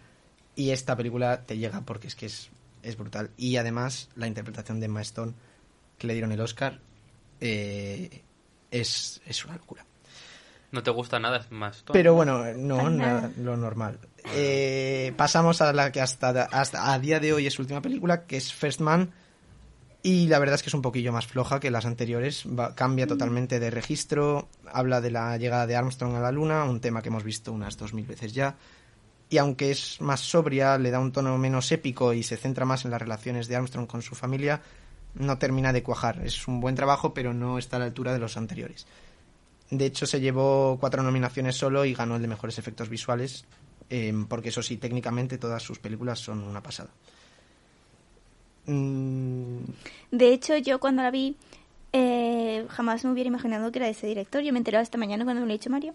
y 0.56 0.70
esta 0.70 0.96
película 0.96 1.44
te 1.44 1.56
llega 1.56 1.82
porque 1.82 2.08
es 2.08 2.16
que 2.16 2.26
es, 2.26 2.50
es 2.82 2.96
brutal. 2.96 3.30
Y 3.36 3.56
además 3.56 4.08
la 4.16 4.26
interpretación 4.26 4.80
de 4.80 4.86
Emma 4.86 5.02
que 5.98 6.06
le 6.06 6.14
dieron 6.14 6.32
el 6.32 6.40
Oscar 6.40 6.80
eh, 7.40 8.22
es, 8.70 9.20
es 9.24 9.44
una 9.44 9.56
locura. 9.56 9.86
No 10.72 10.82
te 10.82 10.90
gusta 10.90 11.18
nada, 11.18 11.38
es 11.38 11.50
más. 11.50 11.78
tonto. 11.78 11.92
Pero 11.92 12.14
bueno, 12.14 12.44
no, 12.56 12.88
nada, 12.90 13.20
nada. 13.22 13.30
lo 13.38 13.56
normal. 13.56 13.98
Eh, 14.34 15.12
pasamos 15.16 15.60
a 15.62 15.72
la 15.72 15.90
que 15.90 16.00
hasta, 16.00 16.28
hasta 16.44 16.92
a 16.92 16.98
día 16.98 17.18
de 17.20 17.32
hoy 17.32 17.46
es 17.46 17.54
su 17.54 17.62
última 17.62 17.80
película, 17.82 18.24
que 18.26 18.36
es 18.36 18.52
First 18.52 18.80
Man. 18.80 19.10
Y 20.02 20.28
la 20.28 20.38
verdad 20.38 20.54
es 20.54 20.62
que 20.62 20.68
es 20.70 20.74
un 20.74 20.80
poquillo 20.82 21.12
más 21.12 21.26
floja 21.26 21.60
que 21.60 21.70
las 21.70 21.84
anteriores. 21.86 22.44
Va- 22.46 22.74
cambia 22.74 23.06
totalmente 23.06 23.58
de 23.60 23.70
registro. 23.70 24.48
Habla 24.72 25.00
de 25.00 25.10
la 25.10 25.36
llegada 25.36 25.66
de 25.66 25.76
Armstrong 25.76 26.14
a 26.14 26.20
la 26.20 26.32
Luna, 26.32 26.64
un 26.64 26.80
tema 26.80 27.02
que 27.02 27.08
hemos 27.08 27.24
visto 27.24 27.52
unas 27.52 27.76
dos 27.76 27.92
mil 27.92 28.06
veces 28.06 28.32
ya. 28.32 28.54
Y 29.28 29.38
aunque 29.38 29.70
es 29.70 30.00
más 30.00 30.20
sobria, 30.20 30.78
le 30.78 30.90
da 30.90 31.00
un 31.00 31.12
tono 31.12 31.36
menos 31.36 31.70
épico 31.72 32.12
y 32.14 32.22
se 32.22 32.36
centra 32.36 32.64
más 32.64 32.84
en 32.84 32.90
las 32.92 33.00
relaciones 33.02 33.46
de 33.46 33.56
Armstrong 33.56 33.86
con 33.86 34.02
su 34.02 34.14
familia, 34.14 34.60
no 35.14 35.36
termina 35.38 35.72
de 35.72 35.82
cuajar. 35.82 36.20
Es 36.24 36.48
un 36.48 36.60
buen 36.60 36.74
trabajo, 36.76 37.12
pero 37.12 37.34
no 37.34 37.58
está 37.58 37.76
a 37.76 37.80
la 37.80 37.84
altura 37.86 38.12
de 38.12 38.18
los 38.20 38.36
anteriores. 38.36 38.86
De 39.70 39.86
hecho, 39.86 40.06
se 40.06 40.20
llevó 40.20 40.76
cuatro 40.80 41.02
nominaciones 41.02 41.56
solo 41.56 41.84
y 41.84 41.94
ganó 41.94 42.16
el 42.16 42.22
de 42.22 42.28
mejores 42.28 42.58
efectos 42.58 42.88
visuales, 42.88 43.44
eh, 43.88 44.12
porque 44.28 44.48
eso 44.48 44.62
sí, 44.62 44.76
técnicamente 44.76 45.38
todas 45.38 45.62
sus 45.62 45.78
películas 45.78 46.18
son 46.18 46.42
una 46.42 46.62
pasada. 46.62 46.90
Mm, 48.66 49.58
De 50.10 50.32
hecho, 50.32 50.56
yo 50.56 50.80
cuando 50.80 51.02
la 51.02 51.10
vi, 51.10 51.36
eh, 51.92 52.66
jamás 52.68 53.04
me 53.04 53.12
hubiera 53.12 53.28
imaginado 53.28 53.70
que 53.72 53.78
era 53.78 53.86
de 53.86 53.92
ese 53.92 54.06
director. 54.06 54.42
Yo 54.42 54.52
me 54.52 54.58
he 54.58 54.60
enterado 54.60 54.82
esta 54.82 54.98
mañana 54.98 55.24
cuando 55.24 55.40
me 55.42 55.46
lo 55.46 55.52
ha 55.52 55.56
dicho 55.56 55.70
Mario. 55.70 55.94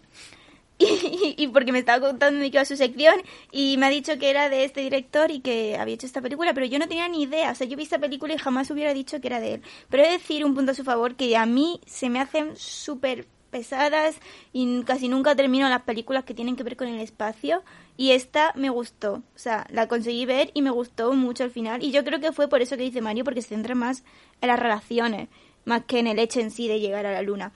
Y, 1.37 1.47
porque 1.47 1.71
me 1.71 1.79
estaba 1.79 2.05
contando 2.05 2.41
qué 2.41 2.47
iba 2.47 2.65
su 2.65 2.75
sección 2.75 3.15
y 3.51 3.77
me 3.77 3.85
ha 3.85 3.89
dicho 3.89 4.17
que 4.19 4.29
era 4.29 4.49
de 4.49 4.65
este 4.65 4.81
director 4.81 5.31
y 5.31 5.39
que 5.39 5.77
había 5.77 5.95
hecho 5.95 6.05
esta 6.05 6.21
película, 6.21 6.53
pero 6.53 6.65
yo 6.65 6.79
no 6.79 6.87
tenía 6.87 7.07
ni 7.07 7.23
idea. 7.23 7.51
O 7.51 7.55
sea, 7.55 7.65
yo 7.67 7.77
vi 7.77 7.83
esta 7.83 7.99
película 7.99 8.33
y 8.33 8.37
jamás 8.37 8.69
hubiera 8.71 8.93
dicho 8.93 9.21
que 9.21 9.27
era 9.27 9.39
de 9.39 9.55
él. 9.55 9.61
Pero 9.89 10.03
he 10.03 10.07
de 10.07 10.13
decir 10.13 10.43
un 10.43 10.53
punto 10.53 10.71
a 10.73 10.75
su 10.75 10.83
favor 10.83 11.15
que 11.15 11.35
a 11.37 11.45
mí 11.45 11.79
se 11.85 12.09
me 12.09 12.19
hacen 12.19 12.57
súper 12.57 13.25
pesadas 13.55 14.15
y 14.51 14.83
casi 14.83 15.07
nunca 15.07 15.35
termino 15.35 15.69
las 15.69 15.83
películas 15.83 16.23
que 16.25 16.33
tienen 16.33 16.55
que 16.57 16.63
ver 16.63 16.75
con 16.75 16.87
el 16.87 16.99
espacio 16.99 17.63
y 17.97 18.11
esta 18.11 18.51
me 18.55 18.69
gustó, 18.69 19.11
o 19.35 19.39
sea, 19.45 19.65
la 19.69 19.87
conseguí 19.87 20.25
ver 20.25 20.51
y 20.53 20.61
me 20.61 20.71
gustó 20.71 21.13
mucho 21.13 21.43
al 21.45 21.51
final 21.51 21.81
y 21.83 21.91
yo 21.91 22.03
creo 22.03 22.19
que 22.19 22.31
fue 22.33 22.47
por 22.49 22.61
eso 22.61 22.75
que 22.77 22.83
dice 22.89 23.01
Mario 23.01 23.23
porque 23.23 23.41
se 23.41 23.49
centra 23.55 23.75
más 23.75 24.03
en 24.41 24.47
las 24.49 24.59
relaciones 24.59 25.29
más 25.65 25.81
que 25.85 25.99
en 25.99 26.07
el 26.07 26.19
hecho 26.19 26.39
en 26.41 26.51
sí 26.51 26.67
de 26.67 26.79
llegar 26.79 27.05
a 27.05 27.13
la 27.13 27.21
luna 27.21 27.51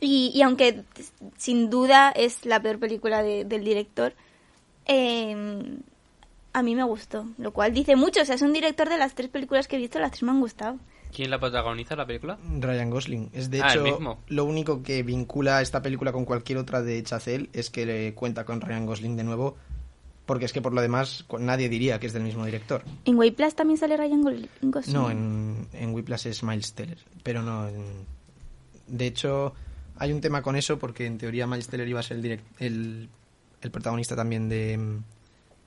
y, 0.00 0.30
y 0.34 0.42
aunque 0.42 0.82
sin 1.36 1.70
duda 1.70 2.10
es 2.10 2.44
la 2.46 2.60
peor 2.60 2.78
película 2.78 3.22
de- 3.22 3.44
del 3.44 3.64
director 3.64 4.12
Eh, 4.86 5.36
a 6.52 6.62
mí 6.62 6.74
me 6.74 6.82
gustó, 6.84 7.26
lo 7.38 7.52
cual 7.52 7.72
dice 7.72 7.94
mucho. 7.96 8.22
O 8.22 8.24
sea, 8.24 8.34
es 8.34 8.42
un 8.42 8.52
director 8.52 8.88
de 8.88 8.98
las 8.98 9.14
tres 9.14 9.30
películas 9.30 9.68
que 9.68 9.76
he 9.76 9.78
visto, 9.78 9.98
las 10.00 10.10
tres 10.10 10.24
me 10.24 10.32
han 10.32 10.40
gustado. 10.40 10.78
¿Quién 11.14 11.30
la 11.30 11.38
protagoniza 11.40 11.96
la 11.96 12.06
película? 12.06 12.38
Ryan 12.60 12.90
Gosling. 12.90 13.30
Es 13.32 13.50
de 13.50 13.60
Ah, 13.62 13.72
el 13.72 13.80
hecho 13.80 13.84
mismo. 13.84 14.18
lo 14.28 14.44
único 14.44 14.82
que 14.82 15.02
vincula 15.02 15.60
esta 15.60 15.82
película 15.82 16.12
con 16.12 16.24
cualquier 16.24 16.58
otra 16.58 16.82
de 16.82 17.02
Chazelle 17.02 17.50
es 17.52 17.70
que 17.70 17.84
le 17.86 18.14
cuenta 18.14 18.44
con 18.44 18.60
Ryan 18.60 18.86
Gosling 18.86 19.16
de 19.16 19.24
nuevo, 19.24 19.56
porque 20.26 20.44
es 20.44 20.52
que 20.52 20.62
por 20.62 20.72
lo 20.72 20.80
demás 20.80 21.24
nadie 21.40 21.68
diría 21.68 21.98
que 21.98 22.06
es 22.06 22.12
del 22.12 22.22
mismo 22.22 22.44
director. 22.44 22.82
¿En 23.04 23.18
White 23.18 23.36
Plus 23.36 23.54
también 23.56 23.78
sale 23.78 23.96
Ryan 23.96 24.22
Gosling? 24.22 24.48
No, 24.94 25.10
en, 25.10 25.66
en 25.72 25.92
Whiplash 25.92 26.28
es 26.28 26.42
Miles 26.44 26.72
Teller, 26.74 26.98
pero 27.24 27.42
no. 27.42 27.66
en- 27.68 28.06
De 28.86 29.06
hecho, 29.06 29.52
hay 29.96 30.12
un 30.12 30.20
tema 30.20 30.42
con 30.42 30.54
eso 30.56 30.78
porque 30.78 31.06
en 31.06 31.18
teoría 31.18 31.46
Miles 31.46 31.66
Teller 31.68 31.88
iba 31.88 32.00
a 32.00 32.02
ser 32.04 32.18
el, 32.18 32.22
direct- 32.22 32.44
el, 32.60 33.08
el 33.62 33.70
protagonista 33.72 34.14
también 34.14 34.48
de, 34.48 34.78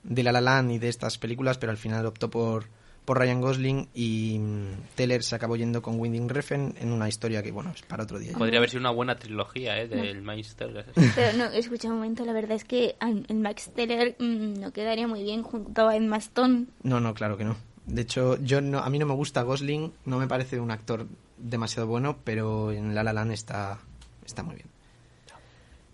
de 0.03 0.23
La 0.23 0.31
La 0.31 0.39
Land 0.41 0.71
y 0.71 0.77
de 0.79 0.87
estas 0.89 1.17
películas, 1.17 1.57
pero 1.57 1.71
al 1.71 1.77
final 1.77 2.05
optó 2.05 2.29
por, 2.29 2.65
por 3.05 3.19
Ryan 3.19 3.41
Gosling 3.41 3.89
y 3.93 4.37
mm, 4.39 4.95
Teller 4.95 5.23
se 5.23 5.35
acabó 5.35 5.55
yendo 5.55 5.81
con 5.81 5.99
Winding 5.99 6.29
Refn 6.29 6.75
en 6.79 6.91
una 6.91 7.09
historia 7.09 7.43
que, 7.43 7.51
bueno, 7.51 7.71
es 7.75 7.81
para 7.83 8.03
otro 8.03 8.19
día. 8.19 8.33
Podría 8.37 8.59
haber 8.59 8.69
sido 8.69 8.81
una 8.81 8.91
buena 8.91 9.15
trilogía, 9.15 9.79
¿eh? 9.79 9.87
Del 9.87 10.21
Meister. 10.21 10.85
Pero 11.15 11.37
no, 11.37 11.45
escucha 11.45 11.89
un 11.89 11.95
momento, 11.95 12.25
la 12.25 12.33
verdad 12.33 12.53
es 12.53 12.63
que 12.63 12.95
el 13.01 13.35
Max 13.35 13.71
Teller 13.75 14.15
mm, 14.19 14.59
no 14.59 14.71
quedaría 14.71 15.07
muy 15.07 15.23
bien 15.23 15.43
junto 15.43 15.87
a 15.87 15.95
Emma 15.95 16.17
Stone. 16.17 16.65
No, 16.83 16.99
no, 16.99 17.13
claro 17.13 17.37
que 17.37 17.43
no. 17.43 17.55
De 17.85 18.01
hecho, 18.01 18.41
yo 18.41 18.61
no, 18.61 18.79
a 18.79 18.89
mí 18.89 18.97
no 18.97 19.05
me 19.05 19.13
gusta 19.13 19.41
Gosling, 19.41 19.91
no 20.05 20.17
me 20.17 20.27
parece 20.27 20.59
un 20.59 20.71
actor 20.71 21.05
demasiado 21.37 21.87
bueno, 21.87 22.17
pero 22.23 22.71
en 22.71 22.95
La 22.95 23.03
La 23.03 23.11
Land 23.11 23.33
está, 23.33 23.79
está 24.25 24.43
muy 24.43 24.55
bien. 24.55 24.67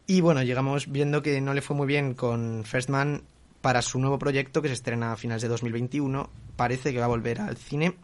Y 0.05 0.21
bueno, 0.21 0.41
llegamos 0.43 0.91
viendo 0.91 1.21
que 1.21 1.39
no 1.41 1.53
le 1.53 1.61
fue 1.61 1.75
muy 1.75 1.87
bien 1.87 2.13
con 2.13 2.63
First 2.63 2.89
Man 2.89 3.23
para 3.61 3.81
su 3.81 3.99
nuevo 3.99 4.17
proyecto 4.17 4.61
que 4.61 4.67
se 4.67 4.73
estrena 4.73 5.13
a 5.13 5.17
finales 5.17 5.41
de 5.41 5.47
2021. 5.49 6.29
Parece 6.59 6.93
que 6.93 6.99
va 6.99 7.05
a 7.05 7.09
volver 7.09 7.41
al 7.41 7.57
cine. 7.57 7.95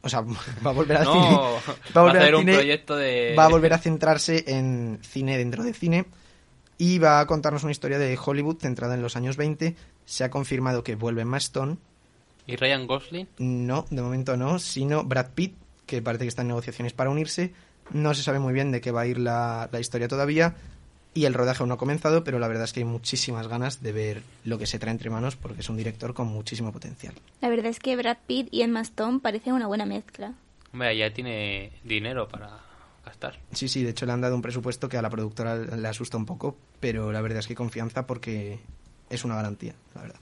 O 0.00 0.08
sea, 0.08 0.20
va 0.66 0.70
a 0.70 0.72
volver 0.72 0.96
al 0.96 1.04
No, 1.04 1.12
cine. 1.12 1.74
va 1.94 2.00
a 2.00 2.10
al 2.10 2.16
hacer 2.16 2.34
un 2.34 2.40
cine, 2.40 2.54
proyecto 2.54 2.96
de... 2.96 3.34
Va 3.38 3.44
a 3.44 3.48
volver 3.48 3.72
a 3.74 3.78
centrarse 3.78 4.44
en 4.48 4.98
cine 5.02 5.38
dentro 5.38 5.62
de 5.62 5.72
cine 5.72 6.06
y 6.76 6.98
va 6.98 7.20
a 7.20 7.26
contarnos 7.26 7.62
una 7.62 7.72
historia 7.72 7.98
de 7.98 8.18
Hollywood 8.22 8.58
centrada 8.58 8.94
en 8.94 9.02
los 9.02 9.16
años 9.16 9.36
20. 9.36 9.76
Se 10.04 10.24
ha 10.24 10.30
confirmado 10.30 10.82
que 10.82 10.96
vuelve 10.96 11.22
Emma 11.22 11.36
Stone. 11.38 11.76
¿Y 12.46 12.56
Ryan 12.56 12.86
Gosling? 12.86 13.28
No, 13.38 13.86
de 13.90 14.02
momento 14.02 14.36
no, 14.36 14.58
sino 14.58 15.04
Brad 15.04 15.30
Pitt, 15.34 15.56
que 15.86 16.02
parece 16.02 16.24
que 16.24 16.28
está 16.28 16.42
en 16.42 16.48
negociaciones 16.48 16.92
para 16.92 17.10
unirse. 17.10 17.54
No 17.90 18.12
se 18.14 18.22
sabe 18.22 18.38
muy 18.38 18.52
bien 18.52 18.72
de 18.72 18.80
qué 18.80 18.90
va 18.90 19.02
a 19.02 19.06
ir 19.06 19.18
la, 19.18 19.68
la 19.72 19.80
historia 19.80 20.08
todavía. 20.08 20.56
Y 21.14 21.26
el 21.26 21.34
rodaje 21.34 21.62
aún 21.62 21.68
no 21.68 21.76
ha 21.76 21.78
comenzado, 21.78 22.24
pero 22.24 22.40
la 22.40 22.48
verdad 22.48 22.64
es 22.64 22.72
que 22.72 22.80
hay 22.80 22.84
muchísimas 22.84 23.46
ganas 23.46 23.82
de 23.82 23.92
ver 23.92 24.22
lo 24.44 24.58
que 24.58 24.66
se 24.66 24.80
trae 24.80 24.90
entre 24.90 25.10
manos 25.10 25.36
porque 25.36 25.60
es 25.60 25.68
un 25.68 25.76
director 25.76 26.12
con 26.12 26.26
muchísimo 26.26 26.72
potencial. 26.72 27.14
La 27.40 27.48
verdad 27.48 27.66
es 27.66 27.78
que 27.78 27.94
Brad 27.94 28.18
Pitt 28.26 28.48
y 28.50 28.62
Emma 28.62 28.80
Stone 28.80 29.20
parecen 29.20 29.52
una 29.52 29.68
buena 29.68 29.86
mezcla. 29.86 30.34
Hombre, 30.72 30.96
ya 30.96 31.12
tiene 31.14 31.70
dinero 31.84 32.26
para 32.26 32.58
gastar. 33.06 33.38
Sí, 33.52 33.68
sí, 33.68 33.84
de 33.84 33.90
hecho 33.90 34.06
le 34.06 34.12
han 34.12 34.20
dado 34.20 34.34
un 34.34 34.42
presupuesto 34.42 34.88
que 34.88 34.96
a 34.96 35.02
la 35.02 35.10
productora 35.10 35.54
le 35.54 35.86
asusta 35.86 36.16
un 36.16 36.26
poco, 36.26 36.56
pero 36.80 37.12
la 37.12 37.20
verdad 37.20 37.38
es 37.38 37.46
que 37.46 37.52
hay 37.52 37.56
confianza 37.56 38.08
porque 38.08 38.58
es 39.08 39.24
una 39.24 39.36
garantía, 39.36 39.74
la 39.94 40.02
verdad. 40.02 40.18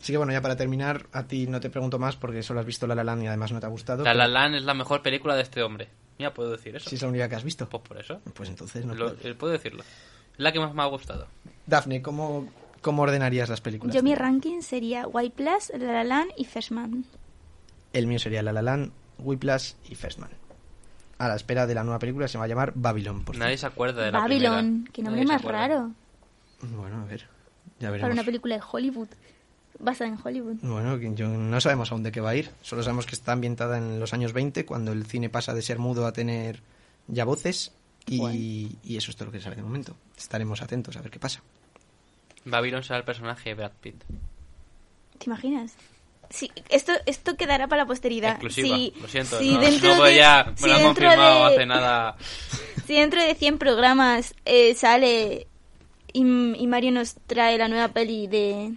Así 0.00 0.12
que 0.12 0.16
bueno, 0.16 0.32
ya 0.32 0.40
para 0.40 0.56
terminar, 0.56 1.06
a 1.12 1.24
ti 1.24 1.46
no 1.46 1.60
te 1.60 1.70
pregunto 1.70 1.98
más 1.98 2.16
porque 2.16 2.42
solo 2.42 2.60
has 2.60 2.66
visto 2.66 2.86
La 2.86 2.94
La 2.94 3.04
Land 3.04 3.22
y 3.22 3.26
además 3.26 3.52
no 3.52 3.60
te 3.60 3.66
ha 3.66 3.68
gustado. 3.68 4.02
La 4.02 4.10
pero 4.10 4.18
La 4.18 4.28
Land 4.28 4.54
es 4.56 4.64
la 4.64 4.74
mejor 4.74 5.02
película 5.02 5.36
de 5.36 5.42
este 5.42 5.62
hombre. 5.62 5.88
Mira, 6.20 6.34
puedo 6.34 6.50
decir 6.50 6.76
eso. 6.76 6.90
Si 6.90 6.96
es 6.96 7.02
la 7.02 7.08
única 7.08 7.28
que 7.30 7.34
has 7.36 7.44
visto, 7.44 7.66
Pues 7.66 7.82
por 7.82 7.98
eso. 7.98 8.20
pues 8.34 8.50
entonces 8.50 8.84
no 8.84 8.94
Lo- 8.94 9.06
puedes. 9.14 9.24
eh, 9.24 9.34
puedo 9.34 9.52
decirlo. 9.54 9.82
La 10.36 10.52
que 10.52 10.60
más 10.60 10.74
me 10.74 10.82
ha 10.82 10.86
gustado. 10.86 11.26
Dafne, 11.66 12.02
¿cómo, 12.02 12.46
¿cómo 12.82 13.02
ordenarías 13.02 13.48
las 13.48 13.62
películas? 13.62 13.96
Yo 13.96 14.02
mi 14.02 14.14
ranking 14.14 14.60
sería 14.60 15.06
White 15.06 15.34
Plus, 15.34 15.72
La 15.80 15.92
La 15.92 16.04
Land 16.04 16.32
y 16.36 16.44
First 16.44 16.72
Man. 16.72 17.06
El 17.94 18.06
mío 18.06 18.18
sería 18.18 18.42
La 18.42 18.52
La 18.52 18.60
Land, 18.60 18.92
Whiplash 19.18 19.72
y 19.88 19.94
First 19.94 20.18
Man. 20.18 20.30
A 21.16 21.28
la 21.28 21.36
espera 21.36 21.66
de 21.66 21.74
la 21.74 21.84
nueva 21.84 21.98
película 21.98 22.28
se 22.28 22.36
va 22.36 22.44
a 22.44 22.48
llamar 22.48 22.72
Babylon. 22.74 23.24
Por 23.24 23.36
Nadie 23.38 23.52
fin. 23.52 23.58
se 23.60 23.66
acuerda 23.66 24.02
de 24.04 24.12
la 24.12 24.18
Babylon, 24.20 24.84
primera. 24.84 24.90
qué 24.92 25.02
nombre 25.02 25.24
Nadie 25.24 25.32
más 25.34 25.42
raro. 25.42 25.90
Bueno, 26.62 27.02
a 27.02 27.04
ver, 27.06 27.20
ya 27.78 27.88
Para 27.88 27.90
veremos. 27.92 28.12
una 28.12 28.24
película 28.24 28.54
de 28.56 28.62
Hollywood. 28.70 29.08
Basada 29.80 30.10
en 30.10 30.18
Hollywood. 30.22 30.56
Bueno, 30.62 30.98
que 30.98 31.12
yo 31.14 31.26
no 31.28 31.60
sabemos 31.60 31.90
aún 31.90 32.02
de 32.02 32.12
qué 32.12 32.20
va 32.20 32.30
a 32.30 32.36
ir. 32.36 32.50
Solo 32.62 32.82
sabemos 32.82 33.06
que 33.06 33.14
está 33.14 33.32
ambientada 33.32 33.78
en 33.78 33.98
los 33.98 34.12
años 34.12 34.32
20, 34.32 34.64
cuando 34.66 34.92
el 34.92 35.06
cine 35.06 35.28
pasa 35.30 35.54
de 35.54 35.62
ser 35.62 35.78
mudo 35.78 36.06
a 36.06 36.12
tener 36.12 36.60
ya 37.08 37.24
voces. 37.24 37.72
Y, 38.06 38.18
Guay. 38.18 38.78
y 38.84 38.96
eso 38.96 39.10
es 39.10 39.16
todo 39.16 39.26
lo 39.26 39.32
que 39.32 39.38
se 39.38 39.44
sabe 39.44 39.56
de 39.56 39.62
momento. 39.62 39.94
Estaremos 40.16 40.60
atentos 40.62 40.96
a 40.96 41.02
ver 41.02 41.10
qué 41.10 41.18
pasa. 41.18 41.42
Babylon 42.44 42.82
será 42.82 42.98
el 42.98 43.04
personaje 43.04 43.50
de 43.50 43.54
Brad 43.54 43.72
Pitt. 43.80 44.02
¿Te 45.18 45.26
imaginas? 45.26 45.74
Sí, 46.30 46.50
esto, 46.68 46.92
esto 47.06 47.36
quedará 47.36 47.66
para 47.68 47.82
la 47.82 47.86
posteridad. 47.86 48.32
Exclusiva. 48.32 48.76
Si- 48.76 48.92
Lo 49.00 49.08
siento. 49.08 49.38
si 49.38 49.52
no, 49.54 49.60
dentro 49.60 49.96
no, 49.96 50.04
de- 50.04 50.16
ya 50.16 50.46
me 50.50 50.56
si 50.56 50.66
lo 50.66 50.74
han 50.74 50.82
confirmado 50.84 51.46
de- 51.48 51.54
hace 51.54 51.66
nada. 51.66 52.16
Si 52.86 52.94
dentro 52.96 53.22
de 53.22 53.34
100 53.36 53.58
programas 53.58 54.34
eh, 54.44 54.74
sale 54.74 55.46
y, 56.12 56.20
y 56.22 56.66
Mario 56.66 56.90
nos 56.90 57.14
trae 57.26 57.56
la 57.56 57.68
nueva 57.68 57.88
peli 57.88 58.26
de, 58.26 58.74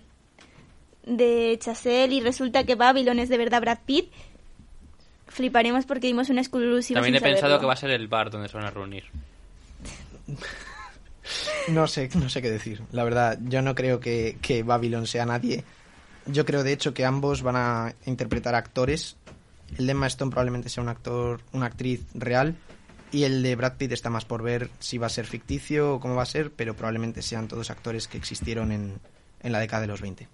de 1.05 1.57
Chazelle 1.59 2.15
y 2.15 2.21
resulta 2.21 2.63
que 2.63 2.75
Babylon 2.75 3.19
es 3.19 3.29
de 3.29 3.37
verdad 3.37 3.61
Brad 3.61 3.79
Pitt, 3.85 4.11
fliparemos 5.27 5.85
porque 5.85 6.07
dimos 6.07 6.29
una 6.29 6.41
exclusiva 6.41 6.99
También 6.99 7.15
he 7.15 7.21
pensado 7.21 7.41
saberlo. 7.41 7.59
que 7.59 7.65
va 7.65 7.73
a 7.73 7.77
ser 7.77 7.91
el 7.91 8.07
bar 8.07 8.29
donde 8.29 8.49
se 8.49 8.57
van 8.57 8.65
a 8.65 8.71
reunir. 8.71 9.05
No 11.69 11.87
sé, 11.87 12.09
no 12.15 12.29
sé 12.29 12.41
qué 12.41 12.51
decir. 12.51 12.81
La 12.91 13.03
verdad, 13.03 13.39
yo 13.41 13.61
no 13.61 13.75
creo 13.75 13.99
que, 13.99 14.37
que 14.41 14.63
Babylon 14.63 15.07
sea 15.07 15.25
nadie. 15.25 15.63
Yo 16.25 16.45
creo, 16.45 16.63
de 16.63 16.73
hecho, 16.73 16.93
que 16.93 17.05
ambos 17.05 17.41
van 17.41 17.55
a 17.55 17.95
interpretar 18.05 18.55
actores. 18.55 19.15
El 19.77 19.87
de 19.87 19.91
Emma 19.91 20.07
Stone 20.07 20.31
probablemente 20.31 20.69
sea 20.69 20.83
un 20.83 20.89
actor, 20.89 21.41
una 21.51 21.67
actriz 21.67 22.01
real. 22.13 22.55
Y 23.11 23.23
el 23.23 23.43
de 23.43 23.55
Brad 23.55 23.73
Pitt 23.77 23.91
está 23.91 24.09
más 24.09 24.25
por 24.25 24.41
ver 24.41 24.69
si 24.79 24.97
va 24.97 25.07
a 25.07 25.09
ser 25.09 25.25
ficticio 25.25 25.95
o 25.95 25.99
cómo 25.99 26.15
va 26.15 26.23
a 26.23 26.27
ser, 26.27 26.51
pero 26.51 26.75
probablemente 26.75 27.21
sean 27.21 27.47
todos 27.47 27.69
actores 27.69 28.07
que 28.07 28.17
existieron 28.17 28.71
en, 28.71 28.99
en 29.41 29.51
la 29.51 29.59
década 29.59 29.81
de 29.81 29.87
los 29.87 30.01
20. 30.01 30.27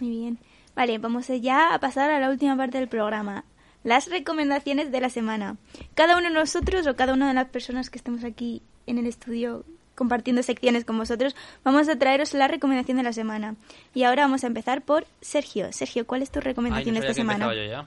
Muy 0.00 0.10
bien. 0.10 0.38
Vale, 0.74 0.98
vamos 0.98 1.26
ya 1.28 1.74
a 1.74 1.78
pasar 1.80 2.10
a 2.10 2.20
la 2.20 2.28
última 2.30 2.56
parte 2.56 2.78
del 2.78 2.88
programa. 2.88 3.44
Las 3.82 4.10
recomendaciones 4.10 4.90
de 4.90 5.00
la 5.00 5.10
semana. 5.10 5.56
Cada 5.94 6.16
uno 6.16 6.28
de 6.28 6.34
nosotros 6.34 6.86
o 6.86 6.96
cada 6.96 7.14
una 7.14 7.28
de 7.28 7.34
las 7.34 7.46
personas 7.48 7.88
que 7.88 7.98
estemos 7.98 8.24
aquí 8.24 8.62
en 8.86 8.98
el 8.98 9.06
estudio 9.06 9.64
compartiendo 9.94 10.42
secciones 10.42 10.84
con 10.84 10.98
vosotros, 10.98 11.34
vamos 11.64 11.88
a 11.88 11.98
traeros 11.98 12.34
la 12.34 12.48
recomendación 12.48 12.98
de 12.98 13.02
la 13.02 13.12
semana. 13.12 13.56
Y 13.94 14.02
ahora 14.04 14.24
vamos 14.24 14.44
a 14.44 14.48
empezar 14.48 14.82
por 14.82 15.06
Sergio. 15.22 15.72
Sergio, 15.72 16.06
¿cuál 16.06 16.22
es 16.22 16.30
tu 16.30 16.40
Ay, 16.40 16.44
recomendación 16.44 16.94
no 16.94 17.00
de 17.00 17.06
sabía 17.06 17.10
esta 17.22 17.32
semana? 17.38 17.54
yo 17.54 17.64
ya. 17.64 17.86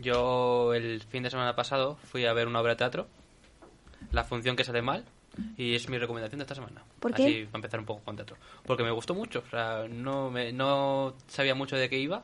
Yo 0.00 0.74
el 0.74 1.02
fin 1.02 1.22
de 1.22 1.30
semana 1.30 1.54
pasado 1.54 1.96
fui 2.04 2.26
a 2.26 2.32
ver 2.32 2.48
una 2.48 2.60
obra 2.60 2.72
de 2.72 2.76
teatro, 2.78 3.06
La 4.12 4.24
función 4.24 4.56
que 4.56 4.64
sale 4.64 4.82
mal, 4.82 5.04
y 5.56 5.74
es 5.74 5.88
mi 5.88 5.98
recomendación 5.98 6.38
de 6.38 6.44
esta 6.44 6.54
semana. 6.54 6.82
¿Por 6.98 7.12
qué? 7.14 7.22
Así, 7.24 7.44
para 7.46 7.58
empezar 7.58 7.80
un 7.80 7.86
poco 7.86 8.02
con 8.04 8.16
teatro. 8.16 8.36
Porque 8.64 8.82
me 8.82 8.90
gustó 8.90 9.14
mucho, 9.14 9.42
o 9.46 9.50
sea, 9.50 9.86
no, 9.88 10.30
me, 10.30 10.52
no 10.52 11.14
sabía 11.26 11.54
mucho 11.54 11.76
de 11.76 11.88
qué 11.88 11.98
iba, 11.98 12.22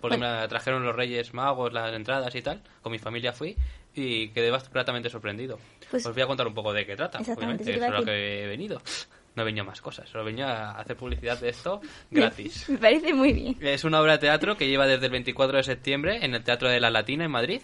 porque 0.00 0.16
Bueno. 0.16 0.32
me 0.34 0.40
la 0.40 0.48
trajeron 0.48 0.84
los 0.84 0.94
Reyes 0.94 1.34
Magos, 1.34 1.72
las 1.72 1.92
entradas 1.94 2.34
y 2.34 2.42
tal, 2.42 2.62
con 2.82 2.92
mi 2.92 2.98
familia 2.98 3.32
fui, 3.32 3.56
y 3.94 4.28
quedé 4.28 4.50
gratamente 4.72 5.08
sorprendido. 5.10 5.58
Pues- 5.90 6.06
Os 6.06 6.12
voy 6.14 6.22
a 6.22 6.26
contar 6.26 6.46
un 6.46 6.54
poco 6.54 6.72
de 6.72 6.86
qué 6.86 6.94
trata, 6.96 7.18
obviamente, 7.18 7.74
iba 7.74 7.86
es 7.86 7.92
lo 7.92 8.04
que 8.04 8.44
he 8.44 8.46
venido. 8.46 8.80
No 9.36 9.44
venía 9.44 9.62
más 9.62 9.80
cosas, 9.80 10.08
solo 10.08 10.24
venía 10.24 10.70
a 10.70 10.80
hacer 10.80 10.96
publicidad 10.96 11.38
de 11.38 11.50
esto 11.50 11.80
gratis. 12.10 12.68
Me 12.68 12.78
parece 12.78 13.14
muy 13.14 13.32
bien. 13.32 13.56
Es 13.60 13.84
una 13.84 14.00
obra 14.00 14.14
de 14.14 14.18
teatro 14.18 14.56
que 14.56 14.66
lleva 14.66 14.84
desde 14.84 15.06
el 15.06 15.12
24 15.12 15.58
de 15.58 15.62
septiembre 15.62 16.24
en 16.24 16.34
el 16.34 16.42
Teatro 16.42 16.68
de 16.68 16.80
la 16.80 16.90
Latina 16.90 17.24
en 17.24 17.30
Madrid 17.30 17.60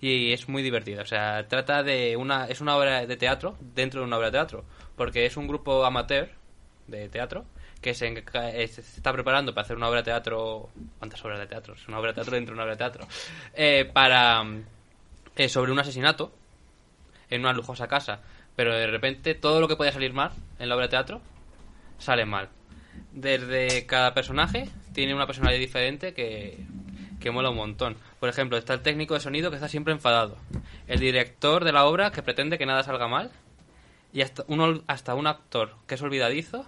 y 0.00 0.32
es 0.32 0.48
muy 0.48 0.62
divertida. 0.62 1.02
O 1.02 1.06
sea, 1.06 1.46
trata 1.48 1.82
de 1.82 2.16
una 2.16 2.46
es 2.46 2.60
una 2.60 2.76
obra 2.76 3.06
de 3.06 3.16
teatro 3.16 3.56
dentro 3.60 4.00
de 4.00 4.06
una 4.06 4.16
obra 4.16 4.26
de 4.26 4.32
teatro, 4.32 4.64
porque 4.96 5.26
es 5.26 5.36
un 5.36 5.48
grupo 5.48 5.84
amateur 5.84 6.30
de 6.86 7.08
teatro 7.08 7.44
que 7.80 7.94
se, 7.94 8.24
se 8.24 8.80
está 8.80 9.12
preparando 9.12 9.54
para 9.54 9.64
hacer 9.64 9.76
una 9.76 9.88
obra 9.88 10.00
de 10.00 10.04
teatro. 10.04 10.70
¿Cuántas 10.98 11.24
obras 11.24 11.38
de 11.38 11.46
teatro? 11.46 11.74
Es 11.74 11.86
una 11.88 11.98
obra 11.98 12.10
de 12.10 12.14
teatro 12.14 12.34
dentro 12.34 12.54
de 12.54 12.56
una 12.56 12.64
obra 12.64 12.74
de 12.74 12.78
teatro. 12.78 13.06
Eh, 13.54 13.84
para 13.92 14.42
eh, 15.36 15.48
sobre 15.48 15.72
un 15.72 15.78
asesinato 15.78 16.32
en 17.30 17.40
una 17.40 17.52
lujosa 17.52 17.86
casa, 17.86 18.20
pero 18.56 18.74
de 18.74 18.86
repente 18.86 19.34
todo 19.34 19.60
lo 19.60 19.68
que 19.68 19.76
podía 19.76 19.92
salir 19.92 20.12
mal 20.12 20.32
en 20.58 20.68
la 20.68 20.74
obra 20.74 20.86
de 20.86 20.90
teatro 20.90 21.20
sale 21.98 22.24
mal. 22.24 22.48
Desde 23.12 23.86
cada 23.86 24.14
personaje 24.14 24.68
tiene 24.92 25.14
una 25.14 25.26
personalidad 25.26 25.60
diferente 25.60 26.14
que, 26.14 26.58
que 27.20 27.30
mola 27.30 27.50
un 27.50 27.56
montón. 27.56 27.96
Por 28.20 28.28
ejemplo, 28.28 28.56
está 28.56 28.74
el 28.74 28.80
técnico 28.82 29.14
de 29.14 29.20
sonido 29.20 29.50
que 29.50 29.56
está 29.56 29.68
siempre 29.68 29.92
enfadado. 29.92 30.36
El 30.86 31.00
director 31.00 31.64
de 31.64 31.72
la 31.72 31.84
obra 31.86 32.10
que 32.12 32.22
pretende 32.22 32.58
que 32.58 32.66
nada 32.66 32.82
salga 32.82 33.08
mal. 33.08 33.30
Y 34.12 34.22
hasta, 34.22 34.44
uno, 34.48 34.82
hasta 34.86 35.14
un 35.14 35.26
actor 35.26 35.74
que 35.86 35.94
es 35.96 36.02
olvidadizo. 36.02 36.64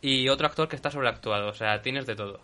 Y 0.00 0.28
otro 0.28 0.46
actor 0.46 0.68
que 0.68 0.76
está 0.76 0.90
sobreactuado. 0.90 1.48
O 1.48 1.54
sea, 1.54 1.82
tienes 1.82 2.06
de 2.06 2.16
todo. 2.16 2.40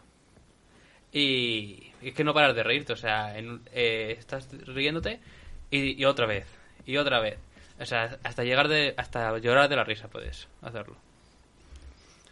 Y 1.12 1.92
es 2.02 2.14
que 2.14 2.24
no 2.24 2.34
paras 2.34 2.54
de 2.54 2.62
reírte. 2.62 2.92
O 2.92 2.96
sea, 2.96 3.36
en- 3.38 3.62
eh, 3.72 4.14
estás 4.18 4.48
riéndote 4.66 5.20
y, 5.70 6.00
y 6.00 6.04
otra 6.04 6.26
vez. 6.26 6.46
Y 6.86 6.96
otra 6.96 7.20
vez. 7.20 7.38
O 7.80 7.84
sea, 7.86 8.18
hasta 8.24 8.44
llegar 8.44 8.68
de. 8.68 8.94
hasta 8.96 9.38
llorar 9.38 9.68
de 9.68 9.76
la 9.76 9.84
risa 9.84 10.08
puedes 10.08 10.48
hacerlo. 10.62 10.96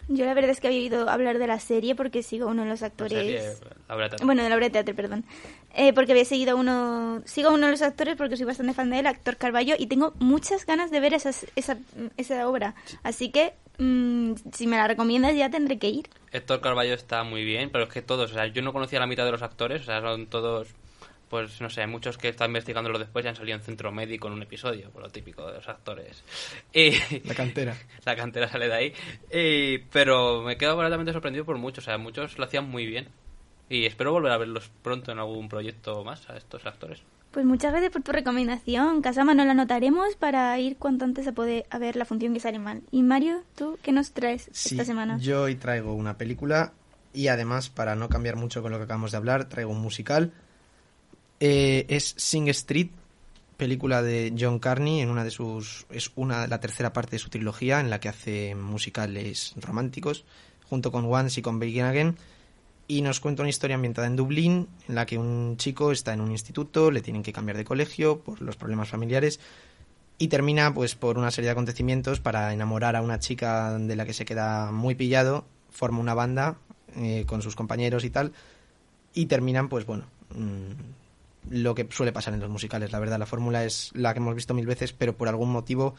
Yo 0.09 0.25
la 0.25 0.35
verdad 0.35 0.51
es 0.53 0.61
que 0.61 0.69
había 0.69 0.79
oído 0.81 1.11
hablar 1.11 1.39
de 1.39 1.47
la 1.49 1.59
serie 1.59 1.95
porque 1.97 2.23
sigo 2.23 2.47
a 2.49 2.53
uno 2.53 2.63
de 2.63 2.69
los 2.69 2.83
actores. 2.83 3.13
serie, 3.19 3.43
la 3.89 3.95
obra 3.95 4.05
de 4.05 4.11
teatro. 4.11 4.27
Bueno, 4.27 4.43
de 4.45 4.49
la 4.49 4.55
obra 4.55 4.67
de 4.67 4.71
teatro, 4.71 4.95
perdón. 4.95 5.25
Eh, 5.75 5.93
porque 5.93 6.13
había 6.13 6.25
seguido 6.25 6.53
a 6.53 6.55
uno. 6.55 7.23
Sigo 7.25 7.49
a 7.49 7.53
uno 7.53 7.67
de 7.67 7.73
los 7.73 7.83
actores 7.83 8.15
porque 8.17 8.37
soy 8.37 8.47
bastante 8.47 8.73
fan 8.73 8.89
de 8.91 9.01
él, 9.01 9.07
actor 9.07 9.37
Carballo, 9.37 9.75
y 9.79 9.87
tengo 9.89 10.15
muchas 10.21 10.65
ganas 10.65 10.91
de 10.91 11.01
ver 11.01 11.13
esas- 11.13 11.47
esa, 11.57 11.77
esa 12.17 12.49
obra. 12.49 12.75
Así 13.03 13.31
que, 13.31 13.55
mm, 13.79 14.35
si 14.53 14.67
me 14.69 14.77
la 14.77 14.87
recomiendas, 14.87 15.35
ya 15.35 15.51
tendré 15.51 15.79
que 15.79 15.89
ir. 15.89 16.09
Héctor 16.33 16.61
Carballo 16.61 16.95
está 16.95 17.25
muy 17.25 17.45
bien, 17.45 17.71
pero 17.71 17.85
es 17.85 17.91
que 17.91 18.01
todos, 18.03 18.31
o 18.31 18.35
sea, 18.35 18.47
yo 18.47 18.63
no 18.63 18.73
conocía 18.73 19.01
la 19.01 19.07
mitad 19.07 19.25
de 19.25 19.33
los 19.33 19.43
actores, 19.43 19.83
o 19.83 19.85
sea, 19.85 20.01
son 20.01 20.27
todos, 20.29 20.69
pues 21.29 21.61
no 21.61 21.69
sé, 21.71 21.87
muchos 21.87 22.19
que 22.19 22.29
están 22.29 22.51
investigándolo 22.51 22.99
después 22.99 23.25
ya 23.25 23.31
han 23.31 23.37
salido 23.37 23.57
en 23.57 23.63
centro 23.63 23.91
médico 23.93 24.29
en 24.29 24.35
un 24.35 24.43
episodio, 24.43 24.91
por 24.91 25.03
lo 25.03 25.09
típico 25.11 25.47
de 25.47 25.55
los 25.55 25.69
actores. 25.69 26.23
Y 26.73 26.93
La 27.27 27.35
cantera. 27.35 27.77
la 28.05 28.15
cantera 28.17 28.49
sale 28.49 28.69
de 28.69 28.75
ahí. 28.75 28.93
Y- 29.33 29.79
pero 29.93 30.43
me 30.43 30.57
quedo 30.57 30.77
gratamente 30.77 31.13
sorprendido 31.13 31.45
por 31.45 31.59
muchos, 31.59 31.85
o 31.85 31.87
sea, 31.87 31.99
muchos 31.99 32.39
lo 32.39 32.45
hacían 32.45 32.69
muy 32.69 32.87
bien. 32.87 33.09
Y 33.69 33.87
espero 33.87 34.13
volver 34.13 34.31
a 34.33 34.39
verlos 34.39 34.71
pronto 34.83 35.11
en 35.11 35.19
algún 35.19 35.49
proyecto 35.49 36.05
más 36.05 36.31
a 36.31 36.37
estos 36.37 36.65
actores. 36.67 37.03
Pues 37.33 37.45
muchas 37.45 37.73
gracias 37.73 37.93
por 37.93 38.03
tu 38.03 38.13
recomendación. 38.13 39.03
Casama, 39.03 39.35
nos 39.35 39.45
la 39.47 39.53
anotaremos 39.53 40.15
para 40.17 40.59
ir 40.59 40.77
cuanto 40.77 41.05
antes 41.05 41.27
a 41.27 41.33
poder 41.33 41.67
a 41.71 41.79
ver 41.79 41.97
la 41.97 42.05
función 42.05 42.33
que 42.33 42.41
sale 42.41 42.59
mal. 42.61 42.83
Y 42.93 43.03
Mario, 43.03 43.43
¿tú 43.57 43.79
qué 43.83 43.91
nos 43.93 44.13
traes 44.13 44.49
Sí, 44.53 44.71
esta 44.75 44.85
semana? 44.85 45.19
yo 45.19 45.43
hoy 45.43 45.57
traigo 45.57 45.93
una 45.95 46.17
película 46.17 46.73
y 47.13 47.29
además, 47.29 47.69
para 47.69 47.97
no 47.97 48.09
cambiar 48.09 48.37
mucho 48.37 48.63
con 48.63 48.71
lo 48.73 48.79
que 48.79 48.85
acabamos 48.85 49.11
de 49.11 49.17
hablar, 49.17 49.49
traigo 49.49 49.73
un 49.73 49.81
musical. 49.81 50.33
Eh, 51.41 51.87
es 51.89 52.15
Sing 52.17 52.49
Street, 52.49 52.89
película 53.57 54.03
de 54.03 54.35
John 54.39 54.59
Carney, 54.59 55.01
en 55.01 55.11
una 55.11 55.25
de 55.25 55.31
sus 55.31 55.87
es 55.91 56.11
una 56.17 56.47
la 56.47 56.61
tercera 56.61 56.93
parte 56.93 57.13
de 57.13 57.19
su 57.19 57.29
trilogía 57.29 57.81
en 57.81 57.91
la 57.91 58.01
que 58.01 58.09
hace 58.09 58.55
musicales 58.55 59.55
románticos 59.57 60.25
junto 60.69 60.91
con 60.91 61.05
Once 61.13 61.41
y 61.41 61.43
con 61.43 61.59
Begin 61.59 61.85
Again. 61.85 62.17
Y 62.89 63.03
nos 63.03 63.19
cuenta 63.19 63.43
una 63.43 63.51
historia 63.51 63.75
ambientada 63.75 64.07
en 64.07 64.15
Dublín 64.15 64.69
en 64.89 64.95
la 64.95 65.07
que 65.07 65.19
un 65.19 65.57
chico 65.57 65.91
está 65.91 66.13
en 66.13 66.21
un 66.21 66.31
instituto, 66.31 66.91
le 66.91 67.03
tienen 67.03 67.23
que 67.23 67.33
cambiar 67.33 67.57
de 67.57 67.65
colegio 67.65 68.21
por 68.21 68.41
los 68.41 68.57
problemas 68.57 68.89
familiares 68.89 69.41
y 70.19 70.29
termina 70.29 70.73
pues 70.73 70.95
por 70.95 71.19
una 71.19 71.31
serie 71.31 71.47
de 71.47 71.53
acontecimientos 71.53 72.21
para 72.21 72.53
enamorar 72.53 72.97
a 72.97 73.03
una 73.03 73.19
chica 73.19 73.77
de 73.77 73.97
la 73.97 74.07
que 74.07 74.13
se 74.13 74.25
queda 74.25 74.71
muy 74.71 74.95
pillado, 74.95 75.45
forma 75.71 75.99
una 75.99 76.15
banda 76.15 76.59
eh, 76.97 77.25
con 77.27 77.43
sus 77.43 77.57
compañeros 77.57 78.05
y 78.05 78.11
tal 78.11 78.33
y 79.13 79.27
terminan 79.27 79.69
pues 79.69 79.85
bueno 79.85 80.05
mm, 80.35 81.06
lo 81.51 81.75
que 81.75 81.87
suele 81.91 82.13
pasar 82.13 82.35
en 82.35 82.41
los 82.41 82.51
musicales, 82.51 82.93
la 82.93 82.99
verdad 82.99 83.19
la 83.19 83.27
fórmula 83.27 83.65
es 83.65 83.91
la 83.95 84.13
que 84.13 84.19
hemos 84.19 84.35
visto 84.35 84.55
mil 84.55 84.67
veces, 84.67 84.93
pero 84.93 85.17
por 85.17 85.29
algún 85.29 85.51
motivo 85.51 85.95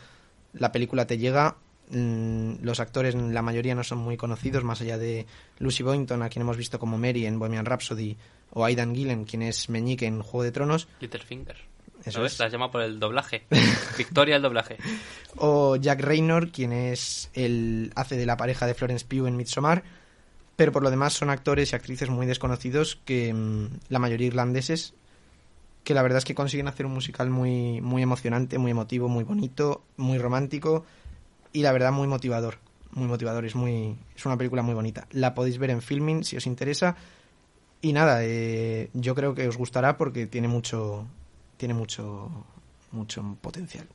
la 0.53 0.71
película 0.71 1.07
te 1.07 1.17
llega 1.17 1.57
mm, 1.89 2.55
los 2.61 2.79
actores 2.79 3.15
la 3.15 3.41
mayoría 3.41 3.75
no 3.75 3.83
son 3.83 3.99
muy 3.99 4.17
conocidos 4.17 4.63
más 4.63 4.81
allá 4.81 4.97
de 4.97 5.25
Lucy 5.59 5.83
Boynton 5.83 6.21
a 6.21 6.29
quien 6.29 6.41
hemos 6.41 6.57
visto 6.57 6.79
como 6.79 6.97
Mary 6.97 7.25
en 7.25 7.39
Bohemian 7.39 7.65
Rhapsody 7.65 8.17
o 8.51 8.65
Aidan 8.65 8.95
Gillen 8.95 9.25
quien 9.25 9.41
es 9.41 9.69
Meñique 9.69 10.05
en 10.05 10.21
Juego 10.21 10.43
de 10.43 10.51
Tronos 10.51 10.87
Littlefinger. 10.99 11.57
Eso 12.05 12.25
es. 12.25 12.39
Las 12.39 12.51
llama 12.51 12.71
por 12.71 12.81
el 12.81 12.99
doblaje. 12.99 13.45
Victoria 13.97 14.37
el 14.37 14.41
doblaje. 14.41 14.77
o 15.35 15.75
Jack 15.75 15.99
Raynor, 16.01 16.51
quien 16.51 16.71
es 16.71 17.29
el 17.33 17.91
hace 17.95 18.15
de 18.15 18.25
la 18.25 18.37
pareja 18.37 18.65
de 18.65 18.75
Florence 18.75 19.05
Pugh 19.05 19.27
en 19.27 19.35
Midsommar, 19.35 19.83
pero 20.55 20.71
por 20.71 20.83
lo 20.83 20.89
demás 20.89 21.13
son 21.13 21.29
actores 21.29 21.71
y 21.71 21.75
actrices 21.75 22.09
muy 22.09 22.25
desconocidos 22.25 22.99
que 23.03 23.33
mm, 23.33 23.67
la 23.89 23.99
mayoría 23.99 24.27
irlandeses 24.27 24.93
que 25.87 25.93
la 25.93 26.01
verdad 26.01 26.17
es 26.17 26.25
que 26.25 26.35
consiguen 26.35 26.67
hacer 26.67 26.85
un 26.85 26.93
musical 26.93 27.29
muy 27.29 27.79
muy 27.79 28.03
emocionante, 28.03 28.57
muy 28.57 28.71
emotivo, 28.71 29.07
muy 29.07 29.23
bonito, 29.23 29.83
muy 29.95 30.17
romántico 30.17 30.83
y 31.53 31.61
la 31.61 31.71
verdad 31.71 31.93
muy 31.93 32.09
motivador, 32.09 32.57
muy 32.91 33.07
motivador, 33.07 33.45
es 33.45 33.55
muy 33.55 33.95
es 34.13 34.25
una 34.25 34.35
película 34.35 34.63
muy 34.63 34.75
bonita. 34.75 35.07
La 35.11 35.33
podéis 35.33 35.59
ver 35.59 35.69
en 35.69 35.81
filming 35.81 36.25
si 36.25 36.35
os 36.35 36.45
interesa 36.45 36.97
y 37.79 37.93
nada, 37.93 38.19
eh, 38.21 38.89
yo 38.95 39.15
creo 39.15 39.33
que 39.33 39.47
os 39.47 39.55
gustará 39.55 39.95
porque 39.95 40.27
tiene 40.27 40.49
mucho 40.49 41.07
tiene 41.55 41.73
mucho 41.73 42.31
mucho 42.91 43.37
potencial. 43.39 43.87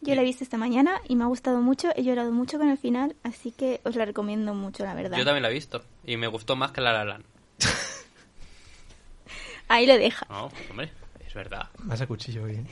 Yo 0.00 0.14
la 0.14 0.22
he 0.22 0.24
visto 0.24 0.44
esta 0.44 0.56
mañana 0.56 1.02
y 1.08 1.14
me 1.14 1.24
ha 1.24 1.26
gustado 1.26 1.60
mucho. 1.60 1.90
He 1.94 2.04
llorado 2.04 2.32
mucho 2.32 2.56
con 2.56 2.70
el 2.70 2.78
final, 2.78 3.16
así 3.22 3.50
que 3.50 3.82
os 3.84 3.96
la 3.96 4.06
recomiendo 4.06 4.54
mucho, 4.54 4.82
la 4.82 4.94
verdad. 4.94 5.18
Yo 5.18 5.26
también 5.26 5.42
la 5.42 5.50
he 5.50 5.52
visto 5.52 5.84
y 6.06 6.16
me 6.16 6.26
gustó 6.26 6.56
más 6.56 6.72
que 6.72 6.80
La 6.80 6.94
La 6.94 7.04
Land. 7.04 7.24
Ahí 9.68 9.86
lo 9.86 9.98
deja. 9.98 10.26
No, 10.30 10.48
hombre, 10.70 10.90
es 11.34 11.50
verdad. 11.50 11.68
Vas 11.78 12.00
a 12.00 12.06
cuchillo 12.06 12.44
bien. 12.44 12.66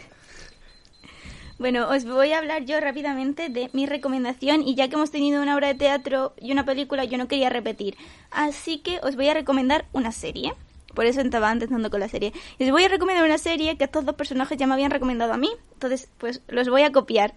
Bueno, 1.59 1.89
os 1.89 2.05
voy 2.05 2.33
a 2.33 2.39
hablar 2.39 2.65
yo 2.65 2.81
rápidamente 2.81 3.49
de 3.49 3.69
mi 3.73 3.87
recomendación 3.87 4.63
y 4.63 4.75
ya 4.75 4.89
que 4.89 4.95
hemos 4.95 5.11
tenido 5.11 5.43
una 5.43 5.55
obra 5.55 5.69
de 5.69 5.75
teatro 5.75 6.33
y 6.41 6.53
una 6.53 6.65
película, 6.65 7.05
yo 7.05 7.19
no 7.19 7.29
quería 7.29 7.51
repetir. 7.51 7.97
Así 8.31 8.79
que 8.79 9.01
os 9.03 9.17
voy 9.17 9.29
a 9.29 9.35
recomendar 9.35 9.87
una 9.93 10.13
serie. 10.13 10.55
Por 10.95 11.07
eso 11.07 11.21
estaba 11.21 11.51
antes 11.51 11.71
dando 11.71 11.91
con 11.91 12.01
la 12.01 12.09
serie. 12.09 12.33
Y 12.59 12.65
os 12.65 12.71
voy 12.71 12.85
a 12.85 12.89
recomendar 12.89 13.25
una 13.25 13.39
serie 13.39 13.77
que 13.77 13.85
estos 13.85 14.05
dos 14.05 14.15
personajes 14.15 14.57
ya 14.59 14.67
me 14.67 14.75
habían 14.75 14.91
recomendado 14.91 15.33
a 15.33 15.37
mí. 15.37 15.51
Entonces, 15.75 16.09
pues 16.19 16.43
los 16.49 16.69
voy 16.69 16.83
a 16.83 16.93
copiar. 16.93 17.35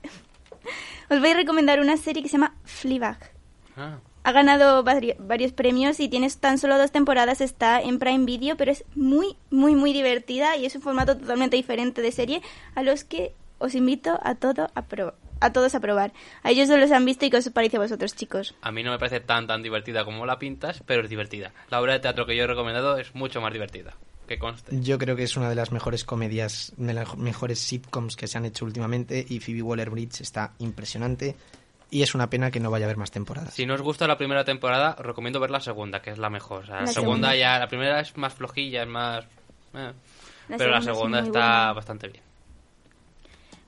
os 1.09 1.19
voy 1.19 1.29
a 1.29 1.35
recomendar 1.35 1.79
una 1.79 1.97
serie 1.97 2.21
que 2.21 2.29
se 2.29 2.33
llama 2.37 2.55
Fleabag. 2.65 3.31
Ah, 3.77 3.99
Ha 4.27 4.31
ganado 4.31 4.83
vari- 4.83 5.15
varios 5.19 5.51
premios 5.51 5.99
y 5.99 6.09
tienes 6.09 6.37
tan 6.39 6.57
solo 6.57 6.79
dos 6.79 6.91
temporadas, 6.91 7.41
está 7.41 7.79
en 7.79 7.99
Prime 7.99 8.25
Video, 8.25 8.57
pero 8.57 8.71
es 8.71 8.83
muy, 8.95 9.35
muy, 9.51 9.75
muy 9.75 9.93
divertida 9.93 10.57
y 10.57 10.65
es 10.65 10.75
un 10.75 10.81
formato 10.81 11.15
totalmente 11.15 11.55
diferente 11.57 12.01
de 12.01 12.11
serie 12.11 12.41
a 12.73 12.81
los 12.81 13.03
que 13.03 13.33
os 13.59 13.75
invito 13.75 14.19
a, 14.23 14.33
todo 14.33 14.71
a, 14.73 14.81
pro- 14.81 15.13
a 15.41 15.53
todos 15.53 15.75
a 15.75 15.79
probar. 15.79 16.11
A 16.41 16.49
ellos 16.49 16.67
no 16.69 16.77
los 16.77 16.91
han 16.91 17.05
visto 17.05 17.23
y 17.25 17.29
qué 17.29 17.37
os 17.37 17.49
parece 17.51 17.77
a 17.77 17.81
vosotros, 17.81 18.15
chicos. 18.15 18.55
a 18.63 18.71
mí 18.71 18.81
no 18.81 18.89
me 18.91 18.97
parece 18.97 19.19
tan 19.19 19.45
tan 19.45 19.61
divertida 19.61 20.03
como 20.05 20.25
la 20.25 20.39
pintas, 20.39 20.81
pero 20.87 21.03
es 21.03 21.09
divertida. 21.09 21.51
La 21.69 21.79
obra 21.79 21.93
de 21.93 21.99
teatro 21.99 22.25
que 22.25 22.35
yo 22.35 22.45
he 22.45 22.47
recomendado 22.47 22.97
es 22.97 23.13
mucho 23.13 23.41
más 23.41 23.53
divertida. 23.53 23.93
Que 24.27 24.39
conste. 24.39 24.75
Yo 24.81 24.97
creo 24.97 25.15
que 25.15 25.21
es 25.21 25.37
una 25.37 25.49
de 25.49 25.55
las 25.55 25.71
mejores 25.71 26.03
comedias, 26.03 26.73
de 26.77 26.95
las 26.95 27.15
mejores 27.15 27.59
sitcoms 27.59 28.15
que 28.15 28.25
se 28.27 28.39
han 28.39 28.45
hecho 28.45 28.65
últimamente 28.65 29.23
y 29.29 29.39
Phoebe 29.39 29.61
Waller-Bridge 29.61 30.21
está 30.21 30.53
impresionante 30.57 31.35
y 31.91 32.01
es 32.01 32.15
una 32.15 32.29
pena 32.29 32.51
que 32.51 32.59
no 32.59 32.71
vaya 32.71 32.85
a 32.85 32.87
haber 32.87 32.97
más 32.97 33.11
temporadas. 33.11 33.53
Si 33.53 33.65
no 33.65 33.73
os 33.75 33.81
gusta 33.81 34.07
la 34.07 34.17
primera 34.17 34.43
temporada, 34.43 34.95
os 34.99 35.05
recomiendo 35.05 35.39
ver 35.39 35.51
la 35.51 35.59
segunda, 35.59 36.01
que 36.01 36.09
es 36.11 36.17
la 36.17 36.29
mejor. 36.29 36.63
O 36.63 36.65
sea, 36.65 36.75
la, 36.75 36.81
La 36.81 36.87
segunda, 36.87 37.29
segunda. 37.29 37.35
ya, 37.35 37.59
la 37.59 37.67
primera 37.67 37.99
es 37.99 38.15
más 38.17 38.33
flojilla, 38.33 38.83
es 38.83 38.87
más... 38.89 39.25
eh, 39.73 39.93
La 40.49 40.57
pero 40.57 40.71
la 40.71 40.81
segunda 40.81 41.19
es 41.19 41.25
está 41.27 41.39
buena. 41.39 41.73
bastante 41.73 42.07
bien. 42.09 42.23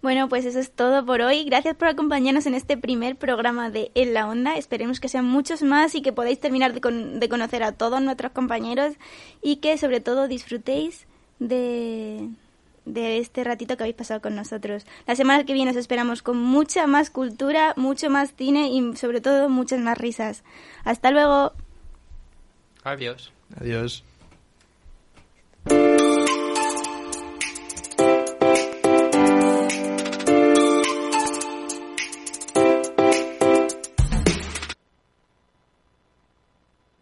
Bueno, 0.01 0.29
pues 0.29 0.45
eso 0.45 0.59
es 0.59 0.71
todo 0.71 1.05
por 1.05 1.21
hoy. 1.21 1.43
Gracias 1.43 1.75
por 1.75 1.87
acompañarnos 1.87 2.45
en 2.45 2.53
este 2.53 2.77
primer 2.77 3.15
programa 3.15 3.71
de 3.71 3.91
En 3.95 4.13
la 4.13 4.27
Onda. 4.27 4.55
Esperemos 4.55 4.99
que 4.99 5.09
sean 5.09 5.25
muchos 5.25 5.63
más 5.63 5.95
y 5.95 6.01
que 6.03 6.13
podáis 6.13 6.39
terminar 6.39 6.73
de, 6.73 6.81
con- 6.81 7.19
de 7.19 7.27
conocer 7.29 7.63
a 7.63 7.71
todos 7.71 7.99
nuestros 8.01 8.31
compañeros 8.31 8.93
y 9.41 9.55
que 9.57 9.77
sobre 9.77 9.99
todo 9.99 10.27
disfrutéis 10.27 11.07
de, 11.39 12.29
de 12.87 13.17
este 13.19 13.43
ratito 13.43 13.77
que 13.77 13.83
habéis 13.83 13.95
pasado 13.95 14.21
con 14.21 14.35
nosotros. 14.35 14.85
La 15.05 15.15
semana 15.15 15.45
que 15.45 15.53
viene 15.53 15.71
os 15.71 15.77
esperamos 15.77 16.21
con 16.21 16.37
mucha 16.37 16.87
más 16.87 17.09
cultura, 17.09 17.73
mucho 17.77 18.09
más 18.09 18.33
cine 18.35 18.69
y 18.69 18.95
sobre 18.95 19.21
todo 19.21 19.49
muchas 19.49 19.79
más 19.79 19.97
risas. 19.97 20.43
Hasta 20.83 21.11
luego. 21.11 21.53
Adiós. 22.83 23.31
Adiós. 23.59 24.03